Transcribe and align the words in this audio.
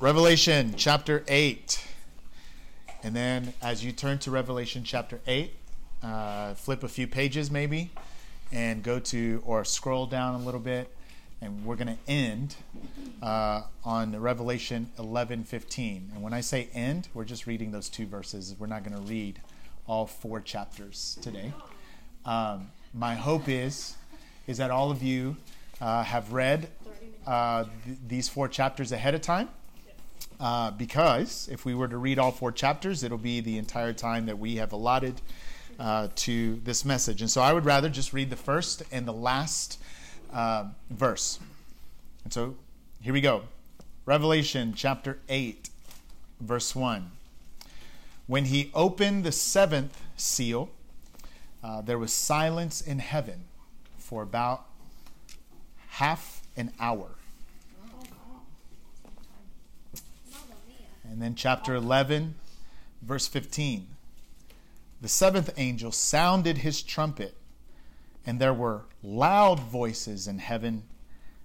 Revelation 0.00 0.74
chapter 0.76 1.24
8. 1.26 1.84
And 3.02 3.16
then 3.16 3.52
as 3.60 3.84
you 3.84 3.90
turn 3.90 4.20
to 4.20 4.30
Revelation 4.30 4.84
chapter 4.84 5.18
8, 5.26 5.52
uh, 6.04 6.54
flip 6.54 6.84
a 6.84 6.88
few 6.88 7.08
pages 7.08 7.50
maybe 7.50 7.90
and 8.52 8.84
go 8.84 9.00
to 9.00 9.42
or 9.44 9.64
scroll 9.64 10.06
down 10.06 10.36
a 10.36 10.44
little 10.44 10.60
bit. 10.60 10.94
And 11.40 11.64
we're 11.64 11.74
going 11.74 11.88
to 11.88 11.98
end 12.06 12.54
uh, 13.20 13.62
on 13.84 14.14
Revelation 14.14 14.88
11 15.00 15.42
15. 15.42 16.12
And 16.14 16.22
when 16.22 16.32
I 16.32 16.42
say 16.42 16.68
end, 16.72 17.08
we're 17.12 17.24
just 17.24 17.48
reading 17.48 17.72
those 17.72 17.88
two 17.88 18.06
verses. 18.06 18.54
We're 18.56 18.68
not 18.68 18.84
going 18.84 18.94
to 18.94 19.02
read 19.02 19.40
all 19.88 20.06
four 20.06 20.40
chapters 20.40 21.18
today. 21.22 21.52
Um, 22.24 22.70
my 22.94 23.16
hope 23.16 23.48
is, 23.48 23.96
is 24.46 24.58
that 24.58 24.70
all 24.70 24.92
of 24.92 25.02
you 25.02 25.36
uh, 25.80 26.04
have 26.04 26.32
read 26.32 26.68
uh, 27.26 27.64
th- 27.84 27.98
these 28.06 28.28
four 28.28 28.46
chapters 28.46 28.92
ahead 28.92 29.16
of 29.16 29.22
time. 29.22 29.48
Uh, 30.40 30.70
because 30.70 31.48
if 31.50 31.64
we 31.64 31.74
were 31.74 31.88
to 31.88 31.96
read 31.96 32.18
all 32.18 32.30
four 32.30 32.52
chapters, 32.52 33.02
it'll 33.02 33.18
be 33.18 33.40
the 33.40 33.58
entire 33.58 33.92
time 33.92 34.26
that 34.26 34.38
we 34.38 34.56
have 34.56 34.72
allotted 34.72 35.20
uh, 35.78 36.08
to 36.14 36.56
this 36.64 36.84
message. 36.84 37.20
And 37.20 37.30
so 37.30 37.40
I 37.40 37.52
would 37.52 37.64
rather 37.64 37.88
just 37.88 38.12
read 38.12 38.30
the 38.30 38.36
first 38.36 38.82
and 38.92 39.06
the 39.06 39.12
last 39.12 39.80
uh, 40.32 40.66
verse. 40.90 41.38
And 42.24 42.32
so 42.32 42.56
here 43.00 43.12
we 43.12 43.20
go 43.20 43.42
Revelation 44.06 44.72
chapter 44.74 45.18
8, 45.28 45.68
verse 46.40 46.74
1. 46.74 47.10
When 48.26 48.46
he 48.46 48.70
opened 48.74 49.24
the 49.24 49.32
seventh 49.32 50.00
seal, 50.16 50.70
uh, 51.62 51.80
there 51.80 51.98
was 51.98 52.12
silence 52.12 52.80
in 52.80 53.00
heaven 53.00 53.44
for 53.96 54.22
about 54.22 54.66
half 55.88 56.42
an 56.56 56.72
hour. 56.78 57.17
And 61.10 61.22
then 61.22 61.34
chapter 61.34 61.74
11, 61.74 62.34
verse 63.02 63.26
15. 63.26 63.86
The 65.00 65.08
seventh 65.08 65.50
angel 65.56 65.92
sounded 65.92 66.58
his 66.58 66.82
trumpet, 66.82 67.34
and 68.26 68.38
there 68.38 68.52
were 68.52 68.82
loud 69.02 69.60
voices 69.60 70.26
in 70.26 70.38
heaven 70.38 70.82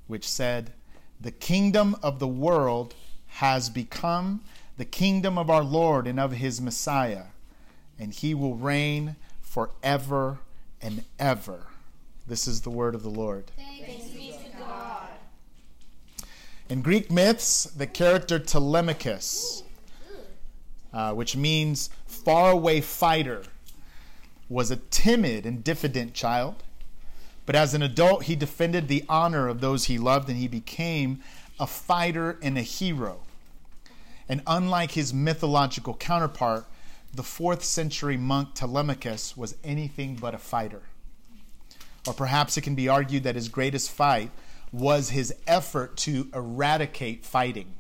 which 0.08 0.28
said, 0.28 0.74
The 1.22 1.32
kingdom 1.32 1.96
of 2.04 2.20
the 2.20 2.28
world 2.28 2.96
has 3.28 3.70
become 3.70 4.42
the 4.78 4.86
kingdom 4.86 5.38
of 5.38 5.50
our 5.50 5.64
Lord 5.64 6.08
and 6.08 6.20
of 6.20 6.34
his 6.34 6.60
Messiah, 6.60 7.26
and 7.98 8.14
he 8.14 8.34
will 8.34 8.56
reign 8.56 9.16
forever 9.42 10.40
and 10.82 11.06
ever. 11.20 11.68
This 12.28 12.48
is 12.48 12.62
the 12.62 12.70
word 12.70 12.96
of 12.96 13.04
the 13.04 13.10
Lord. 13.10 13.52
Thanks. 13.56 14.23
In 16.74 16.82
Greek 16.82 17.12
myths, 17.12 17.66
the 17.66 17.86
character 17.86 18.40
Telemachus, 18.40 19.62
uh, 20.92 21.14
which 21.14 21.36
means 21.36 21.92
faraway 22.08 22.82
fighter, 22.82 23.44
was 24.50 24.72
a 24.72 24.78
timid 24.78 25.46
and 25.46 25.64
diffident 25.64 26.16
child. 26.16 26.64
But 27.46 27.56
as 27.56 27.76
an 27.76 27.84
adult, 27.84 28.24
he 28.24 28.36
defended 28.36 28.88
the 28.88 29.06
honor 29.08 29.48
of 29.48 29.62
those 29.62 29.86
he 29.86 30.00
loved 30.00 30.30
and 30.30 30.40
he 30.40 30.48
became 30.48 31.22
a 31.60 31.68
fighter 31.68 32.40
and 32.42 32.58
a 32.58 32.64
hero. 32.64 33.20
And 34.28 34.42
unlike 34.48 34.94
his 34.94 35.14
mythological 35.14 35.94
counterpart, 35.94 36.66
the 37.14 37.22
fourth 37.22 37.64
century 37.64 38.18
monk 38.18 38.56
Telemachus 38.56 39.38
was 39.38 39.56
anything 39.64 40.16
but 40.16 40.34
a 40.34 40.40
fighter. 40.40 40.82
Or 42.08 42.16
perhaps 42.16 42.58
it 42.58 42.62
can 42.62 42.74
be 42.74 42.90
argued 42.90 43.26
that 43.26 43.36
his 43.36 43.48
greatest 43.48 43.92
fight 43.92 44.32
was 44.74 45.12
his 45.12 45.34
effort 45.48 45.96
to 45.96 46.28
eradicate 46.34 47.24
fighting. 47.24 47.76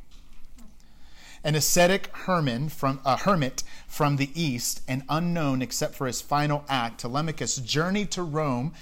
An 1.43 1.55
ascetic 1.55 2.15
hermit 2.15 2.71
from, 2.71 3.01
a 3.03 3.17
hermit 3.17 3.63
from 3.87 4.15
the 4.15 4.29
east 4.39 4.81
and 4.87 5.03
unknown 5.09 5.61
except 5.61 5.95
for 5.95 6.07
his 6.07 6.21
final 6.21 6.63
act, 6.69 7.01
Telemachus 7.01 7.57
journeyed 7.57 8.11
to 8.11 8.23
Rome 8.23 8.73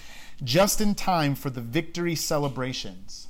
just 0.44 0.82
in 0.82 0.94
time 0.94 1.34
for 1.34 1.50
the 1.50 1.62
victory 1.62 2.14
celebrations. 2.14 3.28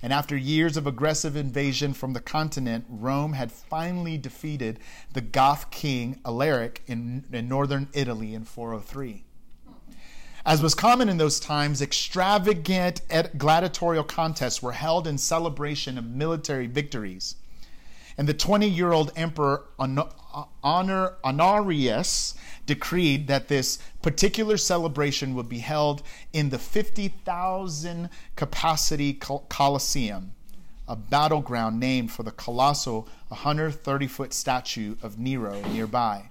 And 0.00 0.12
after 0.12 0.36
years 0.36 0.76
of 0.76 0.86
aggressive 0.86 1.34
invasion 1.34 1.92
from 1.92 2.12
the 2.12 2.20
continent, 2.20 2.84
Rome 2.88 3.32
had 3.32 3.50
finally 3.50 4.16
defeated 4.16 4.78
the 5.12 5.20
Goth 5.20 5.70
king 5.72 6.20
Alaric 6.24 6.82
in, 6.86 7.24
in 7.32 7.48
northern 7.48 7.88
Italy 7.92 8.34
in 8.34 8.44
403. 8.44 9.24
As 10.48 10.62
was 10.62 10.74
common 10.74 11.10
in 11.10 11.18
those 11.18 11.38
times, 11.38 11.82
extravagant 11.82 13.02
gladiatorial 13.36 14.02
contests 14.02 14.62
were 14.62 14.72
held 14.72 15.06
in 15.06 15.18
celebration 15.18 15.98
of 15.98 16.06
military 16.06 16.66
victories. 16.66 17.34
And 18.16 18.26
the 18.26 18.32
20 18.32 18.66
year 18.66 18.90
old 18.90 19.12
emperor 19.14 19.66
Honor, 20.64 21.16
Honorius 21.22 22.34
decreed 22.64 23.26
that 23.26 23.48
this 23.48 23.78
particular 24.00 24.56
celebration 24.56 25.34
would 25.34 25.50
be 25.50 25.58
held 25.58 26.02
in 26.32 26.48
the 26.48 26.58
50,000 26.58 28.08
capacity 28.34 29.12
Colosseum, 29.12 30.32
a 30.88 30.96
battleground 30.96 31.78
named 31.78 32.10
for 32.10 32.22
the 32.22 32.32
colossal 32.32 33.06
130 33.28 34.06
foot 34.06 34.32
statue 34.32 34.96
of 35.02 35.18
Nero 35.18 35.60
nearby. 35.68 36.30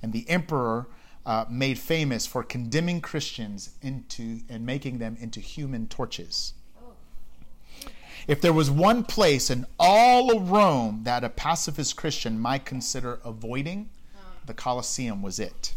And 0.00 0.12
the 0.12 0.30
emperor 0.30 0.86
uh, 1.24 1.44
made 1.48 1.78
famous 1.78 2.26
for 2.26 2.42
condemning 2.42 3.00
Christians 3.00 3.70
into 3.80 4.40
and 4.48 4.66
making 4.66 4.98
them 4.98 5.16
into 5.20 5.40
human 5.40 5.86
torches. 5.86 6.54
If 8.26 8.40
there 8.40 8.52
was 8.52 8.70
one 8.70 9.02
place 9.04 9.50
in 9.50 9.66
all 9.78 10.36
of 10.36 10.50
Rome 10.50 11.00
that 11.04 11.24
a 11.24 11.28
pacifist 11.28 11.96
Christian 11.96 12.38
might 12.38 12.64
consider 12.64 13.20
avoiding, 13.24 13.90
the 14.46 14.54
Colosseum 14.54 15.22
was 15.22 15.38
it. 15.38 15.74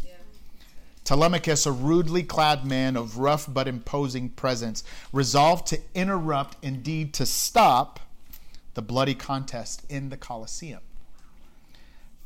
Telemachus, 1.04 1.66
a 1.66 1.72
rudely 1.72 2.24
clad 2.24 2.64
man 2.64 2.96
of 2.96 3.18
rough 3.18 3.46
but 3.48 3.68
imposing 3.68 4.28
presence, 4.28 4.82
resolved 5.12 5.68
to 5.68 5.80
interrupt, 5.94 6.56
indeed 6.62 7.14
to 7.14 7.24
stop, 7.24 8.00
the 8.74 8.82
bloody 8.82 9.14
contest 9.14 9.84
in 9.88 10.08
the 10.08 10.16
Colosseum. 10.16 10.80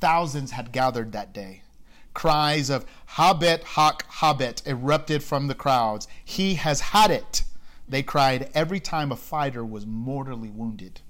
Thousands 0.00 0.52
had 0.52 0.72
gathered 0.72 1.12
that 1.12 1.34
day. 1.34 1.62
Cries 2.14 2.70
of 2.70 2.84
Habet 3.10 3.62
hoc 3.62 4.04
habet 4.10 4.66
erupted 4.66 5.22
from 5.22 5.46
the 5.46 5.54
crowds. 5.54 6.08
He 6.24 6.54
has 6.54 6.80
had 6.80 7.10
it 7.10 7.42
they 7.90 8.04
cried 8.04 8.48
every 8.54 8.78
time 8.78 9.10
a 9.10 9.16
fighter 9.16 9.64
was 9.64 9.84
mortally 9.84 10.48
wounded. 10.48 11.00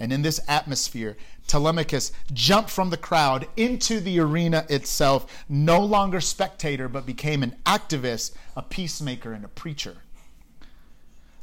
And 0.00 0.12
in 0.12 0.22
this 0.22 0.40
atmosphere, 0.46 1.16
Telemachus 1.46 2.12
jumped 2.32 2.70
from 2.70 2.90
the 2.90 2.96
crowd 2.96 3.48
into 3.56 4.00
the 4.00 4.20
arena 4.20 4.66
itself, 4.68 5.44
no 5.48 5.80
longer 5.80 6.20
spectator, 6.20 6.88
but 6.88 7.06
became 7.06 7.42
an 7.42 7.56
activist, 7.64 8.32
a 8.56 8.62
peacemaker, 8.62 9.32
and 9.32 9.44
a 9.44 9.48
preacher. 9.48 9.98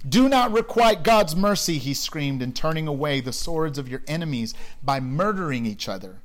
Do 0.07 0.29
not 0.29 0.53
requite 0.53 1.03
God's 1.03 1.35
mercy, 1.35 1.79
he 1.79 1.93
screamed, 1.93 2.41
in 2.41 2.53
turning 2.53 2.87
away 2.87 3.21
the 3.21 3.33
swords 3.33 3.77
of 3.77 3.89
your 3.89 4.03
enemies 4.07 4.53
by 4.83 4.99
murdering 4.99 5.65
each 5.65 5.89
other. 5.89 6.19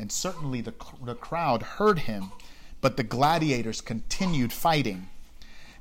And 0.00 0.10
certainly 0.10 0.60
the, 0.62 0.74
the 1.04 1.14
crowd 1.14 1.62
heard 1.62 2.00
him, 2.00 2.32
but 2.80 2.96
the 2.96 3.04
gladiators 3.04 3.80
continued 3.80 4.52
fighting 4.52 5.08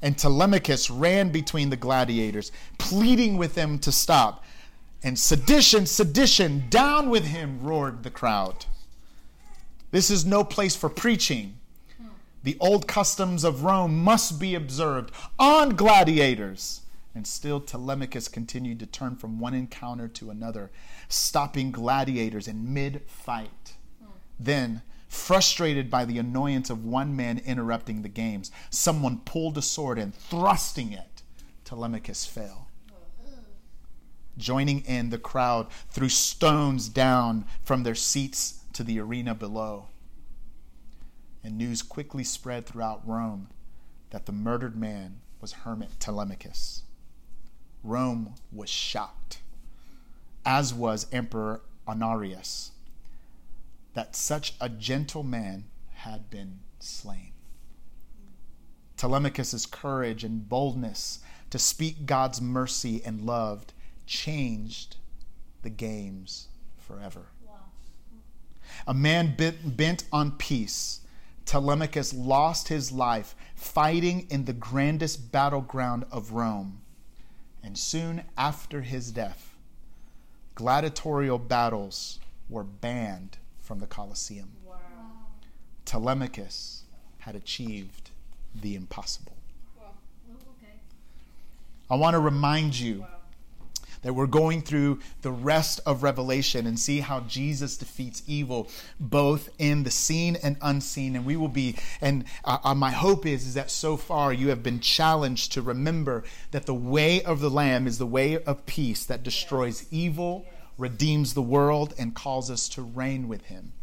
and 0.02 0.18
Telemachus 0.18 0.90
ran 0.90 1.30
between 1.30 1.70
the 1.70 1.76
gladiators, 1.76 2.52
pleading 2.78 3.38
with 3.38 3.56
them 3.56 3.80
to 3.80 3.92
stop. 3.92 4.46
And 5.04 5.18
sedition, 5.18 5.86
sedition, 5.86 6.66
down 6.70 7.10
with 7.10 7.26
him, 7.26 7.62
roared 7.62 8.04
the 8.04 8.10
crowd. 8.10 8.66
This 9.92 10.10
is 10.10 10.26
no 10.26 10.44
place 10.44 10.76
for 10.76 10.90
preaching. 10.90 11.56
The 12.44 12.58
old 12.60 12.88
customs 12.88 13.44
of 13.44 13.64
Rome 13.64 14.02
must 14.04 14.40
be 14.40 14.56
observed 14.56 15.12
on 15.38 15.76
gladiators. 15.76 16.82
And 17.14 17.28
still, 17.28 17.60
Telemachus 17.60 18.30
continued 18.30 18.80
to 18.80 18.86
turn 18.86 19.16
from 19.16 19.40
one 19.40 19.54
encounter 19.54 20.08
to 20.08 20.30
another, 20.30 20.70
stopping 21.10 21.72
gladiators 21.72 22.48
in 22.48 22.74
mid 22.74 23.02
fight. 23.08 23.74
Then, 24.40 24.82
Frustrated 25.10 25.90
by 25.90 26.06
the 26.06 26.20
annoyance 26.20 26.70
of 26.70 26.86
one 26.86 27.16
man 27.16 27.40
interrupting 27.40 28.04
the 28.04 28.10
games, 28.10 28.52
someone 28.70 29.22
pulled 29.26 29.58
a 29.58 29.62
sword 29.62 29.98
and 29.98 30.14
thrusting 30.14 30.94
it, 30.94 31.24
Telemachus 31.66 32.28
fell. 32.28 32.68
Joining 34.38 34.82
in, 34.82 35.10
the 35.10 35.18
crowd 35.18 35.68
threw 35.90 36.10
stones 36.10 36.90
down 36.90 37.46
from 37.64 37.82
their 37.82 37.96
seats 37.96 38.64
to 38.74 38.84
the 38.84 39.00
arena 39.00 39.34
below. 39.34 39.88
And 41.44 41.58
news 41.58 41.82
quickly 41.82 42.24
spread 42.24 42.68
throughout 42.68 43.06
Rome 43.08 43.50
that 44.12 44.28
the 44.28 44.32
murdered 44.32 44.76
man 44.76 45.22
was 45.42 45.54
Hermit 45.54 46.00
Telemachus. 46.00 46.84
Rome 47.84 48.36
was 48.52 48.70
shocked, 48.70 49.40
as 50.46 50.72
was 50.72 51.08
Emperor 51.12 51.62
Honorius 51.88 52.74
that 53.94 54.16
such 54.16 54.54
a 54.62 54.70
gentle 54.70 55.24
man 55.24 55.66
had 55.94 56.30
been 56.30 56.60
slain. 56.80 57.32
Telemachus's 58.98 59.66
courage 59.66 60.24
and 60.24 60.48
boldness 60.48 61.20
to 61.50 61.58
speak 61.58 62.06
God's 62.06 62.42
mercy 62.42 63.02
and 63.04 63.22
love 63.22 63.66
changed 64.06 64.98
the 65.62 65.70
games 65.70 66.48
forever. 66.78 67.28
A 68.86 68.94
man 68.94 69.36
bent, 69.36 69.76
bent 69.78 70.04
on 70.12 70.32
peace, 70.34 71.02
Telemachus 71.46 72.14
lost 72.14 72.68
his 72.68 72.92
life 72.92 73.36
fighting 73.56 74.28
in 74.30 74.46
the 74.46 74.54
grandest 74.54 75.32
battleground 75.32 76.06
of 76.12 76.32
Rome. 76.32 76.82
And 77.64 77.78
soon 77.78 78.24
after 78.38 78.82
his 78.82 79.12
death, 79.12 79.58
gladiatorial 80.56 81.40
battles 81.40 82.20
were 82.48 82.64
banned 82.64 83.39
from 83.70 83.78
the 83.78 83.86
Colosseum. 83.86 84.50
Wow. 84.66 84.78
Telemachus 85.86 86.86
had 87.20 87.36
achieved 87.36 88.10
the 88.60 88.74
impossible. 88.74 89.38
I 91.88 91.96
want 91.96 92.16
to 92.16 92.20
remind 92.20 92.80
you 92.80 93.06
that 94.02 94.14
we're 94.14 94.26
going 94.26 94.64
through 94.64 95.02
the 95.22 95.30
rest 95.30 95.82
of 95.86 96.02
Revelation 96.02 96.66
and 96.66 96.80
see 96.80 97.02
how 97.02 97.20
Jesus 97.22 97.78
defeats 97.78 98.24
evil, 98.26 98.70
both 99.00 99.50
in 99.60 99.84
the 99.84 99.92
seen 99.92 100.36
and 100.42 100.58
unseen. 100.64 101.16
And 101.16 101.24
we 101.24 101.38
will 101.38 101.48
be, 101.48 101.76
and 102.02 102.26
uh, 102.46 102.58
uh, 102.64 102.74
my 102.74 102.90
hope 102.90 103.28
is, 103.28 103.46
is 103.46 103.54
that 103.54 103.70
so 103.70 103.98
far 103.98 104.34
you 104.34 104.50
have 104.50 104.64
been 104.64 104.80
challenged 104.80 105.52
to 105.52 105.62
remember 105.62 106.24
that 106.50 106.66
the 106.66 106.74
way 106.74 107.22
of 107.22 107.40
the 107.40 107.52
Lamb 107.52 107.86
is 107.86 108.00
the 108.00 108.08
way 108.08 108.42
of 108.42 108.66
peace 108.66 109.06
that 109.06 109.22
destroys 109.22 109.86
evil, 109.92 110.48
redeems 110.80 111.34
the 111.34 111.42
world, 111.42 111.94
and 112.00 112.16
calls 112.16 112.50
us 112.50 112.68
to 112.70 112.82
reign 112.82 113.28
with 113.28 113.46
Him, 113.46 113.74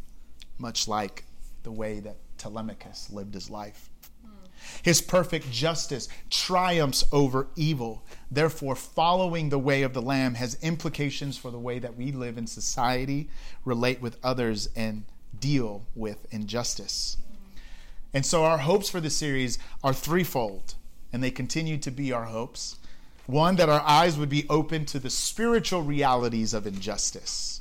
much 0.59 0.89
like 0.89 1.25
the 1.63 1.71
way 1.71 2.01
that 2.01 2.17
Telemachus 2.39 3.11
lived 3.11 3.35
his 3.35 3.51
life. 3.51 3.91
His 4.83 5.01
perfect 5.01 5.51
justice 5.51 6.09
triumphs 6.31 7.05
over 7.13 7.49
evil. 7.57 8.05
Therefore, 8.31 8.75
following 8.75 9.49
the 9.49 9.59
way 9.59 9.83
of 9.83 9.93
the 9.93 10.03
Lamb 10.03 10.35
has 10.35 10.59
implications 10.63 11.37
for 11.37 11.51
the 11.51 11.59
way 11.59 11.79
that 11.79 11.97
we 11.97 12.11
live 12.11 12.39
in 12.39 12.47
society, 12.47 13.29
relate 13.65 14.01
with 14.01 14.19
others, 14.23 14.69
and 14.75 15.05
deal 15.39 15.87
with 15.95 16.27
injustice. 16.33 17.17
And 18.15 18.25
so, 18.25 18.45
our 18.45 18.59
hopes 18.59 18.89
for 18.89 19.01
this 19.01 19.17
series 19.17 19.59
are 19.85 19.93
threefold, 19.93 20.75
and 21.13 21.23
they 21.23 21.31
continue 21.31 21.79
to 21.79 21.91
be 21.91 22.13
our 22.13 22.25
hopes. 22.25 22.77
One, 23.27 23.57
that 23.57 23.69
our 23.69 23.83
eyes 23.83 24.17
would 24.19 24.29
be 24.29 24.47
open 24.49 24.85
to 24.87 24.99
the 24.99 25.11
spiritual 25.11 25.83
realities 25.83 26.55
of 26.55 26.67
injustice 26.67 27.61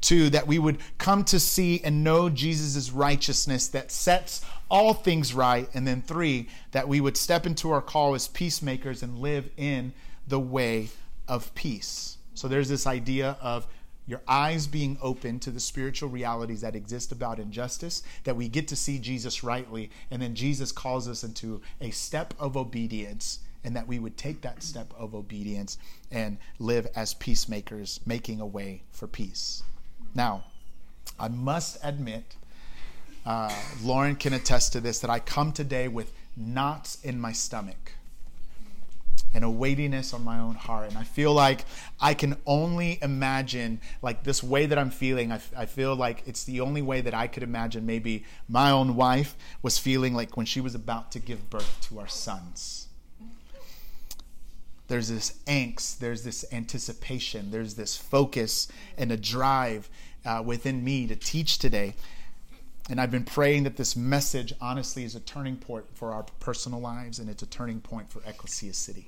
Two, 0.00 0.30
that 0.30 0.46
we 0.46 0.58
would 0.58 0.78
come 0.96 1.24
to 1.24 1.38
see 1.38 1.80
and 1.84 2.02
know 2.02 2.30
Jesus' 2.30 2.90
righteousness 2.90 3.68
that 3.68 3.92
sets 3.92 4.44
all 4.70 4.94
things 4.94 5.34
right. 5.34 5.68
And 5.74 5.86
then 5.86 6.00
three, 6.00 6.48
that 6.72 6.88
we 6.88 7.00
would 7.00 7.16
step 7.16 7.44
into 7.44 7.70
our 7.70 7.82
call 7.82 8.14
as 8.14 8.26
peacemakers 8.26 9.02
and 9.02 9.18
live 9.18 9.50
in 9.56 9.92
the 10.26 10.40
way 10.40 10.88
of 11.28 11.54
peace. 11.54 12.16
So 12.34 12.48
there's 12.48 12.68
this 12.68 12.86
idea 12.86 13.36
of 13.42 13.66
your 14.06 14.22
eyes 14.26 14.66
being 14.66 14.96
open 15.02 15.38
to 15.40 15.50
the 15.50 15.60
spiritual 15.60 16.08
realities 16.08 16.62
that 16.62 16.74
exist 16.74 17.12
about 17.12 17.38
injustice, 17.38 18.02
that 18.24 18.36
we 18.36 18.48
get 18.48 18.66
to 18.68 18.76
see 18.76 18.98
Jesus 18.98 19.44
rightly, 19.44 19.90
and 20.10 20.20
then 20.20 20.34
Jesus 20.34 20.72
calls 20.72 21.06
us 21.06 21.22
into 21.22 21.60
a 21.80 21.90
step 21.90 22.32
of 22.38 22.56
obedience, 22.56 23.40
and 23.64 23.76
that 23.76 23.86
we 23.86 23.98
would 23.98 24.16
take 24.16 24.40
that 24.42 24.62
step 24.62 24.92
of 24.96 25.14
obedience 25.14 25.78
and 26.10 26.38
live 26.58 26.86
as 26.94 27.14
peacemakers, 27.14 28.00
making 28.06 28.40
a 28.40 28.46
way 28.46 28.82
for 28.90 29.06
peace. 29.06 29.62
Now, 30.14 30.44
I 31.18 31.28
must 31.28 31.78
admit, 31.82 32.36
uh, 33.26 33.54
Lauren 33.82 34.16
can 34.16 34.32
attest 34.32 34.72
to 34.72 34.80
this, 34.80 35.00
that 35.00 35.10
I 35.10 35.18
come 35.18 35.52
today 35.52 35.88
with 35.88 36.12
knots 36.36 36.98
in 37.02 37.20
my 37.20 37.32
stomach 37.32 37.92
and 39.32 39.44
a 39.44 39.50
weightiness 39.50 40.12
on 40.12 40.24
my 40.24 40.38
own 40.38 40.54
heart. 40.54 40.88
And 40.88 40.98
I 40.98 41.04
feel 41.04 41.32
like 41.32 41.64
I 42.00 42.14
can 42.14 42.36
only 42.46 42.98
imagine, 43.00 43.80
like 44.02 44.24
this 44.24 44.42
way 44.42 44.66
that 44.66 44.78
I'm 44.78 44.90
feeling, 44.90 45.30
I, 45.30 45.66
feel 45.66 45.94
like 45.94 46.22
it's 46.26 46.44
the 46.44 46.60
only 46.60 46.82
way 46.82 47.00
that 47.00 47.14
I 47.14 47.26
could 47.26 47.42
imagine 47.42 47.86
maybe 47.86 48.24
my 48.48 48.70
own 48.70 48.96
wife 48.96 49.36
was 49.62 49.78
feeling 49.78 50.14
like 50.14 50.36
when 50.36 50.46
she 50.46 50.60
was 50.60 50.74
about 50.74 51.12
to 51.12 51.18
give 51.18 51.48
birth 51.48 51.78
to 51.82 52.00
our 52.00 52.08
sons. 52.08 52.88
There's 54.90 55.08
this 55.08 55.38
angst, 55.46 55.98
there's 55.98 56.24
this 56.24 56.44
anticipation, 56.50 57.52
there's 57.52 57.74
this 57.74 57.96
focus 57.96 58.66
and 58.98 59.12
a 59.12 59.16
drive 59.16 59.88
uh, 60.26 60.42
within 60.44 60.82
me 60.82 61.06
to 61.06 61.14
teach 61.14 61.58
today. 61.58 61.94
And 62.88 63.00
I've 63.00 63.12
been 63.12 63.24
praying 63.24 63.62
that 63.62 63.76
this 63.76 63.94
message, 63.94 64.52
honestly, 64.60 65.04
is 65.04 65.14
a 65.14 65.20
turning 65.20 65.58
point 65.58 65.84
for 65.94 66.12
our 66.12 66.24
personal 66.40 66.80
lives 66.80 67.20
and 67.20 67.30
it's 67.30 67.44
a 67.44 67.46
turning 67.46 67.80
point 67.80 68.10
for 68.10 68.20
Ecclesia 68.26 68.72
City. 68.72 69.06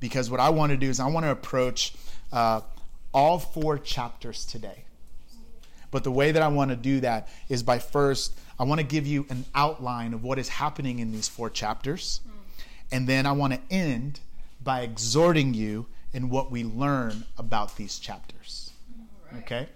Because 0.00 0.32
what 0.32 0.40
I 0.40 0.48
want 0.48 0.70
to 0.72 0.76
do 0.76 0.90
is 0.90 0.98
I 0.98 1.06
want 1.06 1.24
to 1.24 1.30
approach 1.30 1.94
uh, 2.32 2.62
all 3.14 3.38
four 3.38 3.78
chapters 3.78 4.44
today. 4.44 4.82
But 5.92 6.02
the 6.02 6.10
way 6.10 6.32
that 6.32 6.42
I 6.42 6.48
want 6.48 6.70
to 6.70 6.76
do 6.76 6.98
that 7.00 7.28
is 7.48 7.62
by 7.62 7.78
first, 7.78 8.36
I 8.58 8.64
want 8.64 8.80
to 8.80 8.86
give 8.86 9.06
you 9.06 9.26
an 9.30 9.44
outline 9.54 10.12
of 10.12 10.24
what 10.24 10.40
is 10.40 10.48
happening 10.48 10.98
in 10.98 11.12
these 11.12 11.28
four 11.28 11.50
chapters. 11.50 12.20
And 12.90 13.06
then 13.06 13.26
I 13.26 13.32
want 13.32 13.54
to 13.54 13.60
end 13.70 14.20
by 14.62 14.80
exhorting 14.80 15.54
you 15.54 15.86
in 16.12 16.30
what 16.30 16.50
we 16.50 16.64
learn 16.64 17.24
about 17.36 17.76
these 17.76 17.98
chapters. 17.98 18.70
Okay? 19.38 19.68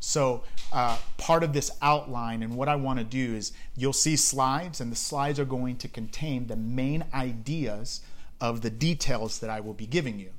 So, 0.00 0.42
uh, 0.72 0.96
part 1.18 1.42
of 1.42 1.52
this 1.52 1.70
outline 1.82 2.42
and 2.42 2.56
what 2.56 2.68
I 2.68 2.76
want 2.76 2.98
to 2.98 3.04
do 3.04 3.34
is 3.34 3.52
you'll 3.76 3.92
see 3.92 4.16
slides, 4.16 4.80
and 4.80 4.90
the 4.90 4.96
slides 4.96 5.38
are 5.38 5.44
going 5.44 5.76
to 5.76 5.88
contain 5.88 6.46
the 6.46 6.56
main 6.56 7.04
ideas 7.12 8.00
of 8.40 8.62
the 8.62 8.70
details 8.70 9.40
that 9.40 9.50
I 9.50 9.60
will 9.60 9.74
be 9.74 9.86
giving 9.86 10.18
you. 10.18 10.30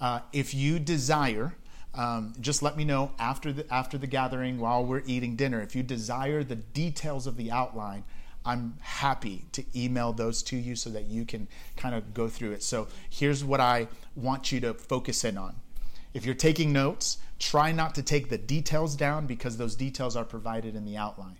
Uh, 0.00 0.20
if 0.32 0.52
you 0.52 0.80
desire, 0.80 1.54
um, 1.94 2.34
just 2.40 2.62
let 2.62 2.76
me 2.76 2.84
know 2.84 3.12
after 3.18 3.52
the 3.52 3.72
after 3.72 3.96
the 3.96 4.06
gathering 4.06 4.58
while 4.58 4.84
we're 4.84 5.02
eating 5.06 5.36
dinner. 5.36 5.60
If 5.62 5.76
you 5.76 5.82
desire 5.82 6.42
the 6.42 6.56
details 6.56 7.26
of 7.26 7.36
the 7.36 7.50
outline, 7.50 8.04
I'm 8.46 8.78
happy 8.80 9.44
to 9.52 9.64
email 9.74 10.12
those 10.12 10.42
to 10.44 10.56
you 10.56 10.76
so 10.76 10.88
that 10.90 11.06
you 11.06 11.24
can 11.24 11.48
kind 11.76 11.94
of 11.94 12.14
go 12.14 12.28
through 12.28 12.52
it. 12.52 12.62
So 12.62 12.86
here's 13.10 13.44
what 13.44 13.60
I 13.60 13.88
want 14.14 14.52
you 14.52 14.60
to 14.60 14.74
focus 14.74 15.24
in 15.24 15.36
on. 15.36 15.56
If 16.14 16.24
you're 16.24 16.34
taking 16.34 16.72
notes, 16.72 17.18
try 17.38 17.72
not 17.72 17.94
to 17.96 18.02
take 18.02 18.30
the 18.30 18.38
details 18.38 18.94
down 18.96 19.26
because 19.26 19.56
those 19.56 19.74
details 19.74 20.16
are 20.16 20.24
provided 20.24 20.76
in 20.76 20.84
the 20.84 20.96
outline. 20.96 21.36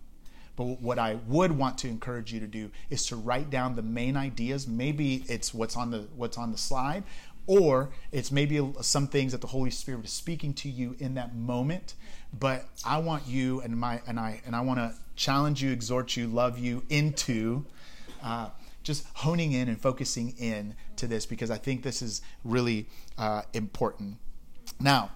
But 0.57 0.81
what 0.83 0.99
I 0.99 1.15
would 1.27 1.53
want 1.53 1.79
to 1.79 1.89
encourage 1.89 2.33
you 2.33 2.41
to 2.41 2.47
do 2.47 2.71
is 2.91 3.07
to 3.07 3.17
write 3.17 3.51
down 3.51 3.77
the 3.77 3.83
main 3.83 4.17
ideas. 4.17 4.67
Maybe 4.67 5.25
it's 5.29 5.55
what's 5.55 5.77
on 5.77 5.91
the 5.91 6.09
what's 6.17 6.39
on 6.39 6.51
the 6.51 6.59
slide, 6.59 7.05
or 7.47 7.91
it's 8.11 8.33
maybe 8.33 8.73
some 8.81 9.07
things 9.07 9.33
that 9.33 9.43
the 9.43 9.47
Holy 9.47 9.71
Spirit 9.71 10.05
is 10.05 10.13
speaking 10.13 10.55
to 10.55 10.69
you 10.69 10.97
in 10.99 11.15
that 11.15 11.37
moment. 11.37 11.95
But 12.39 12.67
I 12.85 12.99
want 12.99 13.27
you 13.27 13.61
and 13.61 13.79
my 13.79 14.01
and 14.07 14.19
I 14.19 14.41
and 14.47 14.57
I 14.57 14.63
want 14.63 14.79
to 14.81 14.95
challenge 15.17 15.63
you, 15.63 15.73
exhort 15.73 16.17
you, 16.17 16.27
love 16.27 16.59
you 16.59 16.83
into 16.89 17.65
uh, 18.23 18.51
just 18.83 19.05
honing 19.15 19.53
in 19.53 19.69
and 19.69 19.81
focusing 19.81 20.35
in 20.39 20.75
to 20.97 21.07
this 21.07 21.27
because 21.27 21.51
I 21.51 21.59
think 21.59 21.83
this 21.83 22.03
is 22.03 22.23
really 22.45 22.87
uh, 23.19 23.43
important. 23.53 24.19
Now, 24.79 25.11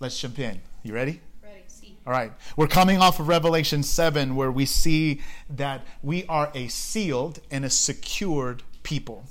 let's 0.00 0.18
jump 0.18 0.38
in. 0.38 0.60
You 0.82 0.94
ready? 0.94 1.20
Ready. 1.44 1.62
See. 1.68 1.96
All 2.06 2.12
right. 2.12 2.32
We're 2.56 2.66
coming 2.66 2.98
off 2.98 3.20
of 3.20 3.28
Revelation 3.28 3.82
7 3.84 4.34
where 4.34 4.50
we 4.50 4.66
see 4.66 5.20
that 5.48 5.86
we 6.02 6.26
are 6.26 6.50
a 6.54 6.66
sealed 6.68 7.38
and 7.50 7.64
a 7.64 7.70
secured 7.70 8.64
people. 8.82 9.24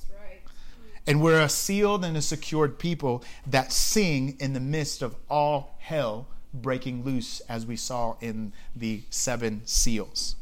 And 1.07 1.19
we're 1.19 1.41
a 1.41 1.49
sealed 1.49 2.05
and 2.05 2.15
a 2.15 2.21
secured 2.21 2.77
people 2.77 3.23
that 3.47 3.73
sing 3.73 4.37
in 4.39 4.53
the 4.53 4.59
midst 4.59 5.01
of 5.01 5.15
all 5.29 5.75
hell 5.79 6.27
breaking 6.53 7.03
loose, 7.03 7.41
as 7.41 7.65
we 7.65 7.75
saw 7.75 8.15
in 8.21 8.53
the 8.75 9.03
seven 9.09 9.61
seals. 9.65 10.35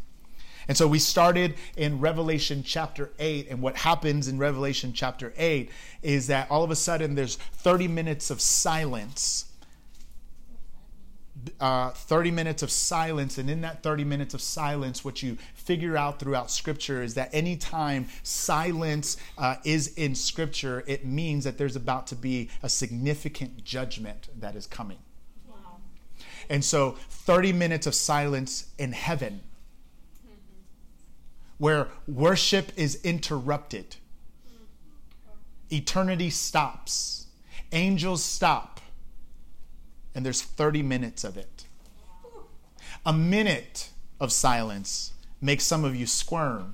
And 0.69 0.77
so 0.77 0.87
we 0.87 0.99
started 0.99 1.55
in 1.75 1.99
Revelation 1.99 2.61
chapter 2.63 3.11
8. 3.17 3.47
And 3.49 3.59
what 3.59 3.75
happens 3.75 4.27
in 4.27 4.37
Revelation 4.37 4.93
chapter 4.93 5.33
8 5.35 5.71
is 6.03 6.27
that 6.27 6.49
all 6.51 6.63
of 6.63 6.69
a 6.69 6.75
sudden 6.75 7.15
there's 7.15 7.37
30 7.37 7.87
minutes 7.87 8.29
of 8.29 8.39
silence. 8.39 9.45
Uh, 11.59 11.89
30 11.89 12.31
minutes 12.31 12.61
of 12.61 12.69
silence, 12.69 13.37
and 13.37 13.49
in 13.49 13.61
that 13.61 13.81
30 13.81 14.03
minutes 14.03 14.33
of 14.33 14.41
silence, 14.41 15.05
what 15.05 15.23
you 15.23 15.37
figure 15.55 15.95
out 15.95 16.19
throughout 16.19 16.51
Scripture 16.51 17.01
is 17.01 17.13
that 17.13 17.33
anytime 17.33 18.07
silence 18.23 19.15
uh, 19.37 19.55
is 19.63 19.93
in 19.95 20.13
Scripture, 20.13 20.83
it 20.85 21.05
means 21.05 21.45
that 21.45 21.57
there's 21.57 21.77
about 21.77 22.07
to 22.07 22.15
be 22.15 22.49
a 22.61 22.67
significant 22.67 23.63
judgment 23.63 24.27
that 24.37 24.55
is 24.55 24.67
coming. 24.67 24.97
And 26.49 26.65
so 26.65 26.97
30 27.09 27.53
minutes 27.53 27.85
of 27.87 27.93
silence 27.93 28.67
in 28.77 28.91
heaven 28.91 29.41
where 31.59 31.89
worship 32.07 32.71
is 32.75 32.99
interrupted. 33.03 33.97
Eternity 35.71 36.31
stops. 36.31 37.27
Angels 37.71 38.23
stop. 38.23 38.81
And 40.15 40.25
there's 40.25 40.41
30 40.41 40.81
minutes 40.81 41.23
of 41.23 41.37
it. 41.37 41.65
A 43.05 43.13
minute 43.13 43.89
of 44.19 44.31
silence 44.31 45.13
makes 45.39 45.63
some 45.65 45.85
of 45.85 45.95
you 45.95 46.07
squirm. 46.07 46.73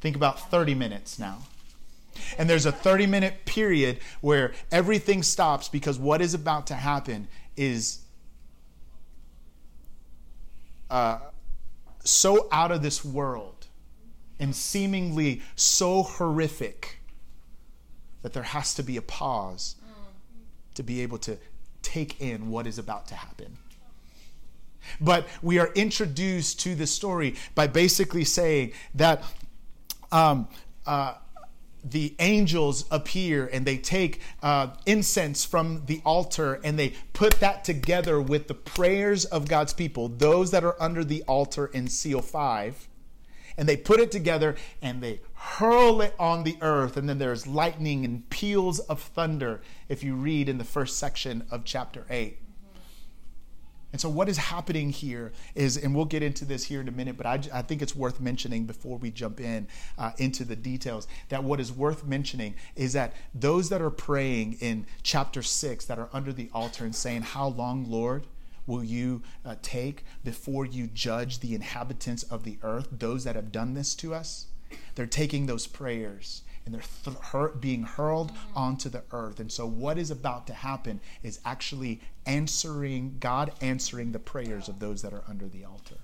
Think 0.00 0.16
about 0.16 0.50
30 0.50 0.74
minutes 0.74 1.18
now. 1.18 1.38
And 2.36 2.50
there's 2.50 2.66
a 2.66 2.72
30 2.72 3.06
minute 3.06 3.44
period 3.46 3.98
where 4.20 4.52
everything 4.70 5.22
stops 5.22 5.68
because 5.68 5.98
what 5.98 6.20
is 6.20 6.34
about 6.34 6.66
to 6.66 6.74
happen 6.74 7.28
is 7.56 8.01
uh, 10.92 11.18
so 12.04 12.48
out 12.52 12.70
of 12.70 12.82
this 12.82 13.02
world 13.02 13.66
and 14.38 14.54
seemingly 14.54 15.40
so 15.56 16.02
horrific 16.02 16.98
that 18.20 18.34
there 18.34 18.42
has 18.42 18.74
to 18.74 18.82
be 18.82 18.98
a 18.98 19.02
pause 19.02 19.76
to 20.74 20.82
be 20.82 21.00
able 21.00 21.16
to 21.16 21.38
take 21.80 22.20
in 22.20 22.50
what 22.50 22.66
is 22.66 22.78
about 22.78 23.08
to 23.08 23.14
happen. 23.14 23.56
But 25.00 25.26
we 25.40 25.58
are 25.58 25.72
introduced 25.74 26.60
to 26.60 26.74
the 26.74 26.86
story 26.86 27.36
by 27.54 27.68
basically 27.68 28.24
saying 28.24 28.72
that 28.94 29.22
um, 30.10 30.46
uh, 30.86 31.14
the 31.84 32.14
angels 32.18 32.84
appear 32.90 33.48
and 33.52 33.66
they 33.66 33.76
take 33.76 34.20
uh, 34.42 34.68
incense 34.86 35.44
from 35.44 35.82
the 35.86 36.00
altar 36.04 36.60
and 36.62 36.78
they 36.78 36.94
put 37.12 37.40
that 37.40 37.64
together 37.64 38.20
with 38.20 38.48
the 38.48 38.54
prayers 38.54 39.24
of 39.24 39.48
God's 39.48 39.72
people, 39.72 40.08
those 40.08 40.50
that 40.52 40.64
are 40.64 40.80
under 40.80 41.04
the 41.04 41.22
altar 41.24 41.66
in 41.66 41.88
seal 41.88 42.22
5. 42.22 42.88
And 43.56 43.68
they 43.68 43.76
put 43.76 44.00
it 44.00 44.10
together 44.10 44.56
and 44.80 45.02
they 45.02 45.20
hurl 45.34 46.00
it 46.00 46.14
on 46.18 46.44
the 46.44 46.56
earth. 46.60 46.96
And 46.96 47.08
then 47.08 47.18
there's 47.18 47.46
lightning 47.46 48.04
and 48.04 48.28
peals 48.30 48.78
of 48.80 49.00
thunder, 49.00 49.60
if 49.88 50.02
you 50.02 50.14
read 50.14 50.48
in 50.48 50.58
the 50.58 50.64
first 50.64 50.98
section 50.98 51.44
of 51.50 51.64
chapter 51.64 52.06
8. 52.08 52.38
And 53.92 54.00
so, 54.00 54.08
what 54.08 54.28
is 54.28 54.38
happening 54.38 54.90
here 54.90 55.32
is, 55.54 55.76
and 55.76 55.94
we'll 55.94 56.06
get 56.06 56.22
into 56.22 56.44
this 56.44 56.64
here 56.64 56.80
in 56.80 56.88
a 56.88 56.92
minute, 56.92 57.16
but 57.16 57.26
I, 57.26 57.40
I 57.52 57.62
think 57.62 57.82
it's 57.82 57.94
worth 57.94 58.20
mentioning 58.20 58.64
before 58.64 58.96
we 58.96 59.10
jump 59.10 59.38
in 59.38 59.68
uh, 59.98 60.12
into 60.16 60.44
the 60.44 60.56
details 60.56 61.06
that 61.28 61.44
what 61.44 61.60
is 61.60 61.70
worth 61.72 62.04
mentioning 62.04 62.54
is 62.74 62.94
that 62.94 63.14
those 63.34 63.68
that 63.68 63.82
are 63.82 63.90
praying 63.90 64.54
in 64.60 64.86
chapter 65.02 65.42
6 65.42 65.84
that 65.84 65.98
are 65.98 66.08
under 66.12 66.32
the 66.32 66.48
altar 66.54 66.84
and 66.84 66.94
saying, 66.94 67.22
How 67.22 67.48
long, 67.48 67.90
Lord? 67.90 68.26
Will 68.64 68.84
you 68.84 69.22
uh, 69.44 69.56
take 69.60 70.04
before 70.22 70.64
you 70.64 70.86
judge 70.86 71.40
the 71.40 71.52
inhabitants 71.52 72.22
of 72.22 72.44
the 72.44 72.58
earth, 72.62 72.86
those 72.92 73.24
that 73.24 73.34
have 73.34 73.50
done 73.50 73.74
this 73.74 73.92
to 73.96 74.14
us? 74.14 74.46
They're 74.94 75.06
taking 75.06 75.46
those 75.46 75.66
prayers 75.66 76.42
and 76.64 76.74
they're 76.74 76.82
th- 77.04 77.16
hur- 77.18 77.48
being 77.48 77.82
hurled 77.82 78.32
onto 78.54 78.88
the 78.88 79.02
earth. 79.10 79.40
And 79.40 79.50
so, 79.50 79.66
what 79.66 79.98
is 79.98 80.10
about 80.10 80.46
to 80.46 80.54
happen 80.54 81.00
is 81.22 81.40
actually 81.44 82.00
answering, 82.26 83.16
God 83.20 83.52
answering 83.60 84.12
the 84.12 84.18
prayers 84.18 84.68
of 84.68 84.78
those 84.78 85.02
that 85.02 85.12
are 85.12 85.24
under 85.28 85.48
the 85.48 85.64
altar. 85.64 85.98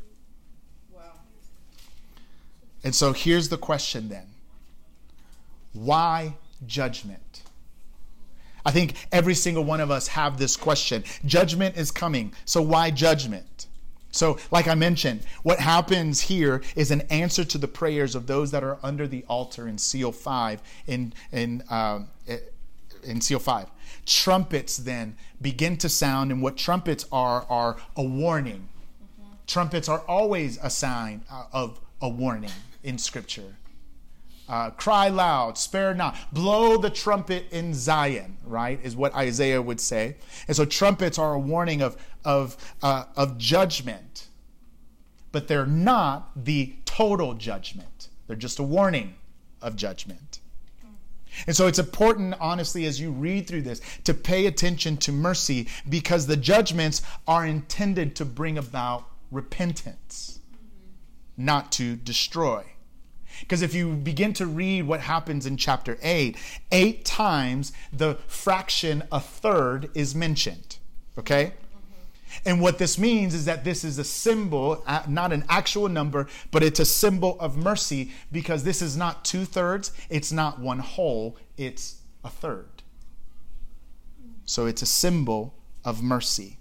Wow. 0.93 1.13
And 2.83 2.95
so, 2.95 3.13
here's 3.13 3.49
the 3.49 3.59
question 3.59 4.09
then 4.09 4.27
why 5.73 6.35
judgment? 6.67 7.43
I 8.67 8.71
think 8.71 8.95
every 9.13 9.35
single 9.35 9.65
one 9.65 9.81
of 9.81 9.91
us 9.91 10.09
have 10.09 10.39
this 10.39 10.57
question. 10.57 11.05
Judgment 11.25 11.77
is 11.77 11.91
coming. 11.91 12.33
So, 12.45 12.61
why 12.61 12.91
judgment? 12.91 13.58
So, 14.11 14.39
like 14.51 14.67
I 14.69 14.75
mentioned, 14.75 15.21
what 15.43 15.61
happens 15.61 16.23
here 16.23 16.63
is 16.75 16.91
an 16.91 17.03
answer 17.03 17.45
to 17.45 17.59
the 17.59 17.69
prayers 17.69 18.15
of 18.15 18.27
those 18.27 18.51
that 18.53 18.65
are 18.65 18.79
under 18.83 19.07
the 19.07 19.25
altar 19.29 19.69
in 19.69 19.79
seal 19.79 20.13
five. 20.13 20.63
In 20.87 21.13
in 21.31 21.63
uh, 21.69 22.01
in 23.05 23.21
seal 23.21 23.39
five, 23.39 23.69
trumpets 24.07 24.79
then 24.79 25.17
begin 25.41 25.77
to 25.79 25.89
sound, 25.89 26.33
and 26.33 26.43
what 26.43 26.57
trumpets 26.57 27.05
are 27.13 27.45
are 27.51 27.77
a 27.97 28.03
warning. 28.03 28.69
Mm-hmm. 29.21 29.33
Trumpets 29.47 29.89
are 29.89 30.01
always 30.09 30.59
a 30.63 30.71
sign 30.71 31.23
uh, 31.31 31.45
of 31.53 31.79
a 32.01 32.09
warning 32.09 32.53
in 32.83 32.97
Scripture. 32.97 33.57
Uh, 34.49 34.71
cry 34.71 35.09
loud, 35.09 35.59
spare 35.59 35.93
not, 35.93 36.17
blow 36.33 36.79
the 36.79 36.89
trumpet 36.89 37.45
in 37.51 37.75
Zion, 37.75 38.39
right? 38.45 38.81
Is 38.83 38.97
what 38.97 39.15
Isaiah 39.15 39.61
would 39.61 39.81
say. 39.81 40.17
And 40.47 40.57
so 40.57 40.65
trumpets 40.65 41.19
are 41.19 41.35
a 41.35 41.39
warning 41.39 41.83
of, 41.83 41.97
of, 42.25 42.57
uh, 42.83 43.05
of 43.15 43.37
judgment, 43.37 44.29
but 45.33 45.49
they're 45.49 45.67
not 45.67 46.31
the 46.35 46.75
total 46.87 47.35
judgment. 47.35 48.09
They're 48.27 48.37
just 48.37 48.59
a 48.59 48.63
warning 48.63 49.17
of 49.61 49.77
judgment. 49.77 50.41
And 51.47 51.55
so 51.55 51.67
it's 51.67 51.79
important, 51.79 52.35
honestly, 52.41 52.87
as 52.87 53.01
you 53.01 53.11
read 53.11 53.47
through 53.47 53.63
this, 53.63 53.81
to 54.05 54.15
pay 54.15 54.47
attention 54.47 54.97
to 54.99 55.13
mercy 55.13 55.69
because 55.89 56.27
the 56.27 56.37
judgments 56.37 57.03
are 57.27 57.47
intended 57.47 58.17
to 58.17 58.25
bring 58.25 58.59
about 58.59 59.05
repentance, 59.31 60.41
not 61.37 61.71
to 61.73 61.97
destroy. 61.97 62.65
Because 63.41 63.63
if 63.63 63.75
you 63.75 63.95
begin 63.95 64.33
to 64.35 64.47
read 64.47 64.83
what 64.83 65.01
happens 65.01 65.47
in 65.47 65.57
chapter 65.57 65.99
8, 66.03 66.37
eight 66.73 67.05
times 67.05 67.73
the 67.93 68.17
fraction 68.27 69.05
a 69.11 69.21
third 69.21 69.91
is 69.95 70.15
mentioned. 70.15 70.79
Okay? 71.17 71.53
And 72.45 72.61
what 72.61 72.79
this 72.79 72.99
means 72.99 73.35
is 73.35 73.45
that 73.47 73.65
this 73.65 73.85
is 73.85 73.99
a 73.99 74.05
symbol, 74.05 74.85
not 75.09 75.33
an 75.33 75.45
actual 75.49 75.89
number, 75.89 76.29
but 76.51 76.63
it's 76.63 76.81
a 76.81 76.85
symbol 76.85 77.39
of 77.41 77.57
mercy 77.57 78.13
because 78.31 78.65
this 78.65 78.83
is 78.83 78.97
not 78.97 79.25
two 79.25 79.45
thirds, 79.45 79.93
it's 80.11 80.31
not 80.31 80.59
one 80.59 80.79
whole, 80.79 81.37
it's 81.57 82.03
a 82.25 82.29
third. 82.29 82.83
So 84.45 84.67
it's 84.67 84.83
a 84.83 84.87
symbol 84.87 85.55
of 85.85 86.03
mercy. 86.03 86.59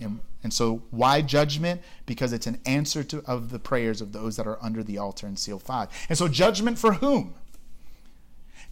And 0.00 0.20
and 0.42 0.52
so, 0.52 0.82
why 0.90 1.20
judgment? 1.20 1.80
Because 2.06 2.32
it's 2.32 2.46
an 2.46 2.60
answer 2.64 3.02
to 3.04 3.22
of 3.26 3.50
the 3.50 3.58
prayers 3.58 4.00
of 4.00 4.12
those 4.12 4.36
that 4.36 4.46
are 4.46 4.58
under 4.62 4.82
the 4.82 4.98
altar 4.98 5.26
in 5.26 5.36
seal 5.36 5.58
five. 5.58 5.88
And 6.08 6.16
so, 6.16 6.28
judgment 6.28 6.78
for 6.78 6.94
whom? 6.94 7.34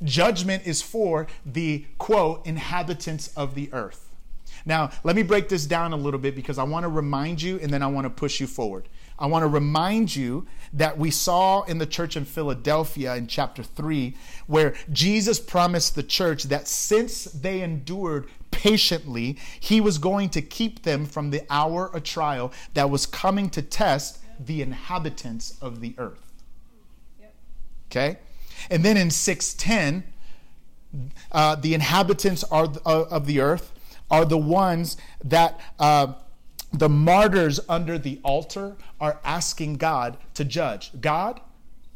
Judgment 0.05 0.67
is 0.67 0.83
for 0.83 1.27
the 1.45 1.87
quote 1.99 2.47
inhabitants 2.47 3.29
of 3.37 3.55
the 3.55 3.73
earth. 3.73 4.15
Now, 4.65 4.91
let 5.05 5.17
me 5.17 5.23
break 5.23 5.49
this 5.49 5.67
down 5.67 5.93
a 5.93 5.97
little 5.97 6.21
bit 6.21 6.35
because 6.35 6.59
I 6.59 6.65
want 6.65 6.85
to 6.85 6.89
remind 6.89 7.43
you 7.43 7.59
and 7.61 7.73
then 7.73 7.83
I 7.83 7.87
want 7.87 8.05
to 8.05 8.11
push 8.11 8.41
you 8.41 8.47
forward. 8.47 8.89
I 9.19 9.27
want 9.27 9.43
to 9.45 9.49
remind 9.49 10.15
you 10.15 10.47
that 10.75 10.99
we 10.99 11.11
saw 11.11 11.63
in 11.63 11.79
the 11.79 11.87
church 11.87 12.17
in 12.17 12.25
Philadelphia 12.25 13.15
in 13.17 13.27
chapter 13.27 13.63
3, 13.63 14.15
where 14.47 14.75
Jesus 14.93 15.41
promised 15.41 15.95
the 15.95 16.03
church 16.03 16.45
that 16.45 16.69
since 16.69 17.25
they 17.25 17.63
endured 17.63 18.29
patiently, 18.57 19.37
he 19.61 19.83
was 19.83 19.99
going 19.99 20.31
to 20.31 20.41
keep 20.41 20.83
them 20.83 21.05
from 21.05 21.31
the 21.31 21.43
hour 21.51 21.95
of 21.95 22.03
trial 22.05 22.53
that 22.73 22.89
was 22.89 23.05
coming 23.05 23.51
to 23.51 23.61
test 23.61 24.19
the 24.41 24.63
inhabitants 24.63 25.59
of 25.61 25.81
the 25.81 25.95
earth. 25.99 26.33
Okay? 27.91 28.19
And 28.71 28.83
then 28.83 28.97
in 28.97 29.11
610, 29.11 30.05
uh, 31.31 31.57
the 31.57 31.75
inhabitants 31.75 32.45
are, 32.45 32.73
uh, 32.87 33.03
of 33.11 33.27
the 33.27 33.41
earth 33.41 33.73
are 34.11 34.25
the 34.25 34.39
ones 34.39 34.97
that. 35.23 35.61
Uh, 35.79 36.15
the 36.73 36.89
martyrs 36.89 37.59
under 37.71 37.97
the 37.97 38.21
altar 38.23 38.77
are 39.01 39.19
asking 39.25 39.77
God 39.77 40.19
to 40.35 40.45
judge. 40.45 40.91
God, 41.01 41.41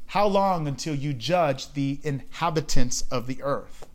how 0.07 0.27
long 0.27 0.67
until 0.67 0.95
you 0.95 1.13
judge 1.13 1.75
the 1.75 1.99
inhabitants 2.03 3.03
of 3.11 3.27
the 3.27 3.43
earth? 3.43 3.90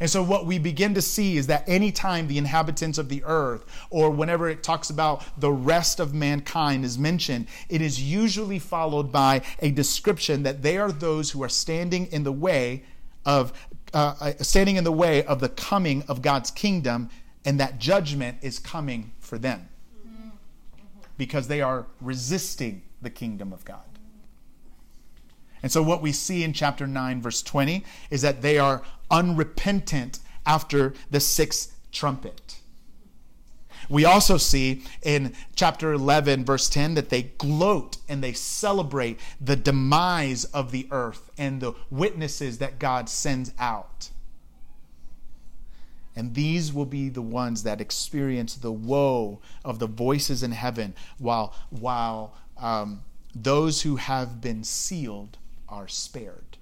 And 0.00 0.10
so, 0.10 0.22
what 0.22 0.46
we 0.46 0.58
begin 0.58 0.94
to 0.94 1.02
see 1.02 1.36
is 1.36 1.46
that 1.46 1.68
anytime 1.68 2.28
the 2.28 2.38
inhabitants 2.38 2.98
of 2.98 3.08
the 3.08 3.22
earth, 3.24 3.64
or 3.90 4.10
whenever 4.10 4.48
it 4.48 4.62
talks 4.62 4.90
about 4.90 5.22
the 5.40 5.50
rest 5.50 6.00
of 6.00 6.14
mankind 6.14 6.84
is 6.84 6.98
mentioned, 6.98 7.46
it 7.68 7.80
is 7.80 8.02
usually 8.02 8.58
followed 8.58 9.10
by 9.10 9.42
a 9.60 9.70
description 9.70 10.42
that 10.42 10.62
they 10.62 10.76
are 10.76 10.92
those 10.92 11.30
who 11.30 11.42
are 11.42 11.48
standing 11.48 12.06
in 12.06 12.24
the 12.24 12.32
way 12.32 12.84
of 13.24 13.52
uh, 13.94 14.14
uh 14.20 14.32
standing 14.42 14.76
in 14.76 14.84
the 14.84 14.92
way 14.92 15.24
of 15.24 15.40
the 15.40 15.48
coming 15.48 16.02
of 16.08 16.22
God's 16.22 16.50
kingdom, 16.50 17.08
and 17.44 17.58
that 17.60 17.78
judgment 17.78 18.38
is 18.42 18.58
coming 18.58 19.12
for 19.20 19.38
them 19.38 19.68
because 21.16 21.48
they 21.48 21.62
are 21.62 21.86
resisting 22.00 22.82
the 23.00 23.10
kingdom 23.10 23.52
of 23.52 23.64
God. 23.64 23.80
And 25.62 25.72
so, 25.72 25.82
what 25.82 26.02
we 26.02 26.12
see 26.12 26.44
in 26.44 26.52
chapter 26.52 26.86
9, 26.86 27.22
verse 27.22 27.42
20, 27.42 27.84
is 28.10 28.22
that 28.22 28.42
they 28.42 28.58
are 28.58 28.82
unrepentant 29.10 30.18
after 30.44 30.94
the 31.10 31.20
sixth 31.20 31.76
trumpet. 31.92 32.58
We 33.88 34.04
also 34.04 34.36
see 34.36 34.82
in 35.02 35.34
chapter 35.54 35.92
11, 35.92 36.44
verse 36.44 36.68
10, 36.68 36.94
that 36.94 37.08
they 37.08 37.22
gloat 37.22 37.98
and 38.08 38.22
they 38.22 38.32
celebrate 38.32 39.20
the 39.40 39.56
demise 39.56 40.44
of 40.46 40.72
the 40.72 40.88
earth 40.90 41.30
and 41.38 41.60
the 41.60 41.74
witnesses 41.90 42.58
that 42.58 42.78
God 42.78 43.08
sends 43.08 43.52
out. 43.58 44.10
And 46.16 46.34
these 46.34 46.72
will 46.72 46.86
be 46.86 47.10
the 47.10 47.22
ones 47.22 47.62
that 47.62 47.80
experience 47.80 48.54
the 48.54 48.72
woe 48.72 49.40
of 49.64 49.78
the 49.78 49.86
voices 49.86 50.42
in 50.42 50.52
heaven, 50.52 50.94
while, 51.18 51.54
while 51.68 52.34
um, 52.56 53.02
those 53.34 53.82
who 53.82 53.96
have 53.96 54.40
been 54.40 54.64
sealed 54.64 55.36
are 55.68 55.88
spared. 55.88 56.56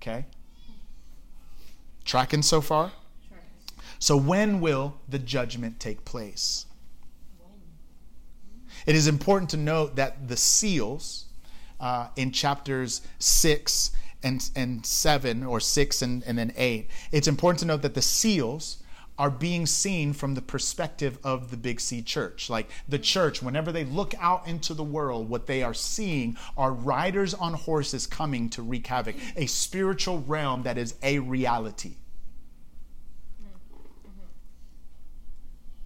Okay? 0.00 0.24
Tracking 2.04 2.42
so 2.42 2.60
far? 2.60 2.92
So, 3.98 4.16
when 4.16 4.60
will 4.60 4.96
the 5.08 5.18
judgment 5.18 5.78
take 5.78 6.06
place? 6.06 6.64
It 8.86 8.96
is 8.96 9.06
important 9.06 9.50
to 9.50 9.58
note 9.58 9.96
that 9.96 10.28
the 10.28 10.38
seals 10.38 11.26
uh, 11.80 12.08
in 12.16 12.32
chapters 12.32 13.02
6 13.18 13.90
and, 14.22 14.50
and 14.56 14.84
7, 14.86 15.44
or 15.44 15.60
6 15.60 16.02
and, 16.02 16.22
and 16.24 16.38
then 16.38 16.52
8, 16.56 16.88
it's 17.12 17.28
important 17.28 17.60
to 17.60 17.66
note 17.66 17.82
that 17.82 17.94
the 17.94 18.02
seals 18.02 18.79
are 19.20 19.30
being 19.30 19.66
seen 19.66 20.14
from 20.14 20.34
the 20.34 20.40
perspective 20.40 21.18
of 21.22 21.50
the 21.50 21.56
Big 21.58 21.78
C 21.78 22.00
church. 22.00 22.48
Like 22.48 22.70
the 22.88 22.98
mm. 22.98 23.02
church, 23.02 23.42
whenever 23.42 23.70
they 23.70 23.84
look 23.84 24.14
out 24.18 24.48
into 24.48 24.72
the 24.72 24.82
world, 24.82 25.28
what 25.28 25.46
they 25.46 25.62
are 25.62 25.74
seeing 25.74 26.38
are 26.56 26.72
riders 26.72 27.34
on 27.34 27.52
horses 27.52 28.06
coming 28.06 28.48
to 28.48 28.62
wreak 28.62 28.86
havoc, 28.86 29.16
a 29.36 29.44
spiritual 29.44 30.20
realm 30.20 30.62
that 30.62 30.78
is 30.78 30.94
a 31.02 31.18
reality. 31.18 31.96
Mm-hmm. 33.42 34.24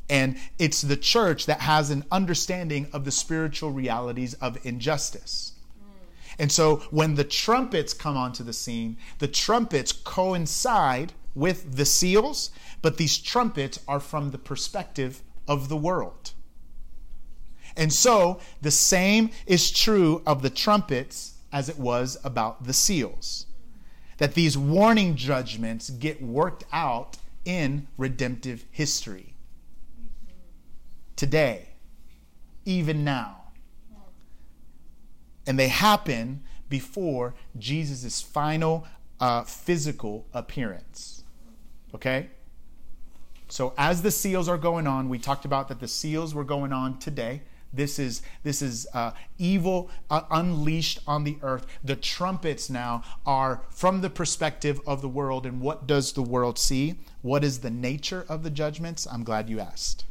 And 0.09 0.37
it's 0.61 0.83
the 0.83 0.97
church 0.97 1.47
that 1.47 1.59
has 1.59 1.91
an 1.91 2.05
understanding 2.12 2.87
of 2.93 3.05
the 3.05 3.11
spiritual 3.11 3.73
realities 3.73 4.35
of 4.35 4.64
injustice. 4.64 5.55
Mm. 5.76 6.35
And 6.38 6.53
so 6.53 6.76
when 6.93 7.17
the 7.17 7.25
trumpets 7.25 7.95
come 7.95 8.17
onto 8.17 8.45
the 8.45 8.53
scene, 8.53 8.97
the 9.19 9.26
trumpets 9.26 9.91
coincide 9.91 11.14
with 11.35 11.76
the 11.76 11.85
seals, 11.85 12.50
but 12.85 12.99
these 12.99 13.17
trumpets 13.17 13.81
are 13.88 13.99
from 13.99 14.31
the 14.31 14.37
perspective 14.37 15.23
of 15.49 15.71
the 15.71 15.76
world. 15.76 16.33
And 17.79 17.91
so 17.91 18.41
the 18.61 18.71
same 18.71 19.31
is 19.47 19.71
true 19.71 20.21
of 20.26 20.43
the 20.43 20.50
trumpets 20.50 21.38
as 21.50 21.71
it 21.71 21.79
was 21.79 22.19
about 22.23 22.64
the 22.64 22.75
seals. 22.75 23.47
That 24.19 24.35
these 24.35 24.59
warning 24.59 25.17
judgments 25.17 25.88
get 25.88 26.21
worked 26.21 26.64
out 26.75 27.17
in 27.47 27.88
redemptive 27.97 28.67
history 28.71 29.35
today, 31.17 31.71
even 32.67 33.03
now. 33.03 33.45
And 35.47 35.59
they 35.59 35.69
happen 35.69 36.43
before 36.69 37.35
Jesus' 37.59 38.21
final 38.21 38.87
uh, 39.21 39.45
physical 39.45 40.26
appearance. 40.35 41.23
Okay? 41.95 42.29
So 43.54 43.73
as 43.78 44.02
the 44.02 44.11
seals 44.11 44.49
are 44.49 44.58
going 44.58 44.88
on, 44.88 45.08
we 45.08 45.16
talked 45.16 45.44
about 45.44 45.68
that 45.68 45.78
the 45.78 45.87
seals 45.87 46.34
were 46.34 46.42
going 46.42 46.73
on 46.73 46.99
today. 46.99 47.42
This 47.73 48.00
is 48.00 48.20
this 48.42 48.61
is 48.61 48.84
uh, 48.92 49.12
evil 49.38 49.90
uh, 50.11 50.23
unleashed 50.32 50.99
on 51.06 51.23
the 51.23 51.38
earth. 51.40 51.64
The 51.84 51.94
trumpets 51.94 52.68
now 52.68 53.04
are 53.25 53.62
from 53.70 54.00
the 54.00 54.11
perspective 54.11 54.80
of 54.88 55.02
the 55.02 55.08
world, 55.08 55.46
and 55.46 55.61
what 55.61 55.87
does 55.87 56.14
the 56.14 56.20
world 56.20 56.58
see? 56.58 56.96
What 57.23 57.44
is 57.44 57.61
the 57.61 57.70
nature 57.70 58.26
of 58.28 58.42
the 58.42 58.50
judgments? 58.50 59.06
I'm 59.06 59.23
glad 59.23 59.49
you 59.49 59.61
asked 59.61 60.04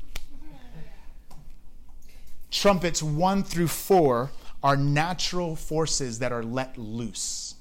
trumpets 2.50 3.04
1 3.04 3.44
through 3.44 3.68
4 3.68 4.32
are 4.64 4.78
natural 4.78 5.58
forces 5.58 6.20
that 6.20 6.32
are 6.32 6.44
let 6.44 6.78
loose. 6.78 7.56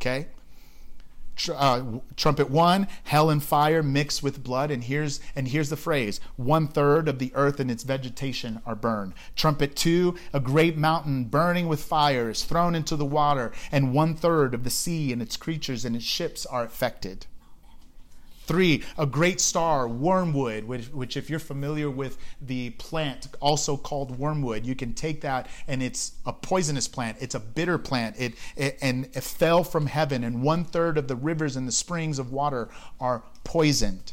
Okay? 0.00 0.28
Tr- 1.36 1.52
uh, 1.54 1.84
trumpet 2.16 2.50
one, 2.50 2.88
hell 3.04 3.28
and 3.28 3.42
fire 3.42 3.82
mixed 3.82 4.22
with 4.22 4.42
blood, 4.42 4.70
and 4.70 4.84
here's 4.84 5.20
and 5.36 5.48
here's 5.48 5.68
the 5.68 5.76
phrase: 5.76 6.18
one 6.36 6.66
third 6.66 7.08
of 7.08 7.18
the 7.18 7.30
earth 7.34 7.60
and 7.60 7.70
its 7.70 7.84
vegetation 7.84 8.62
are 8.64 8.74
burned. 8.74 9.12
Trumpet 9.36 9.76
two, 9.76 10.16
a 10.32 10.40
great 10.40 10.76
mountain 10.76 11.24
burning 11.24 11.68
with 11.68 11.84
fire 11.84 12.30
is 12.30 12.44
thrown 12.44 12.74
into 12.74 12.96
the 12.96 13.04
water, 13.04 13.52
and 13.70 13.92
one 13.92 14.14
third 14.14 14.54
of 14.54 14.64
the 14.64 14.70
sea 14.70 15.12
and 15.12 15.20
its 15.20 15.36
creatures 15.36 15.84
and 15.84 15.94
its 15.94 16.06
ships 16.06 16.46
are 16.46 16.64
affected. 16.64 17.26
Three, 18.46 18.84
a 18.96 19.06
great 19.06 19.40
star, 19.40 19.88
wormwood, 19.88 20.64
which, 20.64 20.86
which, 20.86 21.16
if 21.16 21.28
you're 21.28 21.40
familiar 21.40 21.90
with 21.90 22.16
the 22.40 22.70
plant, 22.70 23.26
also 23.40 23.76
called 23.76 24.20
wormwood, 24.20 24.64
you 24.64 24.76
can 24.76 24.94
take 24.94 25.20
that 25.22 25.48
and 25.66 25.82
it's 25.82 26.12
a 26.24 26.32
poisonous 26.32 26.86
plant. 26.86 27.16
It's 27.20 27.34
a 27.34 27.40
bitter 27.40 27.76
plant. 27.76 28.14
It, 28.18 28.34
it 28.54 28.78
and 28.80 29.06
it 29.14 29.24
fell 29.24 29.64
from 29.64 29.86
heaven, 29.86 30.22
and 30.22 30.42
one 30.42 30.64
third 30.64 30.96
of 30.96 31.08
the 31.08 31.16
rivers 31.16 31.56
and 31.56 31.66
the 31.66 31.72
springs 31.72 32.20
of 32.20 32.30
water 32.32 32.68
are 33.00 33.24
poisoned. 33.42 34.12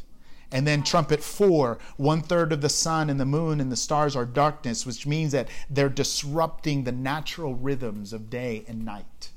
And 0.50 0.66
then 0.66 0.82
trumpet 0.82 1.22
four, 1.22 1.78
one 1.96 2.20
third 2.20 2.52
of 2.52 2.60
the 2.60 2.68
sun 2.68 3.10
and 3.10 3.20
the 3.20 3.24
moon 3.24 3.60
and 3.60 3.70
the 3.70 3.76
stars 3.76 4.16
are 4.16 4.24
darkness, 4.24 4.84
which 4.84 5.06
means 5.06 5.32
that 5.32 5.48
they're 5.70 5.88
disrupting 5.88 6.84
the 6.84 6.92
natural 6.92 7.54
rhythms 7.54 8.12
of 8.12 8.30
day 8.30 8.64
and 8.66 8.84
night. 8.84 9.30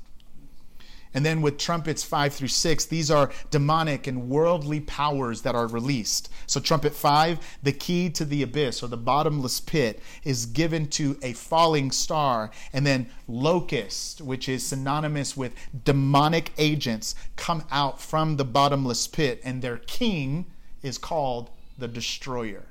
And 1.14 1.24
then 1.24 1.42
with 1.42 1.58
trumpets 1.58 2.04
5 2.04 2.34
through 2.34 2.48
6, 2.48 2.86
these 2.86 3.10
are 3.10 3.30
demonic 3.50 4.06
and 4.06 4.28
worldly 4.28 4.80
powers 4.80 5.42
that 5.42 5.54
are 5.54 5.66
released. 5.66 6.30
So, 6.46 6.60
trumpet 6.60 6.94
5, 6.94 7.58
the 7.62 7.72
key 7.72 8.10
to 8.10 8.24
the 8.24 8.42
abyss 8.42 8.82
or 8.82 8.88
the 8.88 8.96
bottomless 8.96 9.60
pit, 9.60 10.00
is 10.24 10.46
given 10.46 10.88
to 10.88 11.18
a 11.22 11.32
falling 11.32 11.90
star. 11.90 12.50
And 12.72 12.86
then 12.86 13.10
locust, 13.26 14.20
which 14.20 14.48
is 14.48 14.66
synonymous 14.66 15.36
with 15.36 15.54
demonic 15.84 16.52
agents, 16.58 17.14
come 17.36 17.64
out 17.70 18.00
from 18.00 18.36
the 18.36 18.44
bottomless 18.44 19.06
pit, 19.06 19.40
and 19.44 19.62
their 19.62 19.78
king 19.78 20.46
is 20.82 20.98
called 20.98 21.50
the 21.76 21.88
destroyer. 21.88 22.66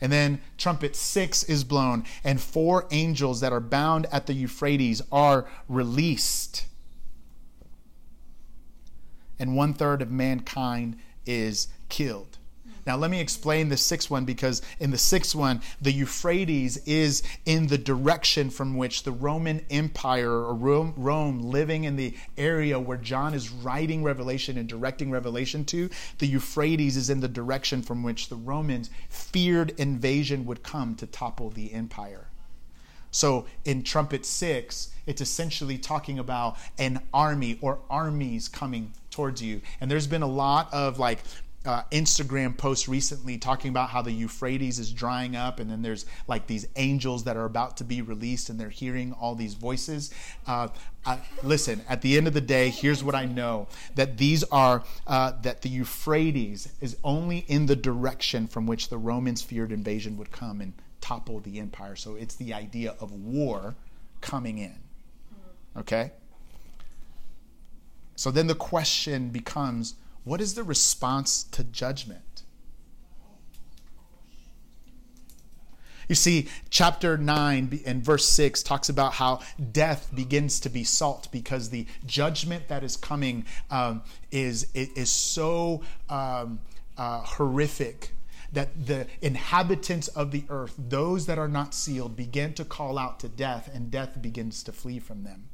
And 0.00 0.12
then 0.12 0.40
trumpet 0.58 0.96
six 0.96 1.42
is 1.44 1.64
blown, 1.64 2.04
and 2.22 2.40
four 2.40 2.86
angels 2.90 3.40
that 3.40 3.52
are 3.52 3.60
bound 3.60 4.06
at 4.12 4.26
the 4.26 4.34
Euphrates 4.34 5.02
are 5.10 5.48
released. 5.68 6.66
And 9.38 9.56
one 9.56 9.74
third 9.74 10.02
of 10.02 10.10
mankind 10.10 10.96
is 11.26 11.68
killed. 11.88 12.33
Now, 12.86 12.96
let 12.96 13.10
me 13.10 13.20
explain 13.20 13.68
the 13.68 13.76
sixth 13.76 14.10
one 14.10 14.24
because 14.24 14.60
in 14.78 14.90
the 14.90 14.98
sixth 14.98 15.34
one, 15.34 15.62
the 15.80 15.92
Euphrates 15.92 16.76
is 16.86 17.22
in 17.46 17.68
the 17.68 17.78
direction 17.78 18.50
from 18.50 18.76
which 18.76 19.04
the 19.04 19.12
Roman 19.12 19.64
Empire 19.70 20.30
or 20.30 20.54
Rome, 20.54 20.92
Rome, 20.96 21.42
living 21.42 21.84
in 21.84 21.96
the 21.96 22.14
area 22.36 22.78
where 22.78 22.98
John 22.98 23.32
is 23.32 23.50
writing 23.50 24.02
Revelation 24.02 24.58
and 24.58 24.68
directing 24.68 25.10
Revelation 25.10 25.64
to, 25.66 25.88
the 26.18 26.26
Euphrates 26.26 26.96
is 26.96 27.08
in 27.08 27.20
the 27.20 27.28
direction 27.28 27.82
from 27.82 28.02
which 28.02 28.28
the 28.28 28.36
Romans 28.36 28.90
feared 29.08 29.70
invasion 29.78 30.44
would 30.44 30.62
come 30.62 30.94
to 30.96 31.06
topple 31.06 31.50
the 31.50 31.72
empire. 31.72 32.26
So 33.14 33.46
in 33.64 33.84
trumpet 33.84 34.26
six, 34.26 34.90
it's 35.06 35.20
essentially 35.20 35.78
talking 35.78 36.18
about 36.18 36.56
an 36.78 37.00
army 37.14 37.58
or 37.60 37.78
armies 37.88 38.48
coming 38.48 38.92
towards 39.12 39.40
you. 39.40 39.60
And 39.80 39.88
there's 39.88 40.08
been 40.08 40.22
a 40.22 40.26
lot 40.26 40.74
of 40.74 40.98
like 40.98 41.20
uh, 41.64 41.82
Instagram 41.90 42.56
post 42.56 42.88
recently 42.88 43.38
talking 43.38 43.70
about 43.70 43.88
how 43.88 44.02
the 44.02 44.12
Euphrates 44.12 44.78
is 44.78 44.92
drying 44.92 45.34
up, 45.34 45.60
and 45.60 45.70
then 45.70 45.82
there's 45.82 46.06
like 46.28 46.46
these 46.46 46.66
angels 46.76 47.24
that 47.24 47.36
are 47.36 47.46
about 47.46 47.76
to 47.78 47.84
be 47.84 48.02
released, 48.02 48.50
and 48.50 48.60
they're 48.60 48.68
hearing 48.68 49.12
all 49.12 49.34
these 49.34 49.54
voices. 49.54 50.12
Uh, 50.46 50.68
I, 51.06 51.20
listen, 51.42 51.82
at 51.88 52.02
the 52.02 52.16
end 52.16 52.26
of 52.26 52.34
the 52.34 52.40
day, 52.40 52.68
here's 52.68 53.02
what 53.02 53.14
I 53.14 53.24
know: 53.24 53.68
that 53.94 54.18
these 54.18 54.44
are 54.44 54.82
uh, 55.06 55.32
that 55.42 55.62
the 55.62 55.68
Euphrates 55.68 56.72
is 56.80 56.96
only 57.02 57.38
in 57.48 57.66
the 57.66 57.76
direction 57.76 58.46
from 58.46 58.66
which 58.66 58.88
the 58.90 58.98
Romans 58.98 59.40
feared 59.40 59.72
invasion 59.72 60.16
would 60.18 60.32
come 60.32 60.60
and 60.60 60.74
topple 61.00 61.40
the 61.40 61.58
empire. 61.60 61.96
So 61.96 62.14
it's 62.14 62.34
the 62.34 62.52
idea 62.52 62.94
of 63.00 63.12
war 63.12 63.74
coming 64.20 64.58
in. 64.58 64.78
Okay. 65.76 66.12
So 68.16 68.30
then 68.30 68.46
the 68.46 68.54
question 68.54 69.30
becomes 69.30 69.94
what 70.24 70.40
is 70.40 70.54
the 70.54 70.62
response 70.62 71.44
to 71.44 71.62
judgment? 71.64 72.42
You 76.08 76.14
see, 76.14 76.48
chapter 76.68 77.16
9 77.16 77.80
and 77.86 78.04
verse 78.04 78.26
6 78.28 78.62
talks 78.62 78.88
about 78.88 79.14
how 79.14 79.40
death 79.72 80.10
begins 80.14 80.60
to 80.60 80.68
be 80.68 80.84
salt 80.84 81.28
because 81.32 81.70
the 81.70 81.86
judgment 82.04 82.68
that 82.68 82.84
is 82.84 82.96
coming 82.96 83.46
um, 83.70 84.02
is, 84.30 84.68
is 84.74 85.10
so 85.10 85.82
um, 86.10 86.60
uh, 86.98 87.20
horrific 87.20 88.12
that 88.52 88.86
the 88.86 89.06
inhabitants 89.20 90.08
of 90.08 90.30
the 90.30 90.44
earth, 90.48 90.74
those 90.78 91.26
that 91.26 91.38
are 91.38 91.48
not 91.48 91.74
sealed, 91.74 92.16
begin 92.16 92.54
to 92.54 92.64
call 92.64 92.98
out 92.98 93.18
to 93.20 93.28
death, 93.28 93.68
and 93.74 93.90
death 93.90 94.20
begins 94.20 94.62
to 94.62 94.72
flee 94.72 95.00
from 95.00 95.24
them. 95.24 95.48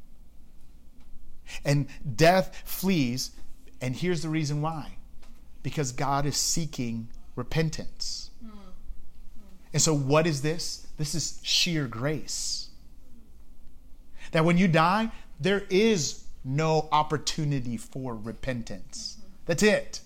And 1.65 1.89
death 2.17 2.63
flees 2.65 3.31
and 3.81 3.97
here's 3.97 4.23
the 4.23 4.29
reason 4.29 4.61
why 4.61 4.93
because 5.63 5.93
God 5.93 6.27
is 6.27 6.37
seeking 6.37 7.09
repentance. 7.37 8.31
And 9.73 9.81
so, 9.81 9.95
what 9.95 10.27
is 10.27 10.43
this? 10.43 10.87
This 10.99 11.15
is 11.15 11.39
sheer 11.43 11.87
grace. 11.87 12.71
That 14.33 14.45
when 14.45 14.59
you 14.59 14.69
die, 14.69 15.11
there 15.39 15.65
is 15.71 16.25
no 16.45 16.89
opportunity 16.91 17.77
for 17.77 18.17
repentance. 18.17 19.19
That's 19.47 19.63
it. 19.63 20.01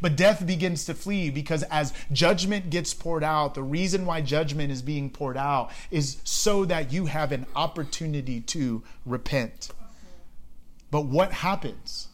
But 0.00 0.16
death 0.16 0.44
begins 0.44 0.84
to 0.86 0.94
flee 0.94 1.30
because 1.30 1.62
as 1.64 1.92
judgment 2.10 2.70
gets 2.70 2.92
poured 2.92 3.22
out, 3.22 3.54
the 3.54 3.62
reason 3.62 4.04
why 4.04 4.20
judgment 4.20 4.72
is 4.72 4.82
being 4.82 5.10
poured 5.10 5.36
out 5.36 5.70
is 5.92 6.16
so 6.24 6.64
that 6.64 6.92
you 6.92 7.06
have 7.06 7.30
an 7.30 7.46
opportunity 7.54 8.40
to 8.40 8.82
repent. 9.04 9.70
But 10.90 11.06
what 11.06 11.32
happens? 11.32 12.08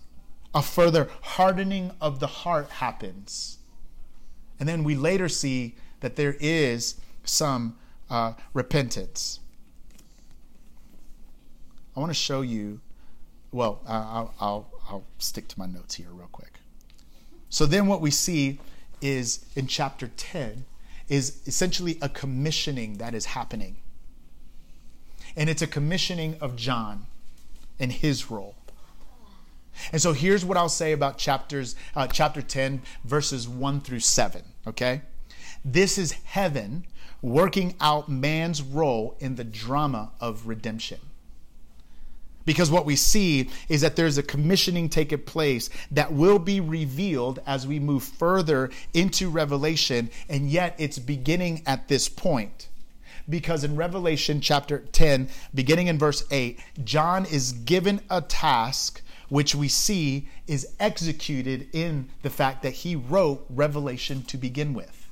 A 0.54 0.62
further 0.62 1.08
hardening 1.22 1.92
of 2.00 2.20
the 2.20 2.26
heart 2.26 2.68
happens. 2.70 3.58
And 4.60 4.68
then 4.68 4.84
we 4.84 4.94
later 4.94 5.28
see 5.28 5.76
that 6.00 6.16
there 6.16 6.36
is 6.40 7.00
some 7.24 7.76
uh, 8.10 8.34
repentance. 8.52 9.40
I 11.96 12.00
want 12.00 12.10
to 12.10 12.14
show 12.14 12.42
you 12.42 12.80
well, 13.52 13.82
I'll, 13.86 14.34
I'll, 14.40 14.70
I'll 14.88 15.04
stick 15.18 15.46
to 15.48 15.58
my 15.58 15.66
notes 15.66 15.94
here 15.94 16.08
real 16.10 16.28
quick. 16.32 16.58
So 17.50 17.66
then 17.66 17.86
what 17.86 18.00
we 18.00 18.10
see 18.10 18.58
is 19.02 19.44
in 19.54 19.66
chapter 19.66 20.10
10 20.16 20.64
is 21.08 21.42
essentially 21.46 21.98
a 22.00 22.08
commissioning 22.08 22.96
that 22.96 23.14
is 23.14 23.26
happening. 23.26 23.76
And 25.36 25.50
it's 25.50 25.60
a 25.60 25.66
commissioning 25.66 26.38
of 26.40 26.56
John 26.56 27.06
and 27.78 27.92
his 27.92 28.30
role. 28.30 28.56
And 29.92 30.00
so 30.00 30.12
here's 30.12 30.44
what 30.44 30.56
I'll 30.56 30.68
say 30.68 30.92
about 30.92 31.18
chapters 31.18 31.76
uh, 31.94 32.06
chapter 32.06 32.42
10 32.42 32.82
verses 33.04 33.48
1 33.48 33.80
through 33.80 34.00
7, 34.00 34.42
okay? 34.66 35.02
This 35.64 35.98
is 35.98 36.12
heaven 36.24 36.84
working 37.20 37.74
out 37.80 38.08
man's 38.08 38.62
role 38.62 39.16
in 39.20 39.36
the 39.36 39.44
drama 39.44 40.10
of 40.20 40.46
redemption. 40.46 40.98
Because 42.44 42.70
what 42.70 42.86
we 42.86 42.96
see 42.96 43.48
is 43.68 43.82
that 43.82 43.94
there's 43.94 44.18
a 44.18 44.22
commissioning 44.22 44.88
taking 44.88 45.22
place 45.22 45.70
that 45.92 46.12
will 46.12 46.40
be 46.40 46.60
revealed 46.60 47.40
as 47.46 47.66
we 47.66 47.78
move 47.78 48.02
further 48.02 48.70
into 48.92 49.30
Revelation, 49.30 50.10
and 50.28 50.50
yet 50.50 50.74
it's 50.78 50.98
beginning 50.98 51.62
at 51.66 51.86
this 51.86 52.08
point. 52.08 52.68
Because 53.28 53.62
in 53.62 53.76
Revelation 53.76 54.40
chapter 54.40 54.80
10, 54.80 55.28
beginning 55.54 55.86
in 55.86 55.98
verse 55.98 56.24
8, 56.32 56.58
John 56.82 57.24
is 57.26 57.52
given 57.52 58.00
a 58.10 58.20
task 58.20 59.00
which 59.32 59.54
we 59.54 59.66
see 59.66 60.28
is 60.46 60.68
executed 60.78 61.66
in 61.72 62.06
the 62.20 62.28
fact 62.28 62.62
that 62.62 62.74
he 62.74 62.94
wrote 62.94 63.42
Revelation 63.48 64.22
to 64.24 64.36
begin 64.36 64.74
with. 64.74 65.08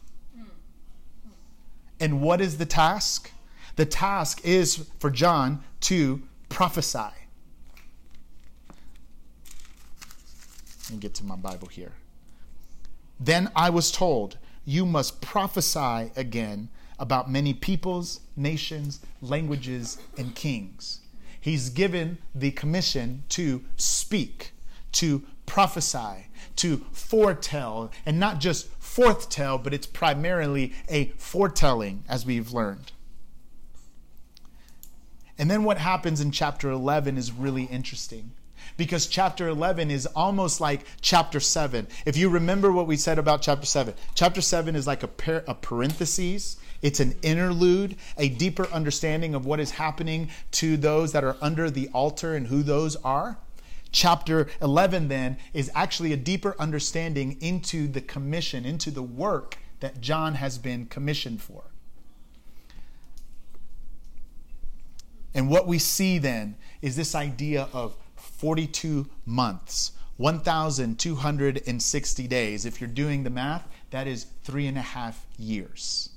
And 1.99 2.21
what 2.21 2.39
is 2.39 2.59
the 2.59 2.67
task? 2.67 3.33
The 3.77 3.87
task 3.87 4.43
is 4.45 4.91
for 4.99 5.09
John 5.09 5.65
to 5.81 6.21
prophesy. 6.51 6.99
Let 10.83 10.91
me 10.91 10.99
get 10.99 11.15
to 11.15 11.25
my 11.25 11.37
Bible 11.37 11.69
here. 11.69 11.93
Then 13.19 13.51
I 13.57 13.71
was 13.71 13.91
told, 13.91 14.37
You 14.67 14.85
must 14.85 15.23
prophesy 15.23 16.13
again 16.15 16.69
about 16.99 17.31
many 17.31 17.55
peoples, 17.55 18.21
nations, 18.37 19.01
languages, 19.23 19.97
and 20.19 20.35
kings. 20.35 21.01
He's 21.41 21.71
given 21.71 22.19
the 22.35 22.51
commission 22.51 23.25
to 23.31 23.65
speak, 23.77 24.53
to 24.93 25.25
prophesy, 25.47 26.29
to 26.57 26.85
foretell, 26.93 27.91
and 28.05 28.21
not 28.21 28.41
just 28.41 28.69
forthtell, 28.81 29.63
but 29.63 29.73
it's 29.73 29.87
primarily 29.87 30.73
a 30.89 31.07
foretelling, 31.17 32.05
as 32.09 32.27
we've 32.27 32.53
learned. 32.53 32.93
And 35.39 35.51
then 35.51 35.65
what 35.65 35.79
happens 35.79 36.21
in 36.21 36.33
chapter 36.33 36.71
11 36.71 37.17
is 37.17 37.33
really 37.33 37.65
interesting 37.65 38.33
because 38.77 39.07
chapter 39.07 39.49
11 39.49 39.91
is 39.91 40.07
almost 40.07 40.61
like 40.61 40.83
chapter 41.01 41.41
7. 41.41 41.87
If 42.05 42.17
you 42.17 42.29
remember 42.29 42.71
what 42.71 42.87
we 42.87 42.97
said 42.97 43.19
about 43.19 43.43
chapter 43.43 43.67
7, 43.67 43.95
chapter 44.15 44.41
7 44.41 44.77
is 44.77 44.87
like 44.87 45.03
a, 45.03 45.09
par- 45.09 45.45
a 45.49 45.55
parenthesis, 45.55 46.57
it's 46.83 47.01
an 47.01 47.15
interlude, 47.23 47.97
a 48.17 48.29
deeper 48.29 48.67
understanding 48.69 49.35
of 49.35 49.45
what 49.45 49.61
is 49.61 49.73
happening 49.73 50.31
to 50.53 50.77
those 50.77 51.13
that 51.13 51.25
are 51.25 51.37
under 51.41 51.71
the 51.71 51.89
altar 51.89 52.35
and 52.35 52.47
who 52.47 52.63
those 52.63 52.97
are. 52.97 53.39
Chapter 53.93 54.49
11 54.63 55.09
then 55.09 55.37
is 55.53 55.71
actually 55.75 56.13
a 56.13 56.17
deeper 56.17 56.55
understanding 56.59 57.37
into 57.41 57.89
the 57.89 58.01
commission, 58.01 58.65
into 58.65 58.91
the 58.91 59.03
work 59.03 59.59
that 59.81 60.01
John 60.01 60.35
has 60.35 60.59
been 60.59 60.87
commissioned 60.87 61.43
for. 61.43 61.65
And 65.35 65.49
what 65.49 65.67
we 65.67 65.79
see 65.79 66.19
then 66.19 66.57
is 66.83 66.97
this 66.97 67.15
idea 67.15 67.69
of 67.73 67.97
42 68.17 69.09
months, 69.27 69.93
1,260 70.17 72.29
days. 72.29 72.67
If 72.67 72.81
you're 72.81 72.91
doing 72.91 73.23
the 73.23 73.31
math, 73.31 73.67
that 73.91 74.07
is 74.07 74.27
three 74.45 74.67
and 74.67 74.79
a 74.79 74.83
half 74.83 75.27
years. 75.39 76.11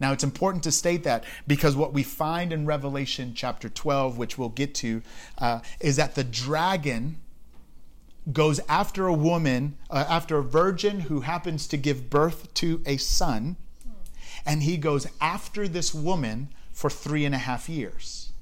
Now, 0.00 0.12
it's 0.12 0.24
important 0.24 0.64
to 0.64 0.72
state 0.72 1.04
that 1.04 1.24
because 1.46 1.76
what 1.76 1.92
we 1.92 2.02
find 2.02 2.52
in 2.52 2.66
Revelation 2.66 3.32
chapter 3.34 3.68
12, 3.68 4.18
which 4.18 4.36
we'll 4.36 4.48
get 4.48 4.74
to, 4.76 5.02
uh, 5.38 5.60
is 5.80 5.96
that 5.96 6.14
the 6.14 6.24
dragon 6.24 7.16
goes 8.32 8.60
after 8.68 9.06
a 9.06 9.12
woman, 9.12 9.76
uh, 9.90 10.04
after 10.08 10.38
a 10.38 10.42
virgin 10.42 11.00
who 11.00 11.20
happens 11.20 11.66
to 11.68 11.76
give 11.76 12.08
birth 12.08 12.52
to 12.54 12.82
a 12.86 12.96
son, 12.96 13.56
and 14.46 14.62
he 14.62 14.76
goes 14.76 15.06
after 15.20 15.68
this 15.68 15.94
woman 15.94 16.48
for 16.72 16.90
three 16.90 17.24
and 17.24 17.34
a 17.34 17.38
half 17.38 17.68
years. 17.68 18.32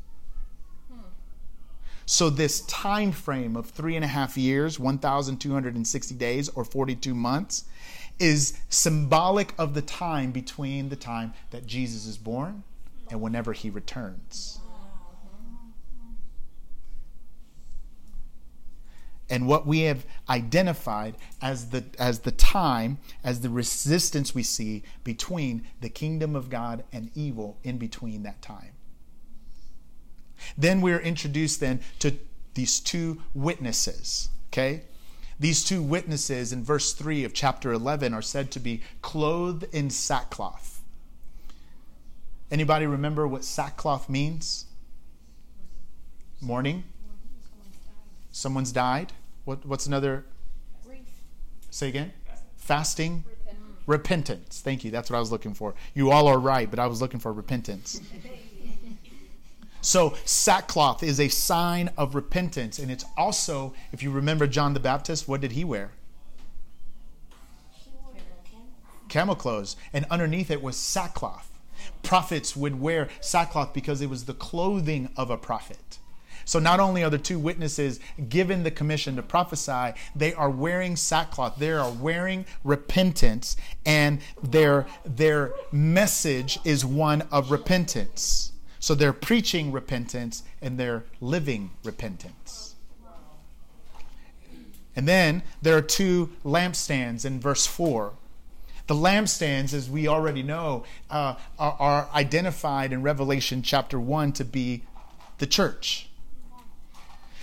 So 2.07 2.31
this 2.31 2.61
time 2.63 3.13
frame 3.13 3.57
of 3.57 3.71
three 3.71 3.97
and 3.97 4.05
a 4.05 4.09
half 4.09 4.37
years, 4.37 4.79
1,260 4.79 6.15
days 6.17 6.49
or 6.51 6.65
42 6.65 7.15
months, 7.15 7.65
is 8.23 8.57
symbolic 8.69 9.53
of 9.59 9.75
the 9.75 9.83
time 9.83 10.31
between 10.31 10.89
the 10.89 10.97
time 10.97 11.35
that 11.51 11.67
Jesus 11.67 12.07
is 12.07 12.17
born 12.17 12.63
and 13.11 13.21
whenever 13.21 13.53
he 13.53 13.69
returns. 13.69 14.61
and 19.33 19.49
what 19.49 19.67
we 19.67 19.81
have 19.81 20.05
identified 20.29 21.15
as 21.41 21.71
the 21.71 21.83
as 21.99 22.19
the 22.21 22.33
time 22.33 22.99
as 23.25 23.41
the 23.41 23.49
resistance 23.49 24.35
we 24.35 24.43
see 24.43 24.83
between 25.05 25.67
the 25.81 25.89
kingdom 25.89 26.37
of 26.37 26.51
God 26.51 26.85
and 26.93 27.11
evil 27.15 27.57
in 27.65 27.79
between 27.79 28.25
that 28.25 28.43
time. 28.43 28.73
Then 30.59 30.83
we're 30.83 31.01
introduced 31.01 31.61
then 31.61 31.81
to 32.01 32.15
these 32.53 32.79
two 32.79 33.23
witnesses, 33.33 34.29
okay? 34.49 34.83
These 35.43 35.65
two 35.65 35.83
witnesses 35.83 36.53
in 36.53 36.63
verse 36.63 36.93
3 36.93 37.25
of 37.25 37.35
chapter 37.35 37.73
11 37.73 38.15
are 38.15 38.23
said 38.23 38.53
to 38.53 38.61
be 38.61 38.81
clothed 39.01 39.65
in 39.73 39.91
sackcloth. 39.91 40.81
Anybody 42.49 42.87
remember 42.87 43.27
what 43.27 43.43
sackcloth 43.43 44.09
means? 44.09 44.67
Mourning. 46.41 46.85
Someone's 48.31 48.71
died. 48.71 49.15
What, 49.45 49.67
what's 49.67 49.85
another? 49.85 50.25
Say 51.71 51.89
again. 51.89 52.13
Fasting. 52.57 53.25
Repentance. 53.27 53.83
repentance. 53.89 54.61
Thank 54.61 54.85
you. 54.85 54.93
That's 54.93 55.11
what 55.11 55.17
I 55.17 55.21
was 55.21 55.33
looking 55.33 55.55
for. 55.55 55.75
You 55.93 56.13
all 56.13 56.29
are 56.29 56.39
right, 56.39 56.71
but 56.71 56.79
I 56.79 56.87
was 56.87 57.01
looking 57.03 57.19
for 57.19 57.33
repentance. 57.33 58.01
So, 59.83 60.15
sackcloth 60.25 61.03
is 61.03 61.19
a 61.19 61.29
sign 61.29 61.91
of 61.99 62.15
repentance. 62.15 62.79
And 62.79 62.91
it's 62.91 63.05
also, 63.17 63.75
if 63.91 64.01
you 64.03 64.13
remember 64.13 64.47
John 64.47 64.75
the 64.75 64.81
Baptist, 64.81 65.27
what 65.27 65.41
did 65.41 65.53
he 65.53 65.65
wear? 65.65 65.91
Camel 69.09 69.35
clothes. 69.35 69.77
And 69.93 70.07
underneath 70.09 70.51
it 70.53 70.63
was 70.63 70.77
sackcloth. 70.77 71.51
Prophets 72.05 72.55
would 72.57 72.81
wear 72.81 73.09
sackcloth 73.21 73.75
because 73.75 74.01
it 74.01 74.09
was 74.09 74.25
the 74.25 74.35
clothing 74.35 75.11
of 75.17 75.31
a 75.31 75.37
prophet. 75.37 75.99
So 76.45 76.61
not 76.61 76.79
only 76.79 77.03
are 77.03 77.11
the 77.11 77.19
two 77.19 77.39
witnesses 77.39 77.99
given 78.29 78.63
the 78.63 78.71
commission 78.71 79.17
to 79.17 79.23
prophesy, 79.23 79.95
they 80.15 80.33
are 80.35 80.51
wearing 80.51 80.95
sackcloth. 80.95 81.57
They 81.57 81.73
are 81.73 81.91
wearing 81.91 82.47
repentance, 82.65 83.57
and 83.85 84.21
their 84.43 84.87
their 85.05 85.55
message 85.71 86.59
is 86.65 86.85
one 86.85 87.23
of 87.31 87.51
repentance. 87.51 88.52
So 88.83 88.97
they're 88.97 89.13
preaching 89.13 89.71
repentance 89.71 90.43
and 90.61 90.77
they're 90.77 91.05
living 91.21 91.71
repentance. 91.85 92.75
And 94.97 95.07
then 95.07 95.45
there 95.63 95.77
are 95.77 95.83
two 95.83 96.31
lampstands 96.45 97.25
in 97.25 97.39
verse 97.39 97.65
4. 97.65 98.13
The 98.89 98.95
lampstands, 98.95 99.73
as 99.73 99.89
we 99.89 100.09
already 100.09 100.43
know, 100.43 100.83
uh, 101.09 101.37
are, 101.61 101.77
are 101.79 102.09
identified 102.13 102.93
in 102.93 103.03
Revelation 103.03 103.63
chapter 103.63 104.01
1 104.01 104.33
to 104.33 104.45
be 104.45 104.83
the 105.39 105.47
church. 105.47 106.09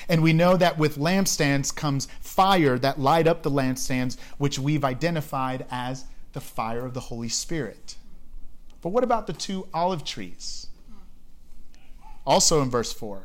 And 0.10 0.22
we 0.22 0.34
know 0.34 0.58
that 0.58 0.78
with 0.78 0.98
lampstands 0.98 1.74
comes 1.74 2.10
fire 2.20 2.78
that 2.80 3.00
light 3.00 3.28
up 3.28 3.44
the 3.44 3.52
lampstands, 3.52 4.18
which 4.40 4.60
we've 4.60 4.84
identified 4.84 5.66
as 5.72 6.04
the 6.34 6.42
fire 6.42 6.86
of 6.86 6.94
the 6.94 7.00
Holy 7.00 7.30
Spirit. 7.30 7.96
But 8.82 8.90
what 8.90 9.06
about 9.06 9.26
the 9.26 9.32
two 9.32 9.70
olive 9.74 10.04
trees? 10.04 10.66
Also 12.26 12.62
in 12.62 12.70
verse 12.70 12.94
4. 12.94 13.24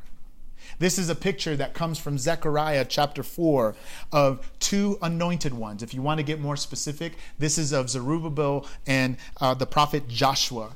This 0.79 0.99
is 0.99 1.09
a 1.09 1.15
picture 1.15 1.57
that 1.57 1.75
comes 1.75 1.99
from 1.99 2.19
Zechariah 2.19 2.85
chapter 2.89 3.23
4 3.23 3.75
of 4.13 4.51
two 4.59 4.99
anointed 5.03 5.55
ones. 5.55 5.83
If 5.83 5.95
you 5.95 6.03
want 6.03 6.19
to 6.19 6.25
get 6.25 6.41
more 6.41 6.57
specific, 6.57 7.15
this 7.39 7.59
is 7.59 7.73
of 7.73 7.91
Zerubbabel 7.91 8.67
and 8.87 9.17
uh, 9.41 9.55
the 9.55 9.67
prophet 9.67 10.09
Joshua. 10.09 10.75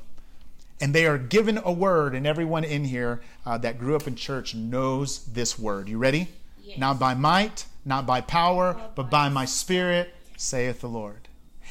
And 0.81 0.95
they 0.95 1.05
are 1.05 1.17
given 1.17 1.59
a 1.63 1.73
word, 1.73 2.15
and 2.15 2.25
everyone 2.25 2.63
in 2.63 2.85
here 2.85 3.21
uh, 3.45 3.57
that 3.57 3.77
grew 3.77 3.95
up 3.95 4.07
in 4.07 4.15
church 4.15 4.55
knows 4.55 5.25
this 5.25 5.59
word. 5.59 5.89
You 5.89 5.97
ready? 5.97 6.29
Yes. 6.63 6.77
Not 6.77 6.99
by 6.99 7.13
might, 7.15 7.65
not 7.83 8.05
by 8.05 8.21
power, 8.21 8.79
but 8.95 9.09
by 9.09 9.27
my 9.27 9.43
spirit, 9.43 10.13
saith 10.37 10.79
the 10.79 10.87
Lord. 10.87 11.28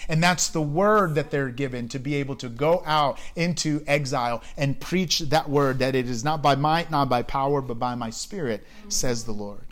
And 0.09 0.23
that's 0.23 0.49
the 0.49 0.63
word 0.63 1.15
that 1.15 1.31
they're 1.31 1.51
given 1.51 1.89
to 1.89 1.99
be 1.99 2.15
able 2.17 2.37
to 2.37 2.49
go 2.49 2.83
out 2.87 3.19
into 3.37 3.83
exile 3.87 4.43
and 4.57 4.79
preach 4.79 5.21
that 5.21 5.49
word 5.49 5.79
that 5.81 5.95
it 5.95 6.09
is 6.09 6.25
not 6.25 6.43
by 6.43 6.55
might, 6.55 6.91
not 6.91 7.09
by 7.09 7.23
power, 7.23 7.61
but 7.61 7.79
by 7.79 7.95
my 7.95 8.11
spirit, 8.11 8.67
says 8.89 9.25
the 9.25 9.33
Lord. 9.33 9.69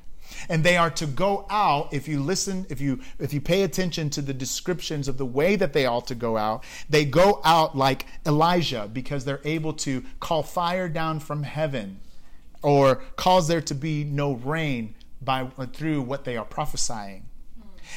And 0.49 0.65
they 0.65 0.77
are 0.77 0.91
to 0.91 1.07
go 1.07 1.47
out, 1.51 1.93
if 1.93 2.09
you 2.09 2.21
listen, 2.21 2.67
if 2.69 2.81
you 2.81 3.01
if 3.19 3.33
you 3.33 3.41
pay 3.41 3.63
attention 3.63 4.11
to 4.11 4.23
the 4.23 4.35
descriptions 4.35 5.09
of 5.09 5.19
the 5.19 5.25
way 5.25 5.57
that 5.57 5.73
they 5.73 5.87
ought 5.87 6.07
to 6.09 6.15
go 6.15 6.37
out, 6.37 6.65
they 6.91 7.05
go 7.05 7.41
out 7.45 7.77
like 7.77 8.07
Elijah 8.27 8.91
because 8.93 9.25
they're 9.25 9.41
able 9.45 9.73
to 9.73 10.05
call 10.21 10.43
fire 10.43 10.89
down 10.89 11.21
from 11.21 11.43
heaven 11.43 12.01
or 12.63 12.97
cause 13.17 13.49
there 13.49 13.61
to 13.63 13.75
be 13.75 14.05
no 14.05 14.33
rain 14.33 14.95
by 15.23 15.47
through 15.73 16.03
what 16.03 16.25
they 16.25 16.37
are 16.37 16.45
prophesying 16.45 17.26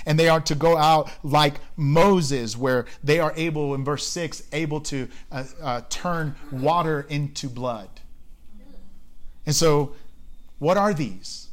and 0.06 0.20
they 0.20 0.30
are 0.30 0.42
to 0.42 0.56
go 0.56 0.78
out 0.78 1.10
like 1.24 1.56
Moses, 1.76 2.58
where 2.58 2.86
they 3.04 3.20
are 3.20 3.34
able, 3.36 3.76
in 3.76 3.84
verse 3.84 4.08
6, 4.08 4.44
able 4.52 4.82
to 4.82 5.08
uh, 5.32 5.44
uh, 5.62 5.82
turn 5.90 6.36
water 6.52 7.06
into 7.10 7.50
blood. 7.50 7.90
And 9.46 9.56
so, 9.56 9.94
what 10.60 10.78
are 10.78 10.94
these? 10.94 11.50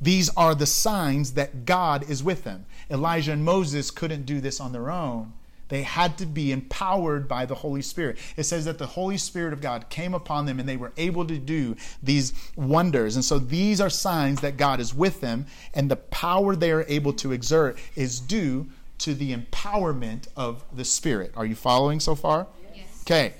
These 0.00 0.28
are 0.36 0.54
the 0.54 0.66
signs 0.66 1.32
that 1.32 1.64
God 1.64 2.08
is 2.08 2.22
with 2.22 2.44
them. 2.44 2.66
Elijah 2.90 3.32
and 3.32 3.44
Moses 3.44 3.90
couldn't 3.90 4.26
do 4.26 4.40
this 4.40 4.60
on 4.60 4.72
their 4.72 4.90
own. 4.90 5.32
They 5.68 5.82
had 5.82 6.16
to 6.18 6.26
be 6.26 6.52
empowered 6.52 7.26
by 7.28 7.46
the 7.46 7.54
Holy 7.54 7.82
Spirit. 7.82 8.18
It 8.36 8.44
says 8.44 8.64
that 8.66 8.78
the 8.78 8.86
Holy 8.86 9.16
Spirit 9.16 9.52
of 9.52 9.60
God 9.60 9.88
came 9.88 10.14
upon 10.14 10.46
them 10.46 10.60
and 10.60 10.68
they 10.68 10.76
were 10.76 10.92
able 10.96 11.26
to 11.26 11.38
do 11.38 11.76
these 12.02 12.32
wonders. 12.54 13.16
And 13.16 13.24
so 13.24 13.38
these 13.38 13.80
are 13.80 13.90
signs 13.90 14.40
that 14.42 14.56
God 14.56 14.80
is 14.80 14.94
with 14.94 15.20
them, 15.20 15.46
and 15.74 15.90
the 15.90 15.96
power 15.96 16.54
they 16.54 16.70
are 16.70 16.84
able 16.88 17.12
to 17.14 17.32
exert 17.32 17.78
is 17.96 18.20
due 18.20 18.66
to 18.98 19.14
the 19.14 19.34
empowerment 19.34 20.28
of 20.36 20.64
the 20.72 20.84
Spirit. 20.84 21.32
Are 21.36 21.44
you 21.44 21.54
following 21.54 22.00
so 22.00 22.14
far? 22.14 22.46
Yes. 22.74 23.02
Okay. 23.02 23.34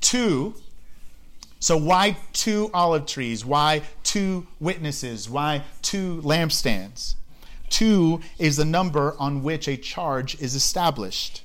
Two. 0.00 0.54
So, 1.60 1.76
why 1.76 2.16
two 2.32 2.70
olive 2.74 3.06
trees? 3.06 3.44
Why 3.44 3.82
two 4.02 4.48
witnesses? 4.58 5.30
Why 5.30 5.62
two 5.80 6.20
lampstands? 6.22 7.14
Two 7.72 8.20
is 8.38 8.58
the 8.58 8.66
number 8.66 9.16
on 9.18 9.42
which 9.42 9.66
a 9.66 9.78
charge 9.78 10.38
is 10.42 10.54
established. 10.54 11.42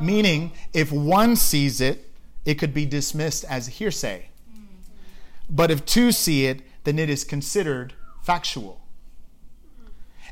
Meaning, 0.00 0.52
if 0.72 0.92
one 0.92 1.34
sees 1.34 1.80
it, 1.80 2.08
it 2.44 2.54
could 2.54 2.72
be 2.72 2.86
dismissed 2.86 3.44
as 3.46 3.66
hearsay. 3.66 4.28
But 5.50 5.72
if 5.72 5.84
two 5.84 6.12
see 6.12 6.46
it, 6.46 6.62
then 6.84 6.96
it 6.96 7.10
is 7.10 7.24
considered 7.24 7.92
factual. 8.22 8.86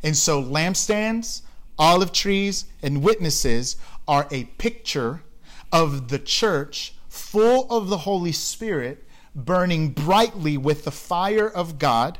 And 0.05 0.17
so, 0.17 0.41
lampstands, 0.41 1.43
olive 1.77 2.13
trees, 2.13 2.67
and 2.81 3.03
witnesses 3.03 3.77
are 4.07 4.29
a 4.31 4.45
picture 4.45 5.25
of 5.73 6.07
the 6.07 6.21
church 6.21 6.95
full 7.09 7.69
of 7.69 7.89
the 7.89 7.99
Holy 7.99 8.33
Spirit, 8.33 9.05
burning 9.35 9.89
brightly 9.89 10.57
with 10.57 10.85
the 10.85 10.93
fire 10.93 11.51
of 11.51 11.81
God, 11.81 12.19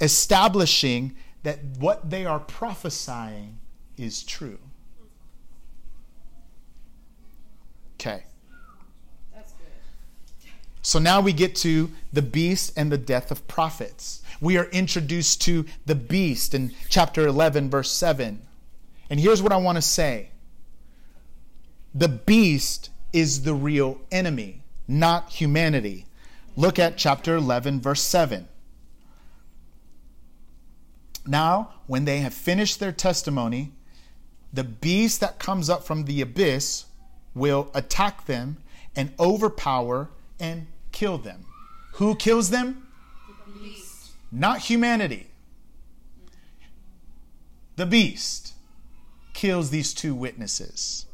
establishing 0.00 1.14
that 1.42 1.58
what 1.78 2.10
they 2.10 2.24
are 2.24 2.40
prophesying 2.40 3.58
is 3.96 4.22
true. 4.22 4.58
Okay. 7.94 8.24
So 10.82 10.98
now 10.98 11.20
we 11.20 11.32
get 11.32 11.54
to 11.56 11.90
the 12.12 12.22
beast 12.22 12.72
and 12.76 12.90
the 12.90 12.98
death 12.98 13.30
of 13.30 13.46
prophets. 13.46 14.20
We 14.40 14.58
are 14.58 14.64
introduced 14.66 15.40
to 15.42 15.64
the 15.86 15.94
beast 15.94 16.54
in 16.54 16.72
chapter 16.88 17.26
11, 17.26 17.70
verse 17.70 17.92
7. 17.92 18.42
And 19.08 19.20
here's 19.20 19.40
what 19.40 19.52
I 19.52 19.58
want 19.58 19.76
to 19.76 19.82
say 19.82 20.30
the 21.94 22.08
beast 22.08 22.90
is 23.12 23.42
the 23.42 23.54
real 23.54 24.00
enemy, 24.10 24.62
not 24.88 25.30
humanity. 25.30 26.06
Look 26.56 26.78
at 26.78 26.96
chapter 26.96 27.36
11, 27.36 27.80
verse 27.80 28.02
7. 28.02 28.48
Now, 31.26 31.74
when 31.86 32.04
they 32.04 32.18
have 32.18 32.34
finished 32.34 32.80
their 32.80 32.92
testimony, 32.92 33.72
the 34.52 34.64
beast 34.64 35.20
that 35.20 35.38
comes 35.38 35.70
up 35.70 35.84
from 35.84 36.04
the 36.04 36.20
abyss 36.20 36.86
will 37.34 37.70
attack 37.74 38.26
them 38.26 38.58
and 38.94 39.12
overpower 39.18 40.10
and 40.38 40.66
kill 40.90 41.18
them. 41.18 41.46
Who 41.94 42.14
kills 42.16 42.50
them? 42.50 42.86
The 43.28 43.60
beast. 43.60 44.10
Not 44.30 44.58
humanity. 44.60 45.28
The 47.76 47.86
beast 47.86 48.54
kills 49.32 49.70
these 49.70 49.94
two 49.94 50.14
witnesses. 50.14 51.06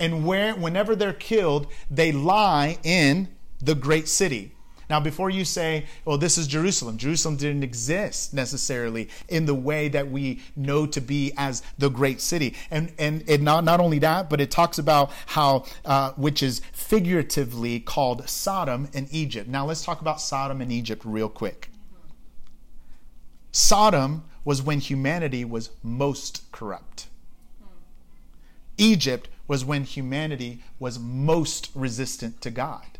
And 0.00 0.26
where 0.26 0.54
whenever 0.54 0.96
they're 0.96 1.12
killed, 1.12 1.66
they 1.90 2.12
lie 2.12 2.78
in 2.82 3.28
the 3.60 3.74
great 3.74 4.08
city. 4.08 4.52
Now, 4.90 5.00
before 5.00 5.28
you 5.28 5.44
say, 5.44 5.84
well, 6.04 6.16
this 6.16 6.38
is 6.38 6.46
Jerusalem, 6.46 6.96
Jerusalem 6.96 7.36
didn't 7.36 7.62
exist 7.62 8.32
necessarily 8.32 9.08
in 9.28 9.44
the 9.44 9.54
way 9.54 9.88
that 9.88 10.10
we 10.10 10.40
know 10.56 10.86
to 10.86 11.00
be 11.00 11.32
as 11.36 11.62
the 11.76 11.90
great 11.90 12.20
city. 12.20 12.54
And, 12.70 12.92
and, 12.98 13.22
and 13.28 13.42
not, 13.42 13.64
not 13.64 13.80
only 13.80 13.98
that, 13.98 14.30
but 14.30 14.40
it 14.40 14.50
talks 14.50 14.78
about 14.78 15.10
how, 15.26 15.66
uh, 15.84 16.12
which 16.12 16.42
is 16.42 16.62
figuratively 16.72 17.80
called 17.80 18.28
Sodom 18.28 18.88
and 18.94 19.08
Egypt. 19.10 19.48
Now, 19.48 19.66
let's 19.66 19.84
talk 19.84 20.00
about 20.00 20.20
Sodom 20.20 20.60
and 20.62 20.72
Egypt 20.72 21.02
real 21.04 21.28
quick. 21.28 21.70
Sodom 23.52 24.24
was 24.44 24.62
when 24.62 24.80
humanity 24.80 25.44
was 25.44 25.70
most 25.82 26.50
corrupt. 26.52 27.08
Egypt 28.78 29.28
was 29.46 29.64
when 29.64 29.84
humanity 29.84 30.62
was 30.78 30.98
most 30.98 31.70
resistant 31.74 32.40
to 32.40 32.50
God. 32.50 32.97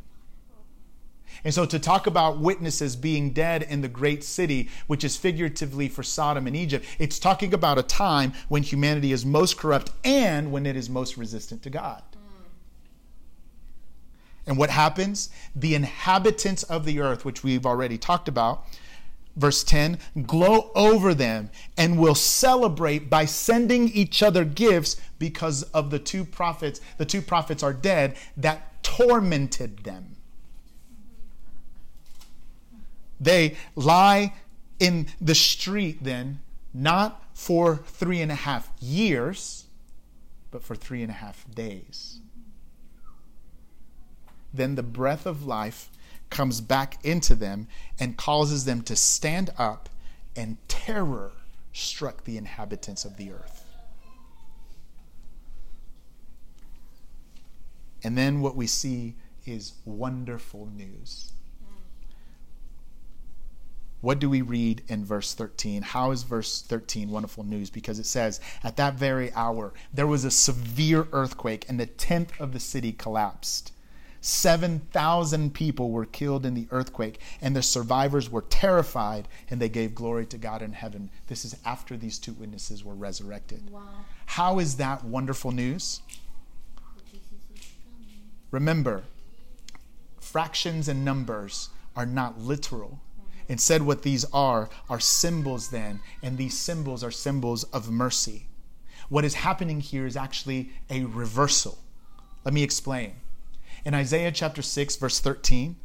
And 1.45 1.55
so 1.55 1.65
to 1.67 1.79
talk 1.79 2.07
about 2.07 2.39
witnesses 2.39 2.97
being 2.97 3.33
dead 3.33 3.63
in 3.63 3.81
the 3.81 3.89
great 3.89 4.25
city, 4.25 4.69
which 4.87 5.05
is 5.05 5.17
figuratively 5.17 5.89
for 5.89 6.03
Sodom 6.03 6.47
and 6.47 6.57
Egypt, 6.57 6.85
it's 6.99 7.19
talking 7.19 7.55
about 7.55 7.79
a 7.79 7.83
time 7.83 8.33
when 8.49 8.63
humanity 8.63 9.13
is 9.13 9.25
most 9.25 9.57
corrupt 9.57 9.93
and 10.05 10.51
when 10.53 10.67
it 10.67 10.77
is 10.77 10.91
most 10.91 11.17
resistant 11.17 11.63
to 11.63 11.71
God. 11.71 12.03
And 14.47 14.57
what 14.57 14.71
happens? 14.71 15.29
The 15.55 15.75
inhabitants 15.75 16.63
of 16.63 16.87
the 16.87 17.01
earth, 17.01 17.25
which 17.25 17.45
we've 17.45 17.67
already 17.67 17.99
talked 17.99 18.29
about, 18.29 18.65
verse 19.37 19.63
10 19.63 19.99
glow 20.27 20.71
over 20.75 21.15
them 21.15 21.51
and 21.77 21.99
will 21.99 22.15
celebrate 22.15 23.09
by 23.09 23.25
sending 23.25 23.89
each 23.91 24.23
other 24.23 24.45
gifts 24.45 24.97
because 25.19 25.63
of 25.75 25.91
the 25.91 25.99
two 25.99 26.25
prophets. 26.25 26.81
The 26.97 27.07
two 27.07 27.23
prophets 27.23 27.63
are 27.63 27.73
dead 27.73 28.17
that 28.37 28.83
tormented 28.83 29.85
them. 29.85 30.17
They 33.21 33.57
lie 33.75 34.35
in 34.79 35.09
the 35.21 35.35
street 35.35 36.03
then, 36.03 36.41
not 36.73 37.23
for 37.35 37.77
three 37.77 38.21
and 38.21 38.31
a 38.31 38.37
half 38.37 38.71
years, 38.81 39.65
but 40.51 40.63
for 40.63 40.75
three 40.75 41.03
and 41.03 41.11
a 41.11 41.15
half 41.15 41.45
days. 41.55 42.21
Then 44.53 44.77
the 44.77 44.83
breath 44.83 45.27
of 45.27 45.45
life 45.47 45.91
comes 46.31 46.61
back 46.61 47.05
into 47.05 47.35
them 47.35 47.69
and 47.99 48.17
causes 48.17 48.65
them 48.65 48.83
to 48.83 48.97
stand 48.97 49.51
up, 49.59 49.89
and 50.37 50.57
terror 50.69 51.33
struck 51.73 52.25
the 52.25 52.37
inhabitants 52.37 53.05
of 53.05 53.17
the 53.17 53.33
earth. 53.33 53.65
And 58.03 58.17
then 58.17 58.41
what 58.41 58.55
we 58.55 58.67
see 58.67 59.17
is 59.45 59.73
wonderful 59.85 60.67
news. 60.67 61.33
What 64.01 64.21
do 64.21 64.31
we 64.31 64.43
read 64.43 64.83
in 64.89 65.05
verse 65.05 65.35
13? 65.35 65.83
How 65.83 66.13
is 66.13 66.23
verse 66.23 66.63
13 66.63 67.11
wonderful 67.11 67.43
news? 67.43 67.69
Because 67.69 67.99
it 67.99 68.07
says, 68.07 68.41
At 68.63 68.77
that 68.77 68.95
very 68.95 69.33
hour, 69.33 69.73
there 69.93 70.07
was 70.07 70.25
a 70.25 70.31
severe 70.31 71.09
earthquake, 71.13 71.67
and 71.69 71.81
the 71.81 71.87
tenth 71.87 72.33
of 72.41 72.53
the 72.53 72.61
city 72.61 72.93
collapsed. 72.93 73.73
7,000 74.21 75.55
people 75.55 75.91
were 75.91 76.05
killed 76.05 76.45
in 76.47 76.55
the 76.55 76.69
earthquake, 76.71 77.21
and 77.41 77.55
the 77.55 77.63
survivors 77.63 78.31
were 78.31 78.43
terrified, 78.43 79.29
and 79.51 79.61
they 79.61 79.69
gave 79.69 79.95
glory 79.95 80.27
to 80.27 80.39
God 80.39 80.63
in 80.63 80.73
heaven. 80.73 81.11
This 81.27 81.45
is 81.45 81.57
after 81.65 81.97
these 81.97 82.19
two 82.19 82.33
witnesses 82.33 82.85
were 82.85 82.95
resurrected. 82.95 83.71
Wow. 83.71 83.83
How 84.27 84.59
is 84.59 84.77
that 84.77 85.05
wonderful 85.05 85.51
news? 85.51 86.03
Remember, 88.51 89.05
fractions 90.21 90.89
and 90.89 91.05
numbers 91.05 91.71
are 91.95 92.07
not 92.07 92.41
literal 92.41 93.01
Instead, 93.49 93.83
what 93.83 94.03
these 94.03 94.25
are 94.33 94.69
are 94.91 95.01
symbols, 95.01 95.71
then, 95.71 96.01
and 96.23 96.37
these 96.37 96.57
symbols 96.57 97.03
are 97.03 97.11
symbols 97.11 97.65
of 97.65 97.91
mercy. 97.91 98.47
What 99.09 99.25
is 99.25 99.35
happening 99.35 99.81
here 99.81 100.07
is 100.07 100.17
actually 100.17 100.71
a 100.91 101.05
reversal. 101.05 101.79
Let 102.45 102.53
me 102.53 102.63
explain. 102.63 103.15
In 103.85 103.95
Isaiah 103.95 104.33
chapter 104.33 104.61
6, 104.61 104.97
verse 104.97 105.19
13, 105.21 105.77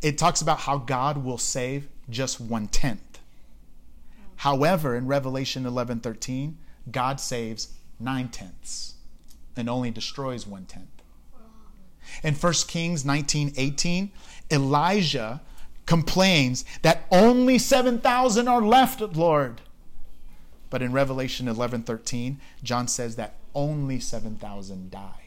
it 0.00 0.16
talks 0.16 0.40
about 0.40 0.60
how 0.60 0.78
God 0.78 1.24
will 1.24 1.38
save 1.38 1.88
just 2.08 2.40
one 2.40 2.68
tenth. 2.68 3.20
However, 4.36 4.94
in 4.94 5.06
Revelation 5.06 5.66
11 5.66 6.00
13, 6.00 6.58
God 6.90 7.20
saves 7.20 7.74
nine 7.98 8.28
tenths 8.28 8.94
and 9.56 9.68
only 9.68 9.90
destroys 9.90 10.46
one 10.46 10.66
tenth. 10.66 10.86
In 12.22 12.34
1 12.34 12.52
Kings 12.68 13.04
19 13.04 13.54
18, 13.56 14.12
Elijah 14.50 15.40
complains 15.86 16.64
that 16.82 17.06
only 17.10 17.58
7,000 17.58 18.48
are 18.48 18.62
left, 18.62 19.00
Lord. 19.00 19.62
But 20.68 20.82
in 20.82 20.92
Revelation 20.92 21.48
11 21.48 21.84
13, 21.84 22.40
John 22.62 22.88
says 22.88 23.16
that 23.16 23.36
only 23.54 24.00
7,000 24.00 24.90
die. 24.90 25.26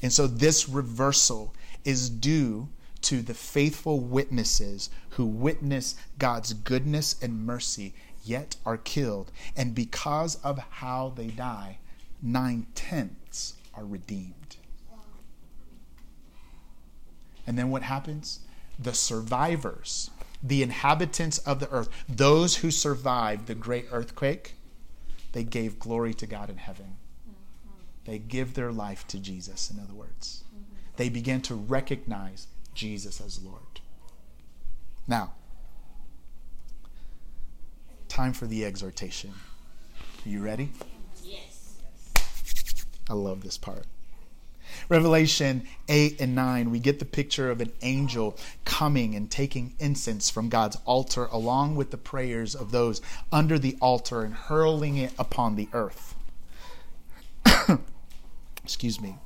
And 0.00 0.12
so 0.12 0.26
this 0.26 0.68
reversal 0.68 1.54
is 1.84 2.08
due 2.08 2.68
to 3.02 3.22
the 3.22 3.34
faithful 3.34 4.00
witnesses 4.00 4.90
who 5.10 5.26
witness 5.26 5.96
God's 6.18 6.52
goodness 6.52 7.16
and 7.20 7.44
mercy, 7.44 7.94
yet 8.24 8.56
are 8.64 8.76
killed. 8.76 9.32
And 9.56 9.74
because 9.74 10.36
of 10.36 10.58
how 10.58 11.12
they 11.16 11.28
die, 11.28 11.78
nine 12.22 12.66
tenths 12.74 13.54
are 13.74 13.84
redeemed. 13.84 14.37
And 17.48 17.56
then 17.56 17.70
what 17.70 17.82
happens? 17.82 18.40
The 18.78 18.92
survivors, 18.92 20.10
the 20.42 20.62
inhabitants 20.62 21.38
of 21.38 21.60
the 21.60 21.70
earth, 21.70 21.88
those 22.06 22.56
who 22.56 22.70
survived 22.70 23.46
the 23.46 23.54
great 23.54 23.86
earthquake, 23.90 24.52
they 25.32 25.44
gave 25.44 25.78
glory 25.78 26.12
to 26.12 26.26
God 26.26 26.50
in 26.50 26.58
heaven. 26.58 26.98
They 28.04 28.18
give 28.18 28.52
their 28.52 28.70
life 28.70 29.06
to 29.08 29.18
Jesus, 29.18 29.70
in 29.70 29.80
other 29.80 29.94
words. 29.94 30.44
They 30.96 31.08
began 31.08 31.40
to 31.42 31.54
recognize 31.54 32.48
Jesus 32.74 33.18
as 33.18 33.42
Lord. 33.42 33.80
Now, 35.06 35.32
time 38.08 38.34
for 38.34 38.46
the 38.46 38.66
exhortation. 38.66 39.32
Are 40.26 40.28
you 40.28 40.42
ready? 40.42 40.70
Yes. 41.24 41.78
I 43.08 43.14
love 43.14 43.42
this 43.42 43.56
part. 43.56 43.86
Revelation 44.88 45.64
8 45.88 46.20
and 46.20 46.34
9, 46.34 46.70
we 46.70 46.78
get 46.78 46.98
the 46.98 47.04
picture 47.04 47.50
of 47.50 47.60
an 47.60 47.72
angel 47.82 48.36
coming 48.64 49.14
and 49.14 49.30
taking 49.30 49.74
incense 49.78 50.30
from 50.30 50.48
God's 50.48 50.78
altar 50.86 51.26
along 51.26 51.76
with 51.76 51.90
the 51.90 51.98
prayers 51.98 52.54
of 52.54 52.70
those 52.70 53.02
under 53.30 53.58
the 53.58 53.76
altar 53.80 54.22
and 54.22 54.34
hurling 54.34 54.96
it 54.96 55.12
upon 55.18 55.56
the 55.56 55.68
earth. 55.72 56.14
Excuse 58.64 59.00
me. 59.00 59.16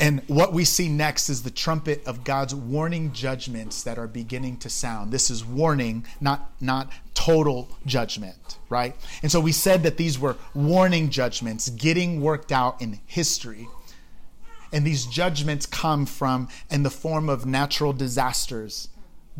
And 0.00 0.22
what 0.28 0.54
we 0.54 0.64
see 0.64 0.88
next 0.88 1.28
is 1.28 1.42
the 1.42 1.50
trumpet 1.50 2.02
of 2.06 2.24
God's 2.24 2.54
warning 2.54 3.12
judgments 3.12 3.82
that 3.82 3.98
are 3.98 4.06
beginning 4.06 4.56
to 4.60 4.70
sound. 4.70 5.12
This 5.12 5.28
is 5.28 5.44
warning, 5.44 6.06
not, 6.22 6.50
not 6.58 6.90
total 7.12 7.68
judgment, 7.84 8.58
right? 8.70 8.96
And 9.22 9.30
so 9.30 9.40
we 9.40 9.52
said 9.52 9.82
that 9.82 9.98
these 9.98 10.18
were 10.18 10.36
warning 10.54 11.10
judgments 11.10 11.68
getting 11.68 12.22
worked 12.22 12.50
out 12.50 12.80
in 12.80 13.00
history. 13.06 13.68
And 14.72 14.86
these 14.86 15.04
judgments 15.04 15.66
come 15.66 16.06
from 16.06 16.48
in 16.70 16.82
the 16.82 16.90
form 16.90 17.28
of 17.28 17.44
natural 17.44 17.92
disasters, 17.92 18.88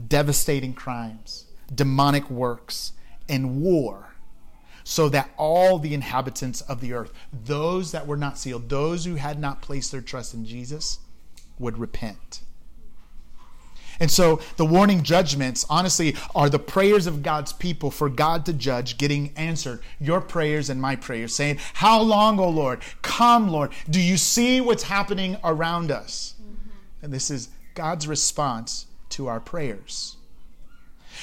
devastating 0.08 0.74
crimes, 0.74 1.46
demonic 1.74 2.28
works, 2.28 2.92
and 3.30 3.62
war 3.62 4.09
so 4.84 5.08
that 5.08 5.30
all 5.36 5.78
the 5.78 5.94
inhabitants 5.94 6.60
of 6.62 6.80
the 6.80 6.92
earth, 6.92 7.12
those 7.32 7.92
that 7.92 8.06
were 8.06 8.16
not 8.16 8.38
sealed, 8.38 8.68
those 8.68 9.04
who 9.04 9.16
had 9.16 9.38
not 9.38 9.62
placed 9.62 9.92
their 9.92 10.00
trust 10.00 10.34
in 10.34 10.44
Jesus, 10.44 10.98
would 11.58 11.78
repent. 11.78 12.40
And 14.00 14.10
so 14.10 14.40
the 14.56 14.64
warning 14.64 15.02
judgments, 15.02 15.66
honestly, 15.68 16.16
are 16.34 16.48
the 16.48 16.58
prayers 16.58 17.06
of 17.06 17.22
God's 17.22 17.52
people 17.52 17.90
for 17.90 18.08
God 18.08 18.46
to 18.46 18.54
judge 18.54 18.96
getting 18.96 19.32
answered. 19.36 19.82
Your 20.00 20.22
prayers 20.22 20.70
and 20.70 20.80
my 20.80 20.96
prayers, 20.96 21.34
saying, 21.34 21.58
How 21.74 22.00
long, 22.00 22.40
O 22.40 22.48
Lord? 22.48 22.80
Come, 23.02 23.48
Lord. 23.48 23.72
Do 23.88 24.00
you 24.00 24.16
see 24.16 24.62
what's 24.62 24.84
happening 24.84 25.36
around 25.44 25.90
us? 25.90 26.34
Mm-hmm. 26.40 27.04
And 27.04 27.12
this 27.12 27.30
is 27.30 27.50
God's 27.74 28.08
response 28.08 28.86
to 29.10 29.26
our 29.26 29.38
prayers. 29.38 30.16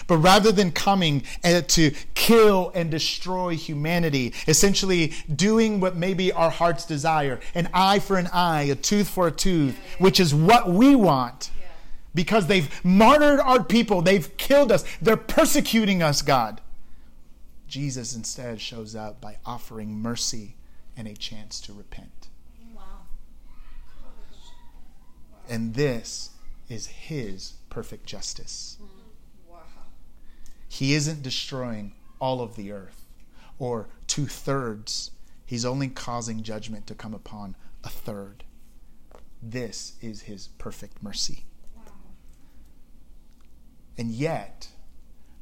But 0.06 0.18
rather 0.18 0.52
than 0.52 0.72
coming 0.72 1.24
to 1.44 1.92
kill 2.14 2.72
and 2.76 2.92
destroy 2.92 3.56
humanity, 3.56 4.34
essentially 4.48 5.14
doing 5.34 5.80
what 5.80 5.96
maybe 5.96 6.32
our 6.32 6.52
hearts 6.52 6.86
desire 6.86 7.40
an 7.56 7.70
eye 7.74 8.00
for 8.00 8.18
an 8.18 8.28
eye, 8.34 8.64
a 8.64 8.76
tooth 8.76 9.10
for 9.10 9.28
a 9.28 9.32
tooth, 9.32 9.78
which 9.98 10.20
is 10.20 10.36
what 10.36 10.70
we 10.70 10.96
want. 10.96 11.50
Because 12.14 12.48
they've 12.48 12.84
martyred 12.84 13.40
our 13.40 13.64
people, 13.64 14.02
they've 14.02 14.36
killed 14.38 14.72
us, 14.72 14.84
they're 15.02 15.18
persecuting 15.18 16.02
us, 16.02 16.22
God. 16.22 16.62
Jesus 17.68 18.16
instead 18.16 18.62
shows 18.62 18.96
up 18.96 19.22
by 19.22 19.38
offering 19.46 20.00
mercy 20.00 20.56
and 20.96 21.08
a 21.08 21.14
chance 21.14 21.62
to 21.62 21.74
repent. 21.74 22.30
Wow. 22.74 22.82
And 25.48 25.76
this 25.76 26.32
is 26.70 26.88
his 26.88 27.54
perfect 27.70 28.06
justice. 28.08 28.77
He 30.78 30.94
isn't 30.94 31.24
destroying 31.24 31.94
all 32.20 32.40
of 32.40 32.56
the 32.56 32.72
earth 32.72 33.08
or 33.58 33.90
two 34.06 34.28
thirds. 34.28 35.10
He's 35.44 35.66
only 35.66 35.88
causing 35.88 36.44
judgment 36.44 36.86
to 36.86 36.94
come 36.94 37.16
upon 37.16 37.56
a 37.84 37.90
third. 37.90 38.44
This 39.42 39.94
is 40.02 40.22
his 40.22 40.50
perfect 40.60 41.02
mercy. 41.02 41.46
And 43.98 44.12
yet, 44.12 44.68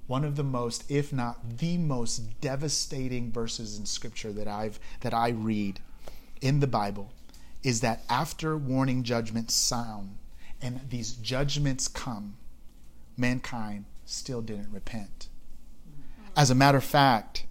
one 0.07 0.23
of 0.23 0.37
the 0.37 0.43
most, 0.45 0.89
if 0.89 1.11
not 1.11 1.57
the 1.57 1.77
most 1.79 2.39
devastating 2.39 3.29
verses 3.29 3.77
in 3.77 3.85
scripture 3.85 4.31
that 4.31 4.47
I've 4.47 4.79
that 5.01 5.13
I 5.13 5.31
read 5.31 5.81
in 6.39 6.61
the 6.61 6.65
Bible 6.65 7.11
is 7.61 7.81
that 7.81 8.05
after 8.07 8.55
warning 8.55 9.03
judgments 9.03 9.53
sound 9.53 10.15
and 10.61 10.79
these 10.89 11.11
judgments 11.11 11.89
come, 11.89 12.37
mankind 13.17 13.83
still 14.05 14.41
didn't 14.41 14.71
repent. 14.71 15.27
As 16.37 16.49
a 16.49 16.55
matter 16.55 16.77
of 16.77 16.83
fact, 16.83 17.45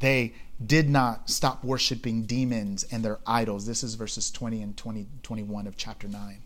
they 0.00 0.34
did 0.64 0.88
not 0.88 1.30
stop 1.30 1.62
worshiping 1.64 2.22
demons 2.22 2.84
and 2.90 3.04
their 3.04 3.18
idols. 3.26 3.66
This 3.66 3.82
is 3.82 3.94
verses 3.94 4.30
20 4.30 4.62
and 4.62 4.76
20, 4.76 5.06
21 5.22 5.66
of 5.66 5.76
chapter 5.76 6.08
9. 6.08 6.38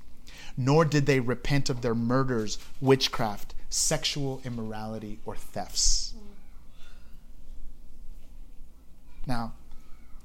Nor 0.56 0.84
did 0.84 1.06
they 1.06 1.20
repent 1.20 1.70
of 1.70 1.82
their 1.82 1.94
murders, 1.94 2.58
witchcraft, 2.80 3.54
sexual 3.68 4.40
immorality, 4.44 5.18
or 5.24 5.36
thefts. 5.36 6.14
Now, 9.26 9.54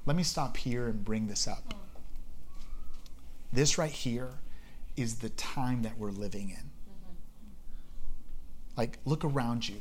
let 0.06 0.16
me 0.16 0.24
stop 0.24 0.58
here 0.58 0.88
and 0.88 1.04
bring 1.04 1.28
this 1.28 1.48
up. 1.48 1.74
This 3.52 3.78
right 3.78 3.92
here 3.92 4.32
is 4.96 5.18
the 5.18 5.30
time 5.30 5.82
that 5.84 5.98
we're 5.98 6.12
living 6.12 6.50
in. 6.50 6.71
Like, 8.82 8.98
look 9.06 9.24
around 9.24 9.70
you. 9.70 9.76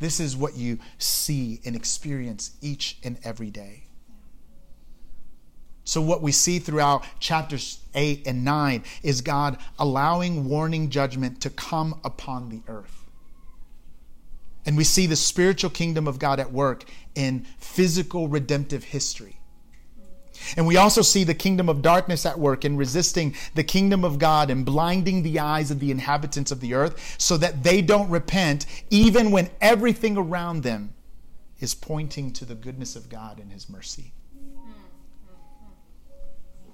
This 0.00 0.18
is 0.18 0.36
what 0.36 0.56
you 0.56 0.80
see 0.98 1.60
and 1.64 1.76
experience 1.76 2.56
each 2.60 2.98
and 3.04 3.16
every 3.22 3.52
day. 3.52 3.84
So, 5.84 6.02
what 6.02 6.22
we 6.22 6.32
see 6.32 6.58
throughout 6.58 7.04
chapters 7.20 7.78
8 7.94 8.26
and 8.26 8.44
9 8.44 8.82
is 9.04 9.20
God 9.20 9.58
allowing 9.78 10.48
warning 10.48 10.90
judgment 10.90 11.40
to 11.42 11.50
come 11.50 12.00
upon 12.02 12.48
the 12.48 12.62
earth. 12.66 13.04
And 14.66 14.76
we 14.76 14.82
see 14.82 15.06
the 15.06 15.14
spiritual 15.14 15.70
kingdom 15.70 16.08
of 16.08 16.18
God 16.18 16.40
at 16.40 16.50
work 16.50 16.82
in 17.14 17.46
physical 17.58 18.26
redemptive 18.26 18.82
history. 18.82 19.36
And 20.56 20.66
we 20.66 20.76
also 20.76 21.02
see 21.02 21.24
the 21.24 21.34
kingdom 21.34 21.68
of 21.68 21.82
darkness 21.82 22.26
at 22.26 22.38
work 22.38 22.64
in 22.64 22.76
resisting 22.76 23.34
the 23.54 23.64
kingdom 23.64 24.04
of 24.04 24.18
God 24.18 24.50
and 24.50 24.64
blinding 24.64 25.22
the 25.22 25.38
eyes 25.38 25.70
of 25.70 25.80
the 25.80 25.90
inhabitants 25.90 26.50
of 26.50 26.60
the 26.60 26.74
earth 26.74 27.16
so 27.18 27.36
that 27.36 27.62
they 27.62 27.82
don't 27.82 28.10
repent, 28.10 28.66
even 28.90 29.30
when 29.30 29.50
everything 29.60 30.16
around 30.16 30.62
them 30.62 30.94
is 31.60 31.74
pointing 31.74 32.32
to 32.32 32.44
the 32.44 32.54
goodness 32.54 32.96
of 32.96 33.08
God 33.08 33.38
and 33.38 33.52
His 33.52 33.68
mercy. 33.68 34.12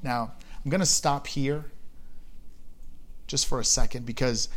Now, 0.02 0.32
I'm 0.64 0.70
going 0.70 0.80
to 0.80 0.86
stop 0.86 1.26
here 1.26 1.64
just 3.26 3.46
for 3.46 3.60
a 3.60 3.64
second 3.64 4.06
because 4.06 4.48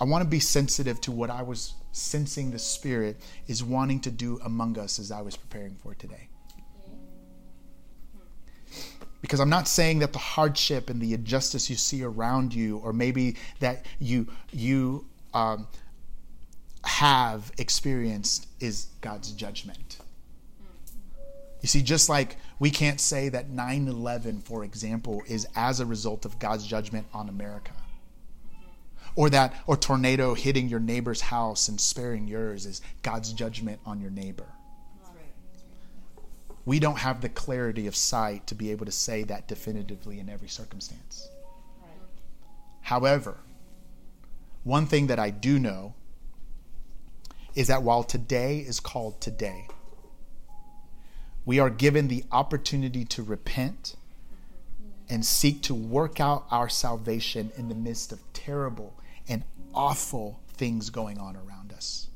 I 0.00 0.04
want 0.04 0.22
to 0.22 0.28
be 0.28 0.40
sensitive 0.40 1.00
to 1.02 1.12
what 1.12 1.30
I 1.30 1.42
was 1.42 1.74
sensing 1.90 2.50
the 2.52 2.58
Spirit 2.58 3.16
is 3.46 3.64
wanting 3.64 4.00
to 4.00 4.10
do 4.10 4.38
among 4.44 4.78
us 4.78 4.98
as 4.98 5.10
I 5.10 5.20
was 5.22 5.36
preparing 5.36 5.74
for 5.74 5.94
today. 5.94 6.27
Because 9.20 9.40
I'm 9.40 9.50
not 9.50 9.66
saying 9.68 9.98
that 10.00 10.12
the 10.12 10.18
hardship 10.18 10.90
and 10.90 11.00
the 11.00 11.14
injustice 11.14 11.68
you 11.68 11.76
see 11.76 12.02
around 12.02 12.54
you, 12.54 12.78
or 12.78 12.92
maybe 12.92 13.36
that 13.60 13.84
you 13.98 14.28
you 14.52 15.06
um, 15.34 15.66
have 16.84 17.50
experienced, 17.58 18.46
is 18.60 18.86
God's 19.00 19.32
judgment. 19.32 19.98
You 21.60 21.68
see, 21.68 21.82
just 21.82 22.08
like 22.08 22.36
we 22.60 22.70
can't 22.70 23.00
say 23.00 23.28
that 23.30 23.50
9 23.50 23.88
11, 23.88 24.40
for 24.42 24.64
example, 24.64 25.22
is 25.26 25.46
as 25.56 25.80
a 25.80 25.86
result 25.86 26.24
of 26.24 26.38
God's 26.38 26.66
judgment 26.66 27.06
on 27.12 27.28
America. 27.28 27.72
or 29.16 29.28
that 29.30 29.52
or 29.66 29.76
tornado 29.76 30.34
hitting 30.34 30.68
your 30.68 30.80
neighbor's 30.80 31.20
house 31.22 31.68
and 31.68 31.80
sparing 31.80 32.28
yours 32.28 32.66
is 32.66 32.80
God's 33.02 33.32
judgment 33.32 33.80
on 33.84 34.00
your 34.00 34.10
neighbor. 34.12 34.46
We 36.68 36.80
don't 36.80 36.98
have 36.98 37.22
the 37.22 37.30
clarity 37.30 37.86
of 37.86 37.96
sight 37.96 38.46
to 38.48 38.54
be 38.54 38.72
able 38.72 38.84
to 38.84 38.92
say 38.92 39.22
that 39.22 39.48
definitively 39.48 40.20
in 40.20 40.28
every 40.28 40.50
circumstance. 40.50 41.30
However, 42.82 43.38
one 44.64 44.84
thing 44.84 45.06
that 45.06 45.18
I 45.18 45.30
do 45.30 45.58
know 45.58 45.94
is 47.54 47.68
that 47.68 47.82
while 47.82 48.02
today 48.02 48.58
is 48.58 48.80
called 48.80 49.18
today, 49.18 49.66
we 51.46 51.58
are 51.58 51.70
given 51.70 52.08
the 52.08 52.24
opportunity 52.30 53.06
to 53.06 53.22
repent 53.22 53.96
and 55.08 55.24
seek 55.24 55.62
to 55.62 55.74
work 55.74 56.20
out 56.20 56.44
our 56.50 56.68
salvation 56.68 57.50
in 57.56 57.70
the 57.70 57.74
midst 57.74 58.12
of 58.12 58.20
terrible 58.34 58.92
and 59.26 59.42
awful 59.72 60.38
things 60.48 60.90
going 60.90 61.16
on 61.16 61.34
around 61.34 61.72
us. 61.72 62.07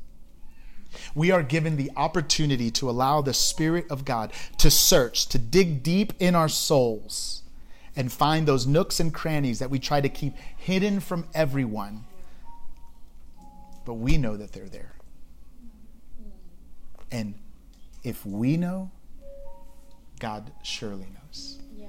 We 1.15 1.31
are 1.31 1.43
given 1.43 1.77
the 1.77 1.91
opportunity 1.97 2.71
to 2.73 2.89
allow 2.89 3.23
the 3.23 3.35
Spirit 3.35 3.87
of 3.91 4.05
God 4.05 4.33
to 4.59 4.71
search, 4.71 5.27
to 5.29 5.39
dig 5.39 5.83
deep 5.83 6.13
in 6.19 6.35
our 6.35 6.49
souls, 6.49 7.43
and 7.95 8.11
find 8.11 8.47
those 8.47 8.67
nooks 8.67 9.01
and 9.01 9.13
crannies 9.13 9.59
that 9.59 9.71
we 9.71 9.79
try 9.79 10.01
to 10.01 10.09
keep 10.09 10.37
hidden 10.57 11.01
from 11.01 11.27
everyone. 11.35 12.05
But 13.85 13.95
we 13.95 14.17
know 14.17 14.37
that 14.37 14.53
they're 14.53 14.69
there. 14.69 14.95
And 17.11 17.35
if 18.03 18.25
we 18.25 18.57
know, 18.57 18.91
God 20.19 20.53
surely 20.63 21.09
knows. 21.15 21.59
Yeah. 21.77 21.89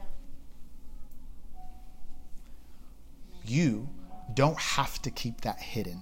You 3.46 3.88
don't 4.34 4.60
have 4.60 5.02
to 5.04 5.12
keep 5.12 5.42
that 5.42 5.60
hidden. 5.60 6.02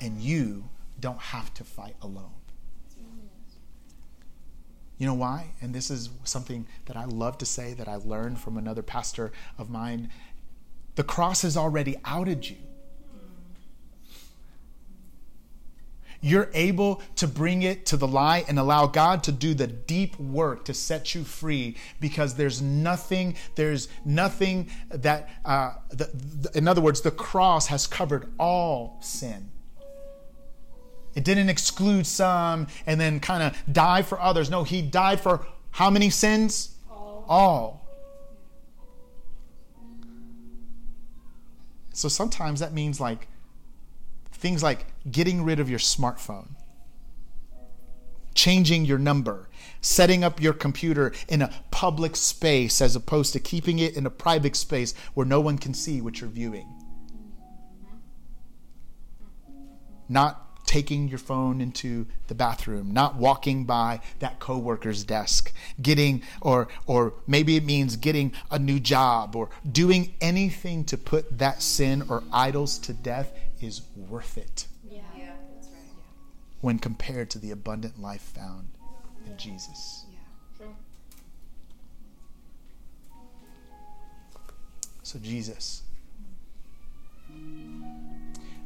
And 0.00 0.20
you 0.20 0.68
don't 1.04 1.20
have 1.20 1.52
to 1.52 1.62
fight 1.64 1.96
alone. 2.00 2.32
You 4.96 5.06
know 5.06 5.12
why? 5.12 5.50
And 5.60 5.74
this 5.74 5.90
is 5.90 6.08
something 6.24 6.66
that 6.86 6.96
I 6.96 7.04
love 7.04 7.36
to 7.38 7.44
say 7.44 7.74
that 7.74 7.88
I 7.88 7.96
learned 7.96 8.40
from 8.40 8.56
another 8.56 8.80
pastor 8.80 9.30
of 9.58 9.68
mine. 9.68 10.08
The 10.94 11.04
cross 11.04 11.42
has 11.42 11.58
already 11.58 11.96
outed 12.06 12.48
you. 12.48 12.56
You're 16.22 16.48
able 16.54 17.02
to 17.16 17.28
bring 17.28 17.64
it 17.64 17.84
to 17.86 17.98
the 17.98 18.08
light 18.08 18.46
and 18.48 18.58
allow 18.58 18.86
God 18.86 19.22
to 19.24 19.32
do 19.32 19.52
the 19.52 19.66
deep 19.66 20.18
work 20.18 20.64
to 20.64 20.72
set 20.72 21.14
you 21.14 21.22
free 21.22 21.76
because 22.00 22.36
there's 22.36 22.62
nothing, 22.62 23.36
there's 23.56 23.88
nothing 24.06 24.70
that, 24.88 25.28
uh, 25.44 25.74
the, 25.90 26.08
the, 26.14 26.56
in 26.56 26.66
other 26.66 26.80
words, 26.80 27.02
the 27.02 27.10
cross 27.10 27.66
has 27.66 27.86
covered 27.86 28.32
all 28.38 28.96
sin. 29.02 29.50
It 31.14 31.24
didn't 31.24 31.48
exclude 31.48 32.06
some 32.06 32.66
and 32.86 33.00
then 33.00 33.20
kind 33.20 33.42
of 33.42 33.56
die 33.72 34.02
for 34.02 34.20
others. 34.20 34.50
No, 34.50 34.64
he 34.64 34.82
died 34.82 35.20
for 35.20 35.46
how 35.70 35.90
many 35.90 36.10
sins? 36.10 36.76
All. 36.90 37.24
All. 37.28 37.88
So 41.92 42.08
sometimes 42.08 42.60
that 42.60 42.72
means 42.72 43.00
like 43.00 43.28
things 44.32 44.62
like 44.62 44.86
getting 45.10 45.44
rid 45.44 45.60
of 45.60 45.70
your 45.70 45.78
smartphone, 45.78 46.50
changing 48.34 48.84
your 48.84 48.98
number, 48.98 49.48
setting 49.80 50.24
up 50.24 50.42
your 50.42 50.52
computer 50.52 51.12
in 51.28 51.40
a 51.42 51.50
public 51.70 52.16
space 52.16 52.80
as 52.80 52.96
opposed 52.96 53.32
to 53.32 53.40
keeping 53.40 53.78
it 53.78 53.96
in 53.96 54.06
a 54.06 54.10
private 54.10 54.56
space 54.56 54.94
where 55.14 55.24
no 55.24 55.40
one 55.40 55.56
can 55.56 55.72
see 55.72 56.00
what 56.00 56.20
you're 56.20 56.30
viewing. 56.30 56.66
Mm-hmm. 57.86 57.96
Not 60.08 60.43
taking 60.66 61.08
your 61.08 61.18
phone 61.18 61.60
into 61.60 62.06
the 62.28 62.34
bathroom, 62.34 62.90
not 62.92 63.16
walking 63.16 63.64
by 63.64 64.00
that 64.20 64.38
coworker's 64.40 65.04
desk, 65.04 65.52
getting 65.80 66.22
or 66.40 66.68
or 66.86 67.12
maybe 67.26 67.56
it 67.56 67.64
means 67.64 67.96
getting 67.96 68.32
a 68.50 68.58
new 68.58 68.80
job 68.80 69.36
or 69.36 69.50
doing 69.70 70.14
anything 70.20 70.84
to 70.84 70.96
put 70.96 71.38
that 71.38 71.62
sin 71.62 72.02
or 72.08 72.22
idols 72.32 72.78
to 72.78 72.92
death 72.92 73.32
is 73.60 73.82
worth 73.96 74.36
it 74.38 74.66
Yeah. 74.90 75.00
Yeah, 75.16 75.32
that's 75.54 75.68
right. 75.68 75.76
when 76.60 76.78
compared 76.78 77.30
to 77.30 77.38
the 77.38 77.50
abundant 77.50 78.00
life 78.00 78.22
found 78.34 78.68
in 79.26 79.36
Jesus. 79.38 80.04
Yeah. 80.10 80.18
True. 80.58 80.74
So 85.02 85.18
Jesus, 85.18 85.82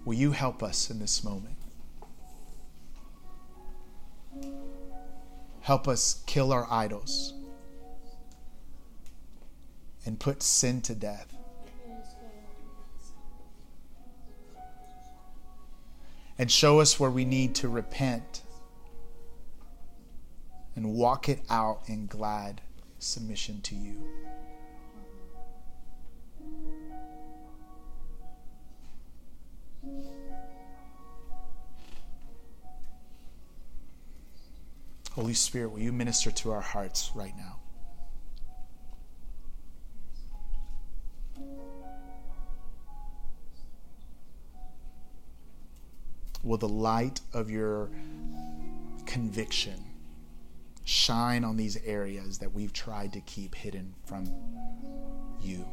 will 0.05 0.15
you 0.15 0.33
help 0.33 0.63
us 0.63 0.91
in 0.91 0.99
this 0.99 1.23
moment? 1.25 1.55
Help 5.69 5.87
us 5.87 6.23
kill 6.25 6.51
our 6.51 6.67
idols 6.71 7.35
and 10.07 10.19
put 10.19 10.43
sin 10.43 10.81
to 10.81 10.95
death. 10.95 11.37
And 16.39 16.51
show 16.51 16.81
us 16.81 16.99
where 16.99 17.11
we 17.11 17.27
need 17.27 17.55
to 17.57 17.69
repent 17.69 18.41
and 20.75 20.95
walk 20.95 21.29
it 21.29 21.43
out 21.51 21.83
in 21.87 22.07
glad 22.07 22.63
submission 22.99 23.61
to 23.61 23.75
you. 23.75 24.09
Holy 35.19 35.35
Spirit, 35.35 35.73
will 35.73 35.81
you 35.81 35.91
minister 35.91 36.31
to 36.31 36.53
our 36.53 36.61
hearts 36.61 37.11
right 37.13 37.35
now? 37.37 37.59
Will 46.45 46.57
the 46.57 46.69
light 46.69 47.21
of 47.35 47.51
your 47.51 47.91
conviction 49.07 49.83
shine 50.85 51.43
on 51.43 51.57
these 51.57 51.77
areas 51.79 52.39
that 52.39 52.55
we've 52.55 52.73
tried 52.73 53.13
to 53.15 53.21
keep 53.23 53.57
hidden 53.57 53.97
from 54.05 54.33
you? 55.41 55.67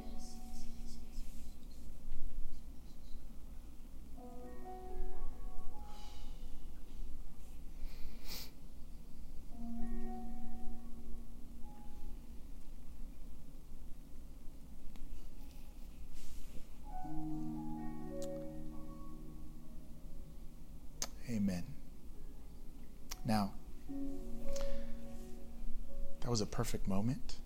Was 26.36 26.41
a 26.41 26.45
perfect 26.45 26.86
moment, 26.86 27.38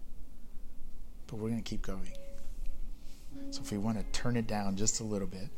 but 1.27 1.35
we're 1.35 1.49
going 1.49 1.61
to 1.61 1.69
keep 1.69 1.83
going. 1.83 2.11
So 3.51 3.61
if 3.61 3.71
we 3.71 3.77
want 3.77 3.99
to 3.99 4.19
turn 4.19 4.35
it 4.35 4.47
down 4.47 4.77
just 4.77 4.99
a 4.99 5.03
little 5.03 5.27
bit, 5.27 5.49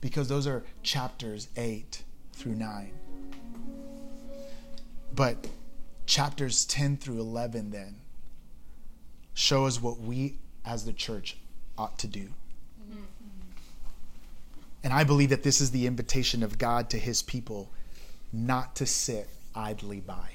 because 0.00 0.26
those 0.26 0.46
are 0.46 0.64
chapters 0.82 1.48
8 1.58 2.02
through 2.32 2.54
9. 2.54 2.92
But 5.14 5.46
chapters 6.06 6.64
10 6.64 6.96
through 6.96 7.20
11 7.20 7.70
then 7.70 7.96
show 9.34 9.66
us 9.66 9.82
what 9.82 10.00
we 10.00 10.38
as 10.64 10.86
the 10.86 10.94
church 10.94 11.36
ought 11.76 11.98
to 11.98 12.06
do. 12.06 12.30
And 14.82 14.94
I 14.94 15.04
believe 15.04 15.28
that 15.28 15.42
this 15.42 15.60
is 15.60 15.72
the 15.72 15.86
invitation 15.86 16.42
of 16.42 16.56
God 16.56 16.88
to 16.88 16.98
his 16.98 17.20
people 17.20 17.70
not 18.32 18.76
to 18.76 18.86
sit 18.86 19.28
idly 19.54 20.00
by. 20.00 20.30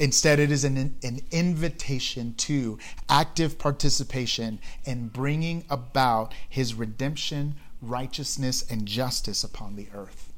Instead, 0.00 0.40
it 0.40 0.50
is 0.50 0.64
an, 0.64 0.96
an 1.02 1.20
invitation 1.30 2.32
to 2.34 2.78
active 3.10 3.58
participation 3.58 4.58
in 4.86 5.08
bringing 5.08 5.62
about 5.68 6.32
his 6.48 6.72
redemption, 6.72 7.54
righteousness, 7.82 8.64
and 8.70 8.86
justice 8.86 9.44
upon 9.44 9.76
the 9.76 9.86
earth. 9.94 10.32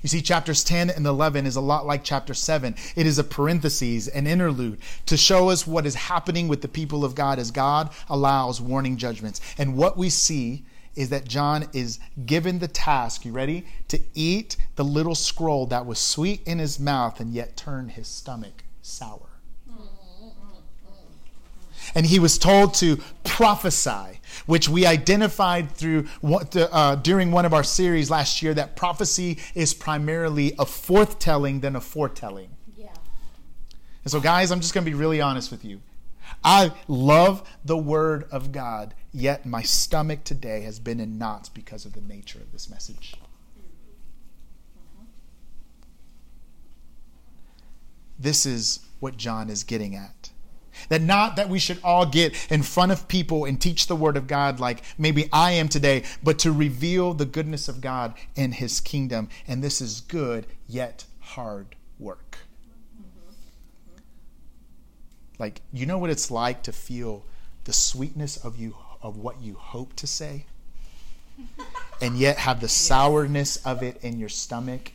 You 0.00 0.08
see, 0.08 0.22
chapters 0.22 0.62
10 0.62 0.90
and 0.90 1.04
11 1.04 1.44
is 1.44 1.56
a 1.56 1.60
lot 1.60 1.86
like 1.86 2.04
chapter 2.04 2.34
7. 2.34 2.76
It 2.94 3.04
is 3.04 3.18
a 3.18 3.24
parenthesis, 3.24 4.06
an 4.06 4.28
interlude, 4.28 4.78
to 5.06 5.16
show 5.16 5.50
us 5.50 5.66
what 5.66 5.84
is 5.84 5.96
happening 5.96 6.46
with 6.46 6.62
the 6.62 6.68
people 6.68 7.04
of 7.04 7.16
God 7.16 7.40
as 7.40 7.50
God 7.50 7.90
allows 8.08 8.60
warning 8.60 8.96
judgments. 8.96 9.40
And 9.58 9.76
what 9.76 9.96
we 9.96 10.08
see 10.08 10.64
is 10.94 11.08
that 11.10 11.26
John 11.26 11.68
is 11.72 11.98
given 12.26 12.58
the 12.58 12.68
task, 12.68 13.24
you 13.24 13.32
ready? 13.32 13.66
To 13.88 14.00
eat 14.14 14.56
the 14.76 14.84
little 14.84 15.14
scroll 15.14 15.66
that 15.66 15.86
was 15.86 15.98
sweet 15.98 16.42
in 16.46 16.58
his 16.58 16.78
mouth 16.78 17.20
and 17.20 17.32
yet 17.32 17.56
turned 17.56 17.92
his 17.92 18.08
stomach 18.08 18.64
sour. 18.82 19.28
And 21.94 22.06
he 22.06 22.18
was 22.18 22.38
told 22.38 22.74
to 22.74 22.98
prophesy, 23.24 24.20
which 24.46 24.68
we 24.68 24.86
identified 24.86 25.72
through 25.72 26.06
what, 26.20 26.56
uh, 26.56 26.94
during 26.96 27.32
one 27.32 27.44
of 27.44 27.52
our 27.52 27.64
series 27.64 28.10
last 28.10 28.40
year 28.42 28.54
that 28.54 28.76
prophecy 28.76 29.38
is 29.54 29.74
primarily 29.74 30.52
a 30.52 30.64
forthtelling 30.64 31.60
than 31.60 31.76
a 31.76 31.80
foretelling. 31.80 32.50
Yeah. 32.76 32.86
And 34.04 34.12
so, 34.12 34.20
guys, 34.20 34.50
I'm 34.50 34.60
just 34.60 34.72
going 34.74 34.84
to 34.84 34.90
be 34.90 34.94
really 34.94 35.20
honest 35.20 35.50
with 35.50 35.64
you. 35.64 35.80
I 36.44 36.72
love 36.88 37.48
the 37.64 37.76
Word 37.76 38.24
of 38.30 38.52
God, 38.52 38.94
yet 39.12 39.46
my 39.46 39.62
stomach 39.62 40.24
today 40.24 40.62
has 40.62 40.78
been 40.78 41.00
in 41.00 41.18
knots 41.18 41.48
because 41.48 41.84
of 41.84 41.92
the 41.92 42.00
nature 42.00 42.38
of 42.40 42.52
this 42.52 42.68
message. 42.68 43.14
This 48.18 48.46
is 48.46 48.80
what 49.00 49.16
John 49.16 49.50
is 49.50 49.64
getting 49.64 49.96
at. 49.96 50.30
That 50.88 51.02
not 51.02 51.36
that 51.36 51.48
we 51.48 51.58
should 51.58 51.78
all 51.84 52.06
get 52.06 52.50
in 52.50 52.62
front 52.62 52.92
of 52.92 53.08
people 53.08 53.44
and 53.44 53.60
teach 53.60 53.86
the 53.86 53.96
word 53.96 54.16
of 54.16 54.26
God 54.26 54.58
like 54.58 54.82
maybe 54.96 55.28
I 55.32 55.52
am 55.52 55.68
today, 55.68 56.04
but 56.22 56.38
to 56.40 56.52
reveal 56.52 57.14
the 57.14 57.26
goodness 57.26 57.68
of 57.68 57.80
God 57.80 58.14
in 58.34 58.52
his 58.52 58.80
kingdom. 58.80 59.28
And 59.46 59.62
this 59.62 59.80
is 59.80 60.00
good, 60.00 60.46
yet 60.66 61.04
hard 61.20 61.76
work. 61.98 62.38
Like, 65.42 65.60
you 65.72 65.86
know 65.86 65.98
what 65.98 66.08
it's 66.08 66.30
like 66.30 66.62
to 66.62 66.72
feel 66.72 67.24
the 67.64 67.72
sweetness 67.72 68.36
of 68.36 68.56
you 68.56 68.76
of 69.02 69.16
what 69.16 69.42
you 69.42 69.54
hope 69.54 69.92
to 69.96 70.06
say? 70.06 70.46
and 72.00 72.16
yet 72.16 72.38
have 72.38 72.60
the 72.60 72.68
sourness 72.68 73.56
of 73.66 73.82
it 73.82 73.98
in 74.04 74.20
your 74.20 74.28
stomach 74.28 74.92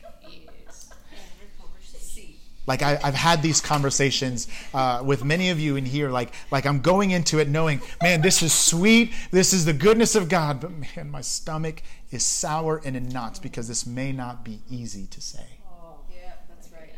like 2.66 2.82
I, 2.82 2.96
have 2.96 3.14
had 3.14 3.42
these 3.42 3.62
conversations 3.62 4.46
uh, 4.74 5.02
with 5.02 5.24
many 5.24 5.48
of 5.48 5.58
you 5.58 5.76
in 5.76 5.86
here. 5.86 6.10
Like 6.10 6.34
like 6.50 6.66
I'm 6.66 6.80
going 6.80 7.12
into 7.12 7.38
it 7.38 7.48
knowing, 7.48 7.80
man, 8.02 8.20
this 8.20 8.42
is 8.42 8.52
sweet. 8.52 9.12
This 9.30 9.54
is 9.54 9.64
the 9.64 9.72
goodness 9.72 10.14
of 10.14 10.28
God. 10.28 10.60
But 10.60 10.72
man, 10.72 11.10
my 11.10 11.22
stomach 11.22 11.82
is 12.10 12.24
sour 12.26 12.82
and 12.84 12.94
in 12.94 13.08
knots 13.08 13.38
because 13.38 13.68
this 13.68 13.86
may 13.86 14.12
not 14.12 14.44
be 14.44 14.60
easy 14.70 15.06
to 15.06 15.20
say. 15.22 15.46
Oh, 15.66 16.00
yeah, 16.10 16.32
that's 16.46 16.70
right. 16.70 16.92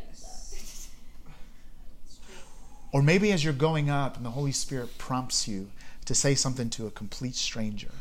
Or 2.91 3.01
maybe 3.01 3.31
as 3.31 3.43
you're 3.43 3.53
going 3.53 3.89
up 3.89 4.17
and 4.17 4.25
the 4.25 4.31
Holy 4.31 4.51
Spirit 4.51 4.97
prompts 4.97 5.47
you 5.47 5.69
to 6.05 6.15
say 6.15 6.35
something 6.35 6.69
to 6.71 6.87
a 6.87 6.91
complete 6.91 7.35
stranger 7.35 7.91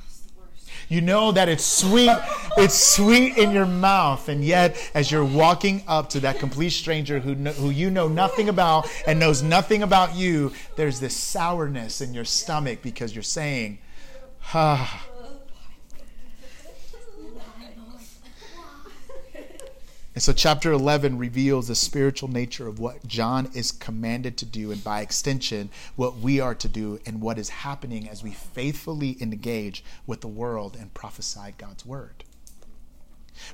you 0.88 1.00
know 1.00 1.32
that 1.32 1.48
it's 1.48 1.64
sweet. 1.64 2.16
It's 2.56 2.74
sweet 2.74 3.36
in 3.36 3.52
your 3.52 3.66
mouth. 3.66 4.28
And 4.28 4.44
yet, 4.44 4.76
as 4.94 5.10
you're 5.10 5.24
walking 5.24 5.82
up 5.86 6.10
to 6.10 6.20
that 6.20 6.38
complete 6.38 6.70
stranger 6.70 7.20
who, 7.20 7.34
who 7.34 7.70
you 7.70 7.90
know 7.90 8.08
nothing 8.08 8.48
about 8.48 8.88
and 9.06 9.18
knows 9.18 9.42
nothing 9.42 9.82
about 9.82 10.14
you, 10.14 10.52
there's 10.76 11.00
this 11.00 11.16
sourness 11.16 12.00
in 12.00 12.14
your 12.14 12.24
stomach 12.24 12.80
because 12.82 13.14
you're 13.14 13.22
saying, 13.22 13.78
ah, 14.54 15.06
And 20.20 20.24
so, 20.26 20.34
chapter 20.34 20.70
11 20.70 21.16
reveals 21.16 21.68
the 21.68 21.74
spiritual 21.74 22.28
nature 22.28 22.68
of 22.68 22.78
what 22.78 23.08
John 23.08 23.48
is 23.54 23.72
commanded 23.72 24.36
to 24.36 24.44
do, 24.44 24.70
and 24.70 24.84
by 24.84 25.00
extension, 25.00 25.70
what 25.96 26.18
we 26.18 26.40
are 26.40 26.54
to 26.56 26.68
do, 26.68 27.00
and 27.06 27.22
what 27.22 27.38
is 27.38 27.48
happening 27.48 28.06
as 28.06 28.22
we 28.22 28.32
faithfully 28.32 29.16
engage 29.22 29.82
with 30.06 30.20
the 30.20 30.28
world 30.28 30.76
and 30.78 30.92
prophesy 30.92 31.54
God's 31.56 31.86
word. 31.86 32.24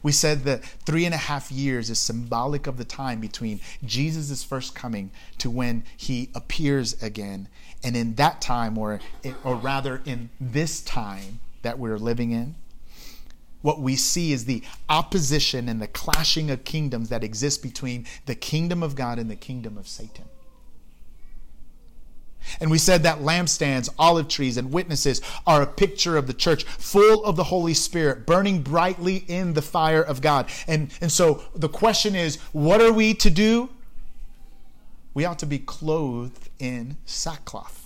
We 0.02 0.10
said 0.10 0.42
that 0.42 0.64
three 0.64 1.04
and 1.04 1.14
a 1.14 1.18
half 1.18 1.52
years 1.52 1.88
is 1.88 2.00
symbolic 2.00 2.66
of 2.66 2.78
the 2.78 2.84
time 2.84 3.20
between 3.20 3.60
Jesus' 3.84 4.42
first 4.42 4.74
coming 4.74 5.12
to 5.38 5.48
when 5.48 5.84
he 5.96 6.30
appears 6.34 7.00
again. 7.00 7.46
And 7.84 7.96
in 7.96 8.16
that 8.16 8.40
time, 8.40 8.76
or, 8.76 8.98
or 9.44 9.54
rather 9.54 10.02
in 10.04 10.30
this 10.40 10.80
time 10.80 11.38
that 11.62 11.78
we're 11.78 11.98
living 11.98 12.32
in, 12.32 12.56
what 13.66 13.80
we 13.80 13.96
see 13.96 14.32
is 14.32 14.44
the 14.44 14.62
opposition 14.88 15.68
and 15.68 15.82
the 15.82 15.88
clashing 15.88 16.52
of 16.52 16.62
kingdoms 16.62 17.08
that 17.08 17.24
exist 17.24 17.64
between 17.64 18.06
the 18.26 18.34
kingdom 18.36 18.80
of 18.80 18.94
God 18.94 19.18
and 19.18 19.28
the 19.28 19.34
kingdom 19.34 19.76
of 19.76 19.88
Satan. 19.88 20.26
And 22.60 22.70
we 22.70 22.78
said 22.78 23.02
that 23.02 23.18
lampstands, 23.18 23.92
olive 23.98 24.28
trees, 24.28 24.56
and 24.56 24.70
witnesses 24.70 25.20
are 25.48 25.62
a 25.62 25.66
picture 25.66 26.16
of 26.16 26.28
the 26.28 26.32
church 26.32 26.62
full 26.62 27.24
of 27.24 27.34
the 27.34 27.42
Holy 27.42 27.74
Spirit, 27.74 28.24
burning 28.24 28.62
brightly 28.62 29.24
in 29.26 29.54
the 29.54 29.62
fire 29.62 30.02
of 30.02 30.20
God. 30.20 30.48
And, 30.68 30.96
and 31.00 31.10
so 31.10 31.42
the 31.56 31.68
question 31.68 32.14
is 32.14 32.36
what 32.52 32.80
are 32.80 32.92
we 32.92 33.14
to 33.14 33.30
do? 33.30 33.70
We 35.12 35.24
ought 35.24 35.40
to 35.40 35.46
be 35.46 35.58
clothed 35.58 36.50
in 36.60 36.98
sackcloth. 37.04 37.85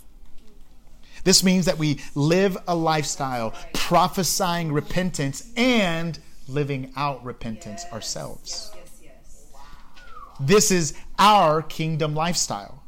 This 1.24 1.42
means 1.44 1.66
that 1.66 1.78
we 1.78 2.00
live 2.14 2.56
a 2.66 2.74
lifestyle 2.74 3.54
prophesying 3.74 4.72
repentance 4.72 5.50
and 5.56 6.18
living 6.48 6.92
out 6.96 7.24
repentance 7.24 7.84
ourselves. 7.92 8.72
This 10.40 10.70
is 10.70 10.94
our 11.18 11.62
kingdom 11.62 12.14
lifestyle. 12.14 12.82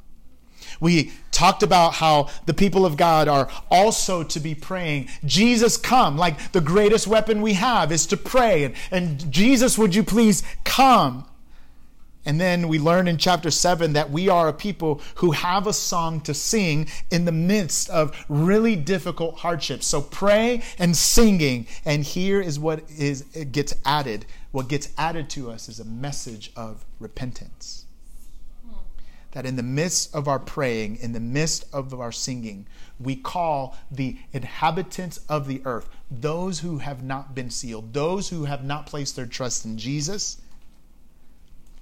We 0.81 1.13
talked 1.31 1.63
about 1.63 1.95
how 1.95 2.29
the 2.47 2.55
people 2.55 2.85
of 2.87 2.97
God 2.97 3.29
are 3.29 3.49
also 3.71 4.23
to 4.23 4.41
be 4.41 4.55
praying, 4.55 5.09
Jesus, 5.25 5.77
come. 5.77 6.17
Like 6.17 6.53
the 6.53 6.61
greatest 6.61 7.07
weapon 7.07 7.43
we 7.43 7.53
have 7.55 7.93
is 7.93 8.07
to 8.07 8.17
pray. 8.17 8.65
And, 8.65 8.75
and 8.91 9.31
Jesus, 9.31 9.77
would 9.79 9.95
you 9.95 10.03
please 10.03 10.43
come? 10.65 11.27
And 12.25 12.41
then 12.41 12.69
we 12.69 12.79
learn 12.79 13.09
in 13.09 13.19
chapter 13.19 13.51
7 13.51 13.95
that 13.95 14.11
we 14.11 14.29
are 14.29 14.49
a 14.49 14.53
people 14.53 15.01
who 15.17 15.33
have 15.33 15.67
a 15.67 15.73
song 15.73 16.21
to 16.23 16.35
sing 16.35 16.87
in 17.11 17.25
the 17.25 17.33
midst 17.33 17.91
of 17.91 18.17
really 18.29 18.77
difficult 18.77 19.39
hardships. 19.39 19.87
So 19.89 20.01
pray 20.01 20.63
and 20.79 20.97
singing. 20.97 21.67
And 21.85 22.05
here 22.05 22.41
is 22.41 22.61
what 22.61 22.89
is 22.91 23.25
it 23.35 23.51
gets 23.51 23.75
added. 23.85 24.25
What 24.53 24.69
gets 24.69 24.91
added 24.97 25.31
to 25.31 25.51
us 25.51 25.69
is 25.69 25.81
a 25.81 25.85
message 25.85 26.53
of 26.55 26.85
repentance. 27.01 27.87
That 29.33 29.47
in 29.47 29.57
the 29.57 29.63
midst 29.63 30.15
of 30.15 30.29
our 30.29 30.39
praying, 30.39 30.97
in 30.97 31.13
the 31.13 31.21
midst 31.21 31.65
of 31.73 31.99
our 31.99 32.13
singing, 32.13 32.67
we 33.01 33.17
call 33.17 33.77
the 33.91 34.19
inhabitants 34.33 35.21
of 35.29 35.49
the 35.49 35.63
earth, 35.65 35.89
those 36.11 36.61
who 36.61 36.79
have 36.79 37.03
not 37.03 37.35
been 37.35 37.49
sealed, 37.49 37.95
those 37.95 38.29
who 38.29 38.45
have 38.45 38.63
not 38.63 38.87
placed 38.87 39.17
their 39.17 39.27
trust 39.27 39.65
in 39.65 39.79
Jesus 39.79 40.37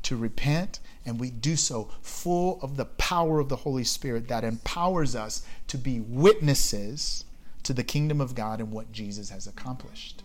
to 0.03 0.17
repent, 0.17 0.81
and 1.05 1.21
we 1.21 1.31
do 1.31 1.57
so 1.57 1.91
full 2.03 2.61
of 2.63 2.77
the 2.77 2.85
power 2.85 3.39
of 3.39 3.49
the 3.49 3.57
Holy 3.57 3.85
Spirit 3.85 4.29
that 4.29 4.45
empowers 4.45 5.15
us 5.15 5.45
to 5.69 5.79
be 5.79 6.01
witnesses 6.01 7.25
to 7.63 7.73
the 7.73 7.85
kingdom 7.85 8.21
of 8.21 8.35
God 8.35 8.61
and 8.61 8.73
what 8.73 8.93
Jesus 8.93 9.31
has 9.31 9.47
accomplished. 9.47 10.23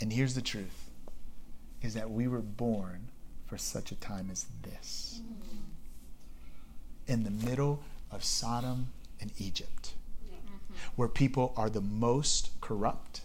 And 0.00 0.12
here's 0.12 0.34
the 0.34 0.42
truth 0.42 0.90
is 1.82 1.94
that 1.94 2.10
we 2.10 2.26
were 2.26 2.40
born 2.40 3.08
for 3.46 3.58
such 3.58 3.92
a 3.92 3.96
time 3.96 4.28
as 4.30 4.46
this. 4.62 5.20
In 7.06 7.22
the 7.22 7.30
middle 7.30 7.82
of 8.10 8.24
Sodom 8.24 8.88
and 9.20 9.30
Egypt, 9.38 9.94
where 10.96 11.08
people 11.08 11.52
are 11.56 11.70
the 11.70 11.80
most 11.80 12.50
corrupt, 12.60 13.20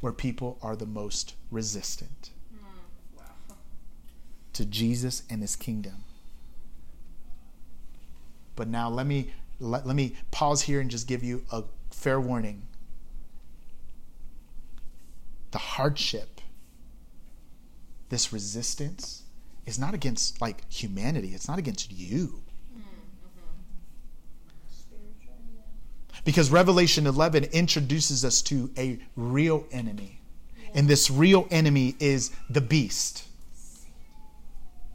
where 0.00 0.12
people 0.12 0.58
are 0.62 0.76
the 0.76 0.86
most 0.86 1.34
resistant 1.50 2.30
to 4.54 4.64
Jesus 4.64 5.22
and 5.28 5.42
his 5.42 5.56
kingdom. 5.56 6.04
But 8.56 8.68
now 8.68 8.88
let 8.88 9.06
me 9.06 9.32
let, 9.60 9.86
let 9.86 9.96
me 9.96 10.16
pause 10.30 10.62
here 10.62 10.80
and 10.80 10.90
just 10.90 11.06
give 11.06 11.22
you 11.22 11.44
a 11.52 11.64
fair 11.90 12.20
warning. 12.20 12.62
The 15.52 15.58
hardship, 15.58 16.40
this 18.08 18.32
resistance, 18.32 19.22
is 19.66 19.78
not 19.78 19.94
against 19.94 20.40
like 20.40 20.70
humanity. 20.72 21.28
It's 21.34 21.48
not 21.48 21.58
against 21.58 21.92
you. 21.92 22.40
Because 26.24 26.50
Revelation 26.50 27.06
11 27.06 27.44
introduces 27.52 28.24
us 28.24 28.40
to 28.42 28.70
a 28.78 28.98
real 29.14 29.66
enemy. 29.70 30.20
And 30.74 30.88
this 30.88 31.10
real 31.10 31.46
enemy 31.50 31.94
is 32.00 32.30
the 32.48 32.62
beast 32.62 33.24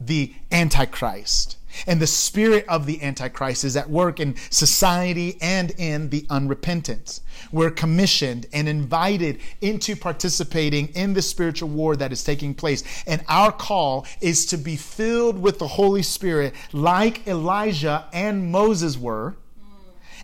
the 0.00 0.34
Antichrist. 0.50 1.56
And 1.86 2.00
the 2.00 2.06
spirit 2.06 2.64
of 2.68 2.86
the 2.86 3.00
Antichrist 3.02 3.64
is 3.64 3.76
at 3.76 3.88
work 3.88 4.18
in 4.18 4.34
society 4.50 5.38
and 5.40 5.70
in 5.78 6.10
the 6.10 6.26
unrepentant. 6.28 7.20
We're 7.52 7.70
commissioned 7.70 8.46
and 8.52 8.68
invited 8.68 9.40
into 9.60 9.94
participating 9.94 10.88
in 10.88 11.14
the 11.14 11.22
spiritual 11.22 11.68
war 11.68 11.96
that 11.96 12.12
is 12.12 12.24
taking 12.24 12.54
place. 12.54 12.82
And 13.06 13.24
our 13.28 13.52
call 13.52 14.06
is 14.20 14.46
to 14.46 14.56
be 14.56 14.76
filled 14.76 15.40
with 15.40 15.58
the 15.58 15.68
Holy 15.68 16.02
Spirit 16.02 16.54
like 16.72 17.26
Elijah 17.28 18.06
and 18.12 18.50
Moses 18.50 18.98
were 18.98 19.36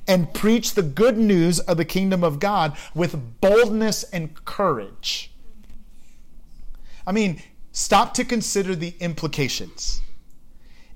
and 0.08 0.32
preach 0.34 0.74
the 0.74 0.82
good 0.82 1.16
news 1.18 1.58
of 1.60 1.76
the 1.76 1.84
kingdom 1.84 2.22
of 2.22 2.38
God 2.38 2.76
with 2.94 3.40
boldness 3.40 4.04
and 4.04 4.44
courage. 4.44 5.32
I 7.06 7.12
mean, 7.12 7.40
Stop 7.76 8.14
to 8.14 8.24
consider 8.24 8.74
the 8.74 8.94
implications. 9.00 10.00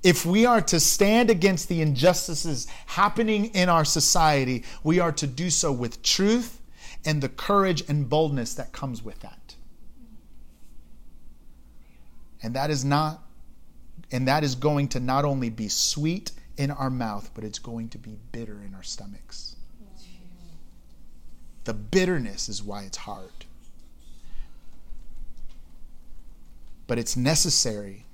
If 0.02 0.24
we 0.24 0.46
are 0.46 0.62
to 0.62 0.80
stand 0.80 1.28
against 1.28 1.68
the 1.68 1.82
injustices 1.82 2.66
happening 2.86 3.44
in 3.54 3.68
our 3.68 3.84
society, 3.84 4.64
we 4.82 4.98
are 4.98 5.12
to 5.12 5.26
do 5.26 5.50
so 5.50 5.72
with 5.72 6.02
truth 6.02 6.62
and 7.04 7.22
the 7.22 7.28
courage 7.28 7.86
and 7.86 8.08
boldness 8.08 8.54
that 8.54 8.72
comes 8.72 9.04
with 9.04 9.20
that. 9.20 9.56
And 12.42 12.56
that 12.56 12.70
is 12.70 12.82
not 12.82 13.24
and 14.10 14.26
that 14.26 14.42
is 14.42 14.54
going 14.54 14.88
to 14.88 15.00
not 15.00 15.26
only 15.26 15.50
be 15.50 15.68
sweet 15.68 16.32
in 16.56 16.70
our 16.70 16.88
mouth, 16.88 17.30
but 17.34 17.44
it's 17.44 17.58
going 17.58 17.90
to 17.90 17.98
be 17.98 18.16
bitter 18.32 18.62
in 18.66 18.74
our 18.74 18.82
stomachs. 18.82 19.54
The 21.64 21.74
bitterness 21.74 22.48
is 22.48 22.62
why 22.62 22.84
it's 22.84 22.96
hard. 22.96 23.39
But 26.90 26.98
it's 26.98 27.16
necessary 27.16 28.04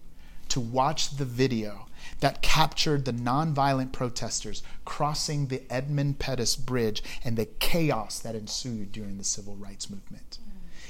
to 0.51 0.61
watch 0.61 1.17
the 1.17 1.25
video 1.25 1.87
that 2.21 2.43
captured 2.43 3.07
the 3.07 3.13
nonviolent 3.15 3.93
protesters 3.93 4.63
crossing 4.85 5.47
the 5.47 5.63
Edmund 5.71 6.19
Pettus 6.19 6.57
Bridge 6.57 7.03
and 7.25 7.39
the 7.39 7.47
chaos 7.47 8.19
that 8.19 8.35
ensued 8.35 8.93
during 8.93 9.17
the 9.17 9.25
civil 9.25 9.57
rights 9.57 9.89
movement. 9.89 10.41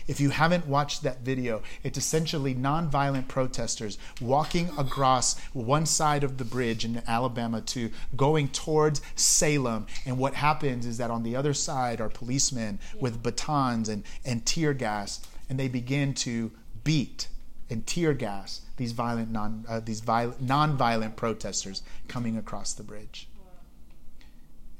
If 0.08 0.18
you 0.18 0.30
haven't 0.30 0.66
watched 0.66 1.04
that 1.04 1.20
video, 1.20 1.62
it's 1.84 1.96
essentially 1.96 2.56
nonviolent 2.56 3.28
protesters 3.28 3.98
walking 4.20 4.68
across 4.76 5.38
one 5.52 5.86
side 5.86 6.24
of 6.24 6.38
the 6.38 6.44
bridge 6.44 6.84
in 6.84 7.04
Alabama 7.06 7.60
to 7.60 7.92
going 8.16 8.48
towards 8.48 9.00
Selma. 9.14 9.86
And 10.04 10.18
what 10.18 10.34
happens 10.34 10.86
is 10.86 10.98
that 10.98 11.12
on 11.12 11.22
the 11.22 11.36
other 11.36 11.54
side 11.54 12.00
are 12.00 12.08
policemen 12.08 12.80
with 12.98 13.22
batons 13.22 13.88
and, 13.88 14.02
and 14.24 14.44
tear 14.44 14.74
gas, 14.74 15.20
and 15.48 15.56
they 15.56 15.68
begin 15.68 16.14
to 16.14 16.50
beat 16.82 17.28
and 17.68 17.86
tear 17.86 18.12
gas 18.12 18.62
these 18.76 18.92
violent 18.92 19.30
non 19.30 19.64
uh, 19.68 19.80
these 19.80 20.00
violent 20.00 20.40
non-violent 20.40 21.16
protesters 21.16 21.82
coming 22.08 22.36
across 22.36 22.72
the 22.72 22.82
bridge. 22.82 23.28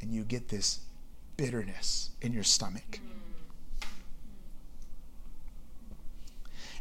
And 0.01 0.13
you 0.13 0.23
get 0.23 0.49
this 0.49 0.81
bitterness 1.37 2.11
in 2.21 2.33
your 2.33 2.45
stomach. 2.45 3.01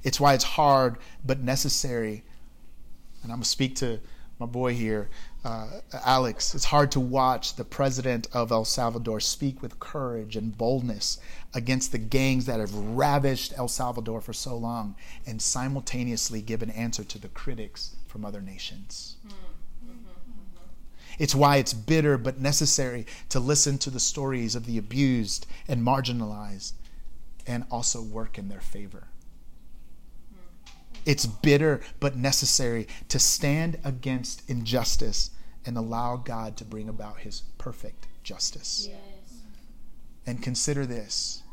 It's 0.04 0.20
why 0.20 0.34
it's 0.34 0.44
hard 0.44 0.98
but 1.26 1.40
necessary. 1.40 2.24
And 3.24 3.32
I'm 3.32 3.38
going 3.38 3.44
to 3.44 3.50
speak 3.50 3.76
to 3.78 4.00
my 4.38 4.46
boy 4.46 4.74
here, 4.74 5.10
uh, 5.46 5.68
Alex. 6.04 6.56
It's 6.56 6.66
hard 6.66 6.92
to 6.94 7.00
watch 7.00 7.56
the 7.56 7.64
president 7.64 8.28
of 8.34 8.52
El 8.52 8.66
Salvador 8.66 9.20
speak 9.20 9.62
with 9.62 9.80
courage 9.80 10.36
and 10.36 10.58
boldness 10.58 11.20
against 11.54 11.92
the 11.92 12.00
gangs 12.00 12.48
that 12.48 12.60
have 12.60 12.74
ravished 12.74 13.54
El 13.56 13.68
Salvador 13.68 14.22
for 14.22 14.34
so 14.34 14.58
long 14.58 14.96
and 15.28 15.40
simultaneously 15.40 16.42
give 16.42 16.64
an 16.64 16.72
answer 16.72 17.04
to 17.04 17.20
the 17.20 17.28
critics 17.28 17.96
from 18.08 18.26
other 18.26 18.42
nations. 18.42 19.18
It's 21.20 21.36
why 21.36 21.58
it's 21.58 21.74
bitter 21.74 22.18
but 22.18 22.40
necessary 22.40 23.06
to 23.30 23.40
listen 23.40 23.78
to 23.78 23.92
the 23.92 24.00
stories 24.00 24.56
of 24.56 24.66
the 24.66 24.80
abused 24.80 25.46
and 25.68 25.82
marginalized 25.86 26.74
and 27.46 27.66
also 27.70 28.02
work 28.02 28.40
in 28.40 28.50
their 28.50 28.60
favor. 28.60 29.08
It's 31.06 31.28
bitter 31.28 31.82
but 32.00 32.18
necessary 32.18 32.88
to 33.10 33.20
stand 33.20 33.78
against 33.84 34.42
injustice 34.50 35.30
and 35.66 35.78
allow 35.78 36.16
God 36.18 36.58
to 36.58 36.66
bring 36.66 36.90
about 36.90 37.20
his 37.20 37.44
perfect 37.58 38.08
justice. 38.24 38.88
Yes. 38.90 39.42
And 40.26 40.42
consider 40.42 40.86
this 40.86 41.44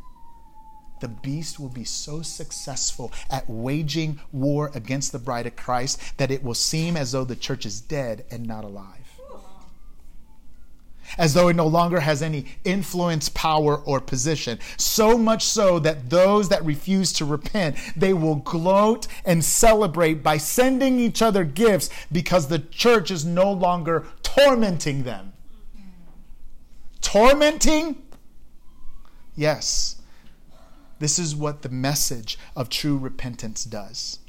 the 1.00 1.08
beast 1.08 1.58
will 1.58 1.68
be 1.68 1.84
so 1.84 2.22
successful 2.22 3.12
at 3.28 3.50
waging 3.50 4.20
war 4.30 4.70
against 4.72 5.10
the 5.10 5.18
bride 5.18 5.48
of 5.48 5.56
Christ 5.56 6.00
that 6.16 6.30
it 6.30 6.44
will 6.44 6.54
seem 6.54 6.96
as 6.96 7.10
though 7.10 7.24
the 7.24 7.34
church 7.34 7.66
is 7.66 7.80
dead 7.80 8.24
and 8.30 8.46
not 8.46 8.62
alive 8.62 9.01
as 11.18 11.34
though 11.34 11.48
it 11.48 11.56
no 11.56 11.66
longer 11.66 12.00
has 12.00 12.22
any 12.22 12.46
influence, 12.64 13.28
power, 13.28 13.76
or 13.76 14.00
position. 14.00 14.58
So 14.76 15.16
much 15.18 15.44
so 15.44 15.78
that 15.80 16.10
those 16.10 16.48
that 16.48 16.64
refuse 16.64 17.12
to 17.14 17.24
repent, 17.24 17.76
they 17.96 18.12
will 18.12 18.36
gloat 18.36 19.06
and 19.24 19.44
celebrate 19.44 20.22
by 20.22 20.38
sending 20.38 20.98
each 20.98 21.22
other 21.22 21.44
gifts 21.44 21.90
because 22.10 22.48
the 22.48 22.58
church 22.58 23.10
is 23.10 23.24
no 23.24 23.50
longer 23.52 24.06
tormenting 24.22 25.04
them. 25.04 25.32
Tormenting? 27.00 27.96
Yes. 29.34 29.96
This 30.98 31.18
is 31.18 31.34
what 31.34 31.62
the 31.62 31.68
message 31.68 32.38
of 32.54 32.68
true 32.68 32.96
repentance 32.96 33.64
does. 33.64 34.20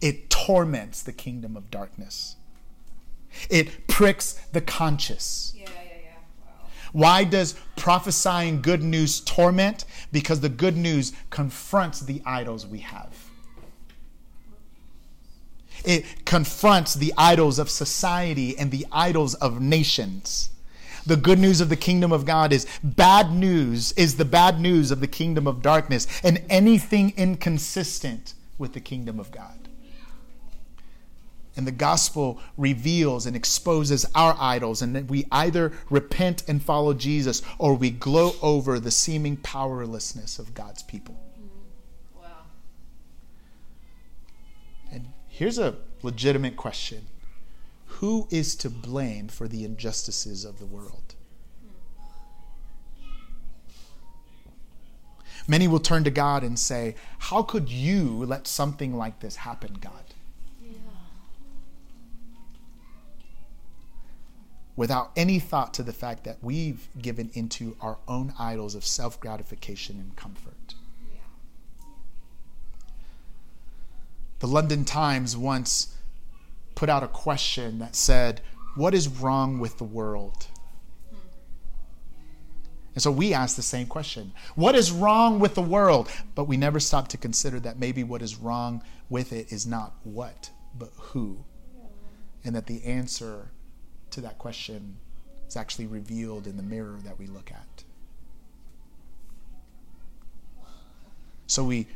It 0.00 0.30
torments 0.30 1.02
the 1.02 1.12
kingdom 1.12 1.56
of 1.56 1.70
darkness. 1.70 2.36
It 3.48 3.86
pricks 3.86 4.34
the 4.52 4.60
conscience. 4.60 5.54
Yeah. 5.56 5.68
Why 6.92 7.24
does 7.24 7.54
prophesying 7.76 8.62
good 8.62 8.82
news 8.82 9.20
torment? 9.20 9.84
Because 10.12 10.40
the 10.40 10.48
good 10.48 10.76
news 10.76 11.12
confronts 11.30 12.00
the 12.00 12.22
idols 12.24 12.66
we 12.66 12.78
have. 12.80 13.14
It 15.84 16.24
confronts 16.24 16.94
the 16.94 17.12
idols 17.16 17.58
of 17.58 17.68
society 17.68 18.56
and 18.56 18.70
the 18.70 18.86
idols 18.92 19.34
of 19.34 19.60
nations. 19.60 20.50
The 21.04 21.16
good 21.16 21.40
news 21.40 21.60
of 21.60 21.68
the 21.68 21.76
kingdom 21.76 22.12
of 22.12 22.24
God 22.24 22.52
is 22.52 22.66
bad 22.84 23.32
news, 23.32 23.90
is 23.92 24.16
the 24.16 24.24
bad 24.24 24.60
news 24.60 24.92
of 24.92 25.00
the 25.00 25.08
kingdom 25.08 25.48
of 25.48 25.60
darkness, 25.60 26.06
and 26.22 26.44
anything 26.48 27.12
inconsistent 27.16 28.34
with 28.58 28.74
the 28.74 28.80
kingdom 28.80 29.18
of 29.18 29.32
God. 29.32 29.61
And 31.54 31.66
the 31.66 31.72
gospel 31.72 32.40
reveals 32.56 33.26
and 33.26 33.36
exposes 33.36 34.06
our 34.14 34.34
idols, 34.38 34.80
and 34.80 35.08
we 35.10 35.26
either 35.30 35.72
repent 35.90 36.44
and 36.48 36.62
follow 36.62 36.94
Jesus 36.94 37.42
or 37.58 37.74
we 37.74 37.90
gloat 37.90 38.38
over 38.40 38.80
the 38.80 38.90
seeming 38.90 39.36
powerlessness 39.36 40.38
of 40.38 40.54
God's 40.54 40.82
people. 40.82 41.20
Wow. 42.16 42.46
And 44.90 45.08
here's 45.28 45.58
a 45.58 45.76
legitimate 46.02 46.56
question 46.56 47.06
Who 47.86 48.28
is 48.30 48.56
to 48.56 48.70
blame 48.70 49.28
for 49.28 49.46
the 49.46 49.64
injustices 49.64 50.46
of 50.46 50.58
the 50.58 50.66
world? 50.66 51.14
Many 55.48 55.66
will 55.68 55.80
turn 55.80 56.04
to 56.04 56.10
God 56.10 56.44
and 56.44 56.58
say, 56.58 56.94
How 57.18 57.42
could 57.42 57.68
you 57.68 58.24
let 58.24 58.46
something 58.46 58.96
like 58.96 59.20
this 59.20 59.36
happen, 59.36 59.76
God? 59.80 60.11
Without 64.76 65.10
any 65.16 65.38
thought 65.38 65.74
to 65.74 65.82
the 65.82 65.92
fact 65.92 66.24
that 66.24 66.38
we've 66.42 66.88
given 67.00 67.30
into 67.34 67.76
our 67.80 67.98
own 68.08 68.32
idols 68.38 68.74
of 68.74 68.84
self 68.84 69.20
gratification 69.20 69.98
and 69.98 70.16
comfort. 70.16 70.74
The 74.38 74.48
London 74.48 74.84
Times 74.84 75.36
once 75.36 75.94
put 76.74 76.88
out 76.88 77.02
a 77.04 77.08
question 77.08 77.78
that 77.78 77.94
said, 77.94 78.40
What 78.74 78.94
is 78.94 79.06
wrong 79.08 79.60
with 79.60 79.78
the 79.78 79.84
world? 79.84 80.46
And 82.94 83.02
so 83.02 83.10
we 83.10 83.32
ask 83.32 83.56
the 83.56 83.62
same 83.62 83.86
question 83.86 84.32
What 84.54 84.74
is 84.74 84.90
wrong 84.90 85.38
with 85.38 85.54
the 85.54 85.62
world? 85.62 86.10
But 86.34 86.44
we 86.44 86.56
never 86.56 86.80
stop 86.80 87.08
to 87.08 87.16
consider 87.16 87.60
that 87.60 87.78
maybe 87.78 88.02
what 88.02 88.22
is 88.22 88.36
wrong 88.36 88.82
with 89.08 89.32
it 89.32 89.52
is 89.52 89.66
not 89.66 89.94
what, 90.02 90.50
but 90.76 90.90
who. 90.96 91.44
And 92.44 92.56
that 92.56 92.66
the 92.66 92.84
answer 92.84 93.52
to 94.12 94.20
that 94.22 94.38
question 94.38 94.96
is 95.48 95.56
actually 95.56 95.86
revealed 95.86 96.46
in 96.46 96.56
the 96.56 96.62
mirror 96.62 96.98
that 97.04 97.18
we 97.18 97.26
look 97.26 97.50
at. 97.50 97.84
So 101.46 101.64
we 101.64 101.86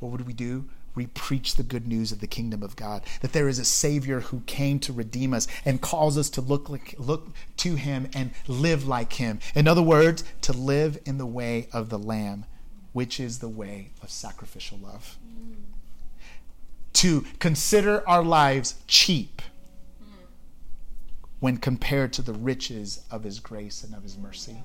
what 0.00 0.12
would 0.12 0.26
we 0.26 0.32
do? 0.32 0.66
We 0.94 1.06
preach 1.06 1.54
the 1.54 1.62
good 1.62 1.86
news 1.86 2.12
of 2.12 2.20
the 2.20 2.26
kingdom 2.26 2.62
of 2.62 2.76
God, 2.76 3.02
that 3.20 3.32
there 3.32 3.48
is 3.48 3.58
a 3.58 3.64
Savior 3.64 4.20
who 4.20 4.40
came 4.46 4.78
to 4.80 4.92
redeem 4.92 5.32
us 5.32 5.46
and 5.64 5.80
calls 5.80 6.18
us 6.18 6.30
to 6.30 6.40
look, 6.40 6.68
like, 6.68 6.94
look 6.98 7.28
to 7.58 7.76
Him 7.76 8.08
and 8.14 8.32
live 8.46 8.86
like 8.86 9.12
Him. 9.14 9.38
In 9.54 9.68
other 9.68 9.82
words, 9.82 10.24
to 10.42 10.52
live 10.52 10.98
in 11.04 11.18
the 11.18 11.26
way 11.26 11.68
of 11.72 11.88
the 11.88 11.98
Lamb, 11.98 12.46
which 12.92 13.20
is 13.20 13.38
the 13.38 13.48
way 13.48 13.90
of 14.02 14.10
sacrificial 14.10 14.78
love. 14.78 15.16
To 16.94 17.24
consider 17.38 18.08
our 18.08 18.24
lives 18.24 18.76
cheap 18.88 19.40
when 21.40 21.56
compared 21.56 22.12
to 22.14 22.22
the 22.22 22.32
riches 22.32 23.00
of 23.10 23.24
His 23.24 23.40
grace 23.40 23.84
and 23.84 23.94
of 23.94 24.02
His 24.02 24.16
mercy. 24.16 24.62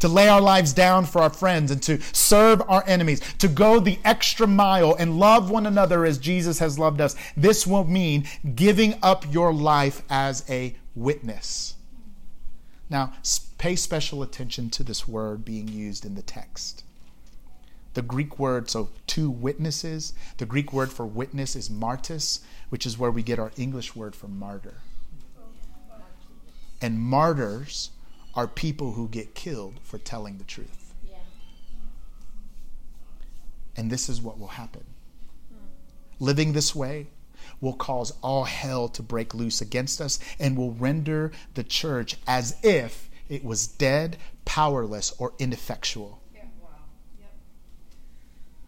To 0.00 0.08
lay 0.08 0.28
our 0.28 0.42
lives 0.42 0.72
down 0.72 1.06
for 1.06 1.22
our 1.22 1.30
friends 1.30 1.70
and 1.70 1.82
to 1.84 2.00
serve 2.12 2.62
our 2.68 2.84
enemies, 2.86 3.20
to 3.38 3.48
go 3.48 3.80
the 3.80 3.98
extra 4.04 4.46
mile 4.46 4.94
and 4.98 5.18
love 5.18 5.50
one 5.50 5.66
another 5.66 6.04
as 6.04 6.18
Jesus 6.18 6.58
has 6.58 6.78
loved 6.78 7.00
us. 7.00 7.16
This 7.36 7.66
will 7.66 7.84
mean 7.84 8.28
giving 8.54 8.98
up 9.02 9.32
your 9.32 9.54
life 9.54 10.02
as 10.10 10.44
a 10.50 10.76
witness. 10.94 11.74
Now, 12.90 13.14
pay 13.58 13.74
special 13.74 14.22
attention 14.22 14.70
to 14.70 14.84
this 14.84 15.08
word 15.08 15.44
being 15.44 15.68
used 15.68 16.04
in 16.04 16.14
the 16.14 16.22
text. 16.22 16.84
The 17.96 18.02
Greek 18.02 18.38
word, 18.38 18.68
so 18.68 18.90
two 19.06 19.30
witnesses, 19.30 20.12
the 20.36 20.44
Greek 20.44 20.70
word 20.70 20.92
for 20.92 21.06
witness 21.06 21.56
is 21.56 21.70
martis, 21.70 22.40
which 22.68 22.84
is 22.84 22.98
where 22.98 23.10
we 23.10 23.22
get 23.22 23.38
our 23.38 23.52
English 23.56 23.96
word 23.96 24.14
for 24.14 24.28
martyr. 24.28 24.74
And 26.82 27.00
martyrs 27.00 27.92
are 28.34 28.46
people 28.46 28.92
who 28.92 29.08
get 29.08 29.34
killed 29.34 29.80
for 29.82 29.96
telling 29.96 30.36
the 30.36 30.44
truth. 30.44 30.92
Yeah. 31.08 31.16
And 33.78 33.90
this 33.90 34.10
is 34.10 34.20
what 34.20 34.38
will 34.38 34.48
happen. 34.48 34.84
Living 36.20 36.52
this 36.52 36.74
way 36.74 37.06
will 37.62 37.72
cause 37.72 38.12
all 38.20 38.44
hell 38.44 38.90
to 38.90 39.02
break 39.02 39.32
loose 39.32 39.62
against 39.62 40.02
us 40.02 40.18
and 40.38 40.54
will 40.54 40.72
render 40.72 41.32
the 41.54 41.64
church 41.64 42.18
as 42.26 42.56
if 42.62 43.08
it 43.30 43.42
was 43.42 43.66
dead, 43.66 44.18
powerless, 44.44 45.14
or 45.16 45.32
ineffectual. 45.38 46.20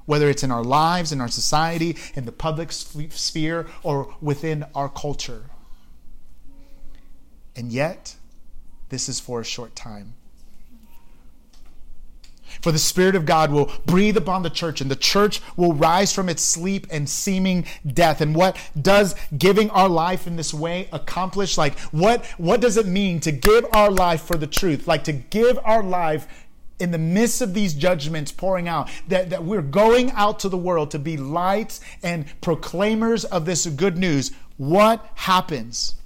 Whether 0.09 0.31
it's 0.31 0.43
in 0.43 0.51
our 0.51 0.65
lives, 0.65 1.13
in 1.13 1.21
our 1.21 1.29
society, 1.29 1.95
in 2.15 2.25
the 2.25 2.33
public 2.33 2.73
sphere, 2.73 3.67
or 3.83 4.17
within 4.23 4.65
our 4.75 4.89
culture. 4.89 5.43
And 7.55 7.71
yet, 7.71 8.17
this 8.89 9.11
is 9.11 9.21
for 9.21 9.43
a 9.43 9.45
short 9.45 9.77
time. 9.77 10.15
For 12.63 12.73
the 12.73 12.79
Spirit 12.79 13.17
of 13.17 13.27
God 13.27 13.53
will 13.53 13.71
breathe 13.85 14.17
upon 14.17 14.43
the 14.43 14.49
church, 14.49 14.81
and 14.81 14.91
the 14.91 14.97
church 14.97 15.43
will 15.59 15.75
rise 15.75 16.11
from 16.15 16.31
its 16.31 16.43
sleep 16.43 16.87
and 16.91 17.07
seeming 17.07 17.67
death. 17.87 18.23
And 18.23 18.35
what 18.35 18.57
does 18.81 19.15
giving 19.37 19.69
our 19.73 19.91
life 19.91 20.27
in 20.27 20.37
this 20.37 20.55
way 20.55 20.89
accomplish? 20.91 21.59
Like, 21.59 21.79
what, 21.91 22.25
what 22.39 22.63
does 22.63 22.79
it 22.79 22.87
mean 22.87 23.21
to 23.21 23.31
give 23.31 23.67
our 23.75 23.91
life 23.91 24.23
for 24.23 24.39
the 24.39 24.47
truth? 24.47 24.89
Like, 24.89 25.05
to 25.05 25.13
give 25.13 25.59
our 25.65 25.83
life 25.83 26.47
in 26.79 26.91
the 26.91 26.99
midst 26.99 27.41
of 27.41 27.55
these 27.55 27.75
judgments 27.75 28.31
pouring 28.31 28.69
out, 28.69 28.89
that, 29.09 29.31
that 29.31 29.45
we're 29.45 29.63
going 29.63 30.11
out 30.13 30.41
to 30.41 30.49
the 30.49 30.57
world 30.57 30.91
to 30.93 30.99
be 30.99 31.17
lights 31.17 31.81
and 32.03 32.25
proclaimers 32.41 33.25
of 33.25 33.45
this 33.45 33.67
good 33.67 33.99
news. 33.99 34.33
What 34.57 35.05
happens? 35.15 35.97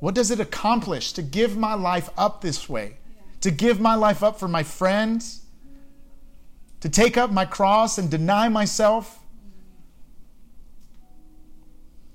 What 0.00 0.14
does 0.14 0.30
it 0.30 0.40
accomplish 0.40 1.12
to 1.12 1.22
give 1.22 1.56
my 1.56 1.74
life 1.74 2.10
up 2.18 2.40
this 2.40 2.68
way? 2.68 2.96
To 3.42 3.50
give 3.50 3.80
my 3.80 3.94
life 3.94 4.22
up 4.22 4.38
for 4.38 4.48
my 4.48 4.62
friends? 4.62 5.42
To 6.80 6.88
take 6.88 7.16
up 7.16 7.30
my 7.30 7.44
cross 7.44 7.98
and 7.98 8.10
deny 8.10 8.48
myself? 8.48 9.20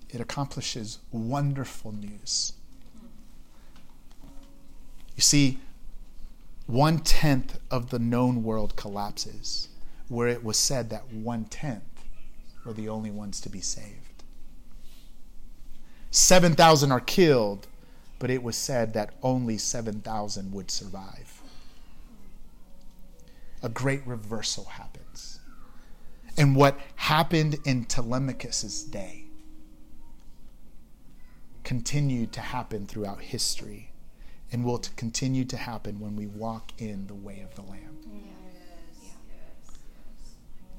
It 0.09 0.19
accomplishes 0.19 0.99
wonderful 1.11 1.91
news. 1.93 2.53
You 5.15 5.21
see, 5.21 5.57
one 6.67 6.99
tenth 6.99 7.57
of 7.71 7.89
the 7.89 7.99
known 7.99 8.43
world 8.43 8.75
collapses, 8.75 9.69
where 10.09 10.27
it 10.27 10.43
was 10.43 10.57
said 10.57 10.89
that 10.89 11.11
one 11.11 11.45
tenth 11.45 12.03
were 12.65 12.73
the 12.73 12.89
only 12.89 13.09
ones 13.09 13.39
to 13.41 13.49
be 13.49 13.61
saved. 13.61 14.23
7,000 16.11 16.91
are 16.91 16.99
killed, 16.99 17.67
but 18.19 18.29
it 18.29 18.43
was 18.43 18.57
said 18.57 18.93
that 18.93 19.13
only 19.23 19.57
7,000 19.57 20.51
would 20.51 20.69
survive. 20.69 21.41
A 23.63 23.69
great 23.69 24.05
reversal 24.05 24.65
happens. 24.65 25.39
And 26.37 26.55
what 26.55 26.79
happened 26.95 27.57
in 27.65 27.85
Telemachus's 27.85 28.83
day 28.83 29.25
continued 31.63 32.31
to 32.33 32.41
happen 32.41 32.85
throughout 32.85 33.21
history 33.21 33.91
and 34.51 34.63
will 34.63 34.77
to 34.77 34.91
continue 34.91 35.45
to 35.45 35.57
happen 35.57 35.99
when 35.99 36.15
we 36.15 36.27
walk 36.27 36.71
in 36.77 37.07
the 37.07 37.13
way 37.13 37.41
of 37.41 37.53
the 37.55 37.61
Lamb. 37.61 37.97
Yes, 38.13 39.13
yes. 39.29 39.77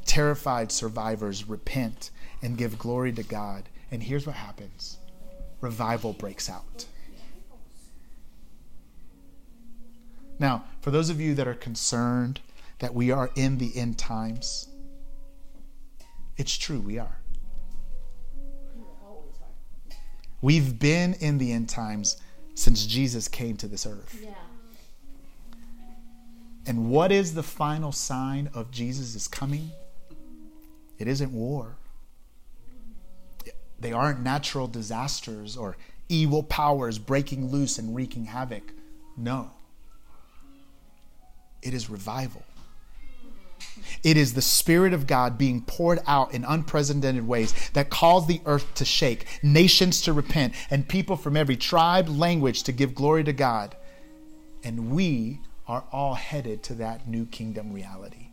Terrified 0.07 0.73
survivors 0.73 1.49
repent 1.49 2.11
and 2.43 2.57
give 2.57 2.79
glory 2.79 3.13
to 3.13 3.23
God. 3.23 3.69
And 3.91 4.03
here's 4.03 4.27
what 4.27 4.37
happens 4.37 4.99
revival 5.61 6.13
breaks 6.13 6.49
out. 6.49 6.87
Now, 10.39 10.65
for 10.81 10.91
those 10.91 11.11
of 11.11 11.21
you 11.21 11.35
that 11.35 11.49
are 11.49 11.55
concerned 11.55 12.41
that 12.79 12.95
we 12.95 13.11
are 13.11 13.31
in 13.35 13.59
the 13.59 13.77
end 13.77 13.99
times, 13.99 14.69
it's 16.37 16.57
true, 16.57 16.79
we 16.79 16.99
are. 16.99 17.07
Are. 17.07 17.19
We've 20.41 20.79
been 20.79 21.15
in 21.15 21.39
the 21.39 21.53
end 21.53 21.69
times 21.69 22.19
since 22.59 22.87
Jesus 22.87 23.29
came 23.29 23.57
to 23.57 23.69
this 23.69 23.87
earth. 23.87 24.19
Yeah. 24.21 24.31
And 26.67 26.91
what 26.91 27.13
is 27.13 27.35
the 27.35 27.43
final 27.45 27.93
sign 27.93 28.51
of 28.53 28.73
Jesus' 28.73 29.29
coming? 29.29 29.71
It 30.99 31.07
isn't 31.07 31.33
war. 31.33 31.77
They 33.79 33.93
aren't 33.93 34.21
natural 34.21 34.67
disasters 34.67 35.57
or 35.57 35.77
evil 36.09 36.43
powers 36.43 36.99
breaking 36.99 37.49
loose 37.49 37.79
and 37.79 37.95
wreaking 37.95 38.25
havoc. 38.25 38.73
No. 39.17 39.53
It 41.63 41.75
is 41.75 41.89
revival. 41.89 42.43
It 44.03 44.17
is 44.17 44.35
the 44.35 44.43
Spirit 44.43 44.93
of 44.93 45.07
God 45.07 45.39
being 45.39 45.63
poured 45.63 46.01
out 46.07 46.33
in 46.35 46.45
unprecedented 46.45 47.27
ways 47.27 47.53
that 47.75 47.91
cause 47.91 48.27
the 48.27 48.41
earth 48.47 48.75
to 48.75 48.85
shake, 48.85 49.27
nations 49.43 50.01
to 50.03 50.13
repent, 50.13 50.55
and 50.71 50.89
people 50.89 51.17
from 51.17 51.37
every 51.37 51.57
tribe, 51.57 52.09
language 52.09 52.63
to 52.65 52.73
give 52.73 52.95
glory 52.95 53.25
to 53.25 53.33
God. 53.33 53.77
And 54.65 54.91
we 54.91 55.41
are 55.67 55.85
all 55.93 56.15
headed 56.15 56.63
to 56.65 56.75
that 56.75 57.07
new 57.07 57.27
kingdom 57.27 57.73
reality. 57.73 58.29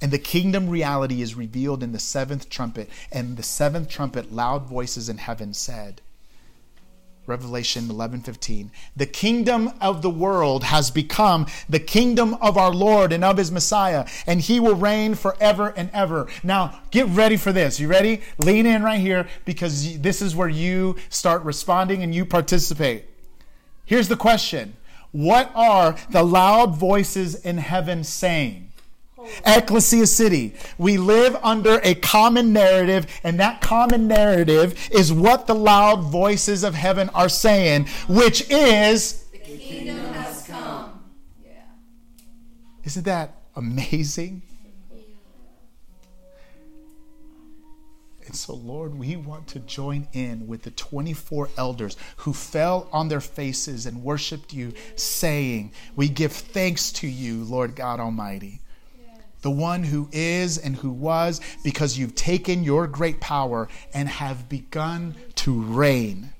And 0.00 0.12
the 0.12 0.18
kingdom 0.18 0.68
reality 0.68 1.22
is 1.22 1.34
revealed 1.34 1.82
in 1.82 1.92
the 1.92 1.98
seventh 1.98 2.48
trumpet. 2.48 2.88
And 3.10 3.36
the 3.36 3.42
seventh 3.42 3.88
trumpet, 3.88 4.32
loud 4.32 4.66
voices 4.66 5.08
in 5.08 5.18
heaven 5.18 5.54
said, 5.54 6.00
Revelation 7.28 7.88
11:15 7.88 8.70
The 8.96 9.06
kingdom 9.06 9.72
of 9.80 10.00
the 10.00 10.10
world 10.10 10.64
has 10.64 10.90
become 10.90 11.46
the 11.68 11.78
kingdom 11.78 12.34
of 12.40 12.56
our 12.56 12.72
Lord 12.72 13.12
and 13.12 13.22
of 13.22 13.36
his 13.36 13.52
Messiah 13.52 14.06
and 14.26 14.40
he 14.40 14.58
will 14.58 14.74
reign 14.74 15.14
forever 15.14 15.74
and 15.76 15.90
ever. 15.92 16.26
Now, 16.42 16.80
get 16.90 17.06
ready 17.06 17.36
for 17.36 17.52
this. 17.52 17.78
You 17.78 17.88
ready? 17.88 18.22
Lean 18.38 18.64
in 18.64 18.82
right 18.82 19.00
here 19.00 19.28
because 19.44 20.00
this 20.00 20.22
is 20.22 20.34
where 20.34 20.48
you 20.48 20.96
start 21.10 21.42
responding 21.42 22.02
and 22.02 22.14
you 22.14 22.24
participate. 22.24 23.04
Here's 23.84 24.08
the 24.08 24.16
question. 24.16 24.76
What 25.12 25.50
are 25.54 25.96
the 26.10 26.22
loud 26.22 26.76
voices 26.76 27.34
in 27.34 27.58
heaven 27.58 28.04
saying? 28.04 28.67
Ecclesia 29.44 30.06
City. 30.06 30.54
We 30.76 30.98
live 30.98 31.36
under 31.42 31.80
a 31.82 31.94
common 31.94 32.52
narrative, 32.52 33.06
and 33.22 33.38
that 33.40 33.60
common 33.60 34.08
narrative 34.08 34.88
is 34.90 35.12
what 35.12 35.46
the 35.46 35.54
loud 35.54 36.02
voices 36.02 36.64
of 36.64 36.74
heaven 36.74 37.08
are 37.10 37.28
saying, 37.28 37.86
which 38.08 38.50
is 38.50 39.24
The 39.32 39.38
kingdom 39.38 40.12
has 40.14 40.46
come. 40.46 41.02
Yeah. 41.44 41.62
isn't 42.84 43.04
that 43.04 43.34
amazing? 43.56 44.42
And 48.26 48.36
so, 48.36 48.54
Lord, 48.54 48.94
we 48.94 49.16
want 49.16 49.46
to 49.48 49.58
join 49.58 50.06
in 50.12 50.46
with 50.46 50.60
the 50.60 50.70
24 50.70 51.48
elders 51.56 51.96
who 52.18 52.34
fell 52.34 52.86
on 52.92 53.08
their 53.08 53.22
faces 53.22 53.86
and 53.86 54.04
worshiped 54.04 54.52
you, 54.52 54.74
saying, 54.96 55.72
We 55.96 56.10
give 56.10 56.32
thanks 56.32 56.92
to 56.92 57.08
you, 57.08 57.44
Lord 57.44 57.74
God 57.74 58.00
Almighty 58.00 58.60
the 59.42 59.50
one 59.50 59.84
who 59.84 60.08
is 60.12 60.58
and 60.58 60.76
who 60.76 60.90
was, 60.90 61.40
because 61.62 61.96
you've 61.98 62.14
taken 62.14 62.64
your 62.64 62.86
great 62.86 63.20
power 63.20 63.68
and 63.94 64.08
have 64.08 64.48
begun 64.48 65.14
to 65.36 65.60
reign. 65.60 66.30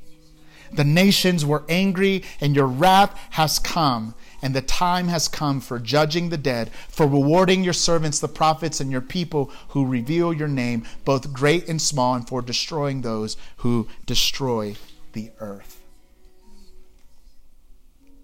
The 0.73 0.85
nations 0.85 1.47
were 1.47 1.65
angry, 1.69 2.25
and 2.41 2.55
your 2.55 2.67
wrath 2.67 3.19
has 3.31 3.59
come, 3.59 4.15
and 4.43 4.55
the 4.55 4.63
time 4.63 5.09
has 5.09 5.27
come 5.27 5.61
for 5.61 5.79
judging 5.79 6.29
the 6.29 6.37
dead, 6.37 6.71
for 6.89 7.07
rewarding 7.07 7.65
your 7.65 7.73
servants, 7.73 8.21
the 8.21 8.29
prophets, 8.29 8.81
and 8.81 8.91
your 8.91 9.01
people 9.01 9.51
who 9.69 9.87
reveal 9.87 10.33
your 10.33 10.49
name, 10.49 10.85
both 11.05 11.33
great 11.33 11.69
and 11.69 11.81
small, 11.81 12.15
and 12.15 12.29
for 12.29 12.43
destroying 12.43 13.01
those 13.01 13.37
who 13.59 13.89
destroy 14.05 14.77
the 15.13 15.31
earth. 15.41 15.81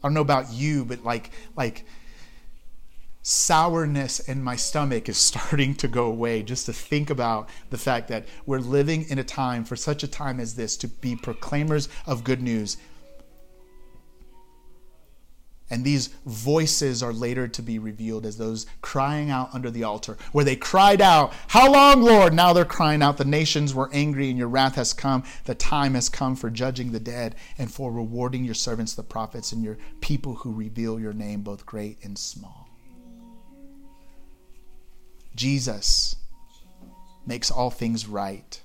I 0.02 0.08
don't 0.08 0.14
know 0.14 0.20
about 0.20 0.52
you, 0.52 0.84
but 0.84 1.02
like, 1.02 1.30
like, 1.56 1.86
sourness 3.24 4.20
in 4.20 4.42
my 4.42 4.54
stomach 4.54 5.08
is 5.08 5.16
starting 5.32 5.74
to 5.74 5.88
go 5.88 6.04
away 6.04 6.42
just 6.42 6.66
to 6.66 6.72
think 6.72 7.10
about 7.10 7.48
the 7.70 7.78
fact 7.78 8.08
that 8.08 8.26
we're 8.46 8.58
living 8.58 9.08
in 9.08 9.18
a 9.18 9.24
time, 9.24 9.64
for 9.64 9.76
such 9.76 10.02
a 10.02 10.08
time 10.08 10.38
as 10.38 10.54
this, 10.54 10.76
to 10.76 10.86
be 10.86 11.16
proclaimers 11.16 11.88
of 12.06 12.22
good 12.22 12.42
news. 12.42 12.76
And 15.70 15.82
these 15.82 16.08
voices 16.26 17.02
are 17.02 17.12
later 17.12 17.48
to 17.48 17.62
be 17.62 17.78
revealed 17.78 18.26
as 18.26 18.36
those 18.36 18.66
crying 18.82 19.30
out 19.30 19.48
under 19.54 19.70
the 19.70 19.84
altar, 19.84 20.18
where 20.32 20.44
they 20.44 20.56
cried 20.56 21.00
out, 21.00 21.32
How 21.48 21.72
long, 21.72 22.02
Lord? 22.02 22.34
Now 22.34 22.52
they're 22.52 22.66
crying 22.66 23.02
out, 23.02 23.16
The 23.16 23.24
nations 23.24 23.72
were 23.72 23.88
angry, 23.90 24.28
and 24.28 24.38
your 24.38 24.48
wrath 24.48 24.74
has 24.74 24.92
come. 24.92 25.24
The 25.46 25.54
time 25.54 25.94
has 25.94 26.10
come 26.10 26.36
for 26.36 26.50
judging 26.50 26.92
the 26.92 27.00
dead 27.00 27.36
and 27.56 27.72
for 27.72 27.90
rewarding 27.90 28.44
your 28.44 28.54
servants, 28.54 28.94
the 28.94 29.02
prophets, 29.02 29.52
and 29.52 29.64
your 29.64 29.78
people 30.02 30.34
who 30.34 30.52
reveal 30.52 31.00
your 31.00 31.14
name, 31.14 31.40
both 31.40 31.64
great 31.64 31.96
and 32.04 32.18
small. 32.18 32.63
Jesus 35.34 36.16
makes 37.26 37.50
all 37.50 37.70
things 37.70 38.06
right. 38.06 38.60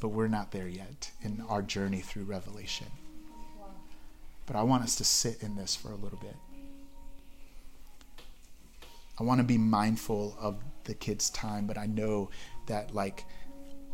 But 0.00 0.08
we're 0.08 0.28
not 0.28 0.52
there 0.52 0.68
yet 0.68 1.10
in 1.22 1.42
our 1.48 1.62
journey 1.62 2.00
through 2.00 2.24
Revelation. 2.24 2.86
But 4.46 4.56
I 4.56 4.62
want 4.62 4.84
us 4.84 4.96
to 4.96 5.04
sit 5.04 5.42
in 5.42 5.56
this 5.56 5.74
for 5.74 5.90
a 5.90 5.96
little 5.96 6.18
bit. 6.18 6.36
I 9.18 9.24
want 9.24 9.40
to 9.40 9.44
be 9.44 9.58
mindful 9.58 10.36
of 10.40 10.62
the 10.84 10.94
kids' 10.94 11.28
time, 11.30 11.66
but 11.66 11.76
I 11.76 11.86
know 11.86 12.30
that 12.66 12.94
like 12.94 13.24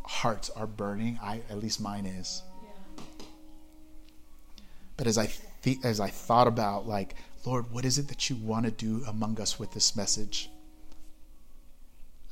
hearts 0.04 0.50
are 0.50 0.66
burning. 0.66 1.18
I 1.22 1.40
at 1.48 1.58
least 1.58 1.80
mine 1.80 2.04
is. 2.04 2.42
But 4.96 5.06
as 5.06 5.16
I 5.16 5.32
th- 5.62 5.78
as 5.82 5.98
I 5.98 6.08
thought 6.08 6.46
about 6.46 6.86
like, 6.86 7.14
Lord, 7.46 7.72
what 7.72 7.84
is 7.84 7.98
it 7.98 8.08
that 8.08 8.28
you 8.28 8.36
want 8.36 8.66
to 8.66 8.70
do 8.70 9.02
among 9.06 9.40
us 9.40 9.58
with 9.58 9.72
this 9.72 9.96
message? 9.96 10.50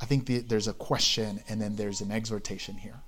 I 0.02 0.04
think 0.04 0.26
the, 0.26 0.40
there's 0.40 0.66
a 0.66 0.72
question 0.72 1.44
and 1.48 1.62
then 1.62 1.76
there's 1.76 2.00
an 2.00 2.10
exhortation 2.10 2.74
here. 2.74 3.00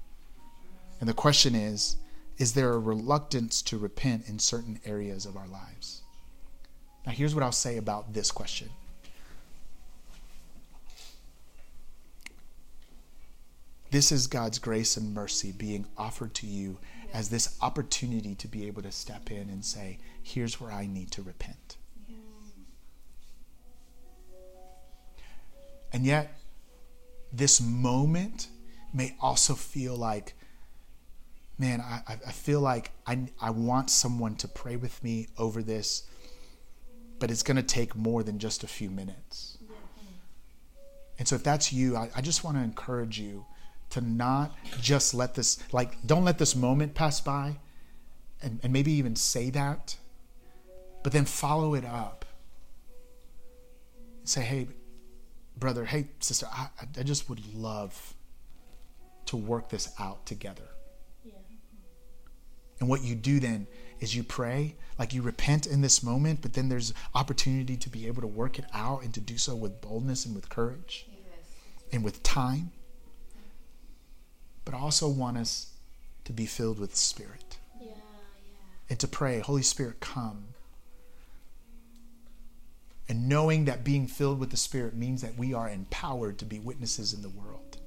And 1.00 1.08
the 1.08 1.14
question 1.14 1.56
is 1.56 1.96
Is 2.38 2.54
there 2.54 2.72
a 2.72 2.78
reluctance 2.78 3.60
to 3.62 3.78
repent 3.78 4.28
in 4.28 4.38
certain 4.38 4.78
areas 4.86 5.26
of 5.26 5.36
our 5.36 5.48
lives? 5.48 6.02
Now, 7.04 7.12
here's 7.12 7.34
what 7.34 7.42
I'll 7.42 7.52
say 7.52 7.76
about 7.76 8.14
this 8.14 8.30
question. 8.30 8.70
This 13.90 14.10
is 14.10 14.26
God's 14.28 14.58
grace 14.58 14.96
and 14.96 15.12
mercy 15.12 15.52
being 15.52 15.86
offered 15.98 16.32
to 16.34 16.46
you 16.46 16.78
as 17.12 17.28
this 17.28 17.58
opportunity 17.60 18.34
to 18.36 18.48
be 18.48 18.66
able 18.66 18.82
to 18.82 18.92
step 18.92 19.30
in 19.32 19.50
and 19.50 19.64
say, 19.64 19.98
Here's 20.22 20.60
where 20.60 20.70
I 20.70 20.86
need 20.86 21.10
to 21.12 21.22
repent. 21.22 21.76
And 25.92 26.04
yet, 26.04 26.38
this 27.36 27.60
moment 27.60 28.48
may 28.92 29.16
also 29.20 29.54
feel 29.54 29.96
like, 29.96 30.34
man, 31.58 31.80
I, 31.80 32.02
I 32.08 32.32
feel 32.32 32.60
like 32.60 32.92
I, 33.06 33.26
I 33.40 33.50
want 33.50 33.90
someone 33.90 34.36
to 34.36 34.48
pray 34.48 34.76
with 34.76 35.02
me 35.02 35.28
over 35.36 35.62
this, 35.62 36.04
but 37.18 37.30
it's 37.30 37.42
going 37.42 37.56
to 37.56 37.62
take 37.62 37.96
more 37.96 38.22
than 38.22 38.38
just 38.38 38.62
a 38.62 38.68
few 38.68 38.90
minutes. 38.90 39.58
And 41.18 41.28
so, 41.28 41.36
if 41.36 41.44
that's 41.44 41.72
you, 41.72 41.96
I, 41.96 42.10
I 42.16 42.20
just 42.20 42.42
want 42.42 42.56
to 42.56 42.62
encourage 42.62 43.20
you 43.20 43.46
to 43.90 44.00
not 44.00 44.52
just 44.80 45.14
let 45.14 45.34
this, 45.34 45.58
like, 45.72 46.04
don't 46.06 46.24
let 46.24 46.38
this 46.38 46.56
moment 46.56 46.94
pass 46.94 47.20
by 47.20 47.56
and, 48.42 48.58
and 48.62 48.72
maybe 48.72 48.92
even 48.92 49.14
say 49.14 49.50
that, 49.50 49.96
but 51.04 51.12
then 51.12 51.24
follow 51.24 51.74
it 51.74 51.84
up. 51.84 52.24
Say, 54.24 54.40
hey, 54.40 54.68
brother, 55.56 55.84
hey, 55.84 56.08
sister, 56.20 56.46
I, 56.52 56.68
I 56.98 57.02
just 57.02 57.28
would 57.28 57.54
love 57.54 58.14
to 59.26 59.36
work 59.36 59.70
this 59.70 59.92
out 59.98 60.26
together. 60.26 60.68
Yeah. 61.24 61.32
And 62.80 62.88
what 62.88 63.02
you 63.02 63.14
do 63.14 63.40
then 63.40 63.66
is 64.00 64.14
you 64.14 64.22
pray, 64.22 64.74
like 64.98 65.14
you 65.14 65.22
repent 65.22 65.66
in 65.66 65.80
this 65.80 66.02
moment, 66.02 66.42
but 66.42 66.52
then 66.52 66.68
there's 66.68 66.92
opportunity 67.14 67.76
to 67.76 67.88
be 67.88 68.06
able 68.06 68.20
to 68.20 68.28
work 68.28 68.58
it 68.58 68.66
out 68.74 69.02
and 69.02 69.14
to 69.14 69.20
do 69.20 69.38
so 69.38 69.54
with 69.54 69.80
boldness 69.80 70.26
and 70.26 70.34
with 70.34 70.48
courage 70.48 71.06
yes. 71.08 71.46
and 71.92 72.04
with 72.04 72.22
time. 72.22 72.70
But 74.64 74.74
I 74.74 74.78
also 74.78 75.08
want 75.08 75.38
us 75.38 75.72
to 76.24 76.32
be 76.32 76.46
filled 76.46 76.78
with 76.78 76.96
Spirit. 76.96 77.58
Yeah, 77.78 77.88
yeah. 77.88 77.94
And 78.90 78.98
to 78.98 79.08
pray, 79.08 79.40
Holy 79.40 79.62
Spirit, 79.62 80.00
come 80.00 80.48
and 83.08 83.28
knowing 83.28 83.66
that 83.66 83.84
being 83.84 84.06
filled 84.06 84.40
with 84.40 84.50
the 84.50 84.56
Spirit 84.56 84.94
means 84.94 85.22
that 85.22 85.36
we 85.36 85.52
are 85.52 85.68
empowered 85.68 86.38
to 86.38 86.44
be 86.44 86.58
witnesses 86.58 87.12
in 87.12 87.22
the 87.22 87.28
world. 87.28 87.78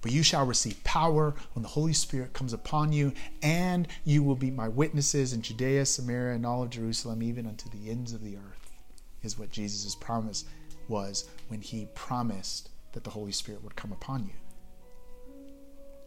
But 0.00 0.12
you 0.12 0.22
shall 0.22 0.46
receive 0.46 0.82
power 0.84 1.34
when 1.54 1.62
the 1.62 1.68
Holy 1.68 1.92
Spirit 1.92 2.32
comes 2.32 2.52
upon 2.52 2.92
you, 2.92 3.12
and 3.42 3.88
you 4.04 4.22
will 4.22 4.36
be 4.36 4.50
my 4.50 4.68
witnesses 4.68 5.32
in 5.32 5.42
Judea, 5.42 5.86
Samaria, 5.86 6.36
and 6.36 6.46
all 6.46 6.62
of 6.62 6.70
Jerusalem, 6.70 7.22
even 7.22 7.46
unto 7.46 7.68
the 7.70 7.90
ends 7.90 8.12
of 8.12 8.22
the 8.22 8.36
earth, 8.36 8.70
is 9.22 9.38
what 9.38 9.50
Jesus' 9.50 9.96
promise 9.96 10.44
was 10.86 11.28
when 11.48 11.60
he 11.60 11.88
promised 11.94 12.70
that 12.92 13.02
the 13.02 13.10
Holy 13.10 13.32
Spirit 13.32 13.62
would 13.64 13.76
come 13.76 13.92
upon 13.92 14.24
you. 14.24 14.34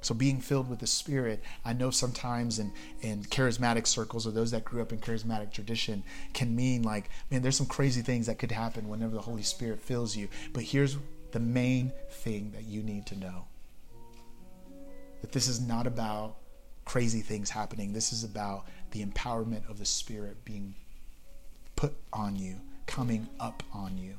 So 0.01 0.15
being 0.15 0.41
filled 0.41 0.69
with 0.69 0.79
the 0.79 0.87
Spirit, 0.87 1.41
I 1.63 1.73
know 1.73 1.91
sometimes 1.91 2.57
in, 2.57 2.73
in 3.01 3.23
charismatic 3.23 3.85
circles 3.85 4.25
or 4.25 4.31
those 4.31 4.51
that 4.51 4.65
grew 4.65 4.81
up 4.81 4.91
in 4.91 4.97
charismatic 4.97 5.51
tradition 5.51 6.03
can 6.33 6.55
mean 6.55 6.81
like, 6.81 7.09
man, 7.29 7.43
there's 7.43 7.55
some 7.55 7.67
crazy 7.67 8.01
things 8.01 8.25
that 8.25 8.39
could 8.39 8.51
happen 8.51 8.89
whenever 8.89 9.13
the 9.13 9.21
Holy 9.21 9.43
Spirit 9.43 9.79
fills 9.79 10.15
you. 10.15 10.27
But 10.53 10.63
here's 10.63 10.97
the 11.31 11.39
main 11.39 11.93
thing 12.09 12.51
that 12.51 12.63
you 12.63 12.81
need 12.81 13.05
to 13.07 13.15
know. 13.15 13.45
That 15.21 15.31
this 15.31 15.47
is 15.47 15.61
not 15.61 15.85
about 15.85 16.37
crazy 16.83 17.21
things 17.21 17.51
happening. 17.51 17.93
This 17.93 18.11
is 18.11 18.23
about 18.23 18.65
the 18.89 19.05
empowerment 19.05 19.69
of 19.69 19.77
the 19.77 19.85
Spirit 19.85 20.43
being 20.43 20.73
put 21.75 21.93
on 22.11 22.35
you, 22.35 22.55
coming 22.87 23.27
up 23.39 23.61
on 23.71 23.99
you. 23.99 24.15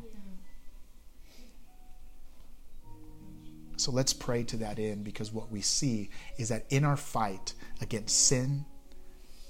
So 3.82 3.90
let's 3.90 4.12
pray 4.12 4.44
to 4.44 4.56
that 4.58 4.78
end 4.78 5.02
because 5.02 5.32
what 5.32 5.50
we 5.50 5.60
see 5.60 6.08
is 6.38 6.50
that 6.50 6.66
in 6.70 6.84
our 6.84 6.96
fight 6.96 7.54
against 7.80 8.28
sin, 8.28 8.64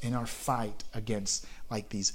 in 0.01 0.14
our 0.14 0.24
fight 0.24 0.85
against 0.95 1.45
like 1.70 1.91
these 1.91 2.14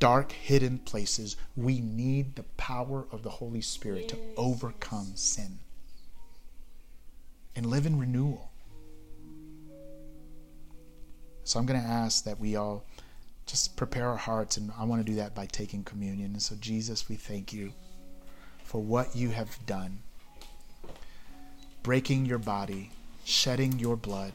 dark 0.00 0.32
hidden 0.32 0.80
places, 0.80 1.38
we 1.56 1.80
need 1.80 2.36
the 2.36 2.42
power 2.58 3.06
of 3.10 3.22
the 3.22 3.30
Holy 3.30 3.62
Spirit 3.62 4.02
yes. 4.02 4.10
to 4.10 4.18
overcome 4.36 5.12
sin 5.14 5.60
and 7.56 7.64
live 7.64 7.86
in 7.86 7.98
renewal. 7.98 8.50
So 11.44 11.58
I'm 11.58 11.64
going 11.64 11.80
to 11.80 11.88
ask 11.88 12.24
that 12.24 12.38
we 12.38 12.56
all 12.56 12.84
just 13.46 13.78
prepare 13.78 14.10
our 14.10 14.18
hearts, 14.18 14.58
and 14.58 14.70
I 14.78 14.84
want 14.84 15.04
to 15.04 15.10
do 15.10 15.16
that 15.16 15.34
by 15.34 15.46
taking 15.46 15.84
communion. 15.84 16.32
And 16.32 16.42
so, 16.42 16.54
Jesus, 16.60 17.08
we 17.08 17.16
thank 17.16 17.54
you 17.54 17.72
for 18.62 18.82
what 18.82 19.16
you 19.16 19.30
have 19.30 19.58
done 19.64 20.02
breaking 21.82 22.26
your 22.26 22.38
body, 22.38 22.90
shedding 23.24 23.78
your 23.78 23.96
blood 23.96 24.32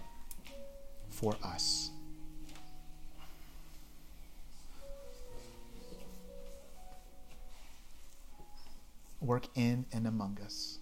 for 1.09 1.35
us. 1.43 1.91
Work 9.21 9.47
in 9.55 9.85
and 9.91 10.05
among 10.05 10.37
us. 10.43 10.79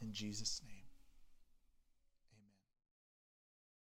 In 0.00 0.12
Jesus' 0.12 0.60
name. 0.66 0.71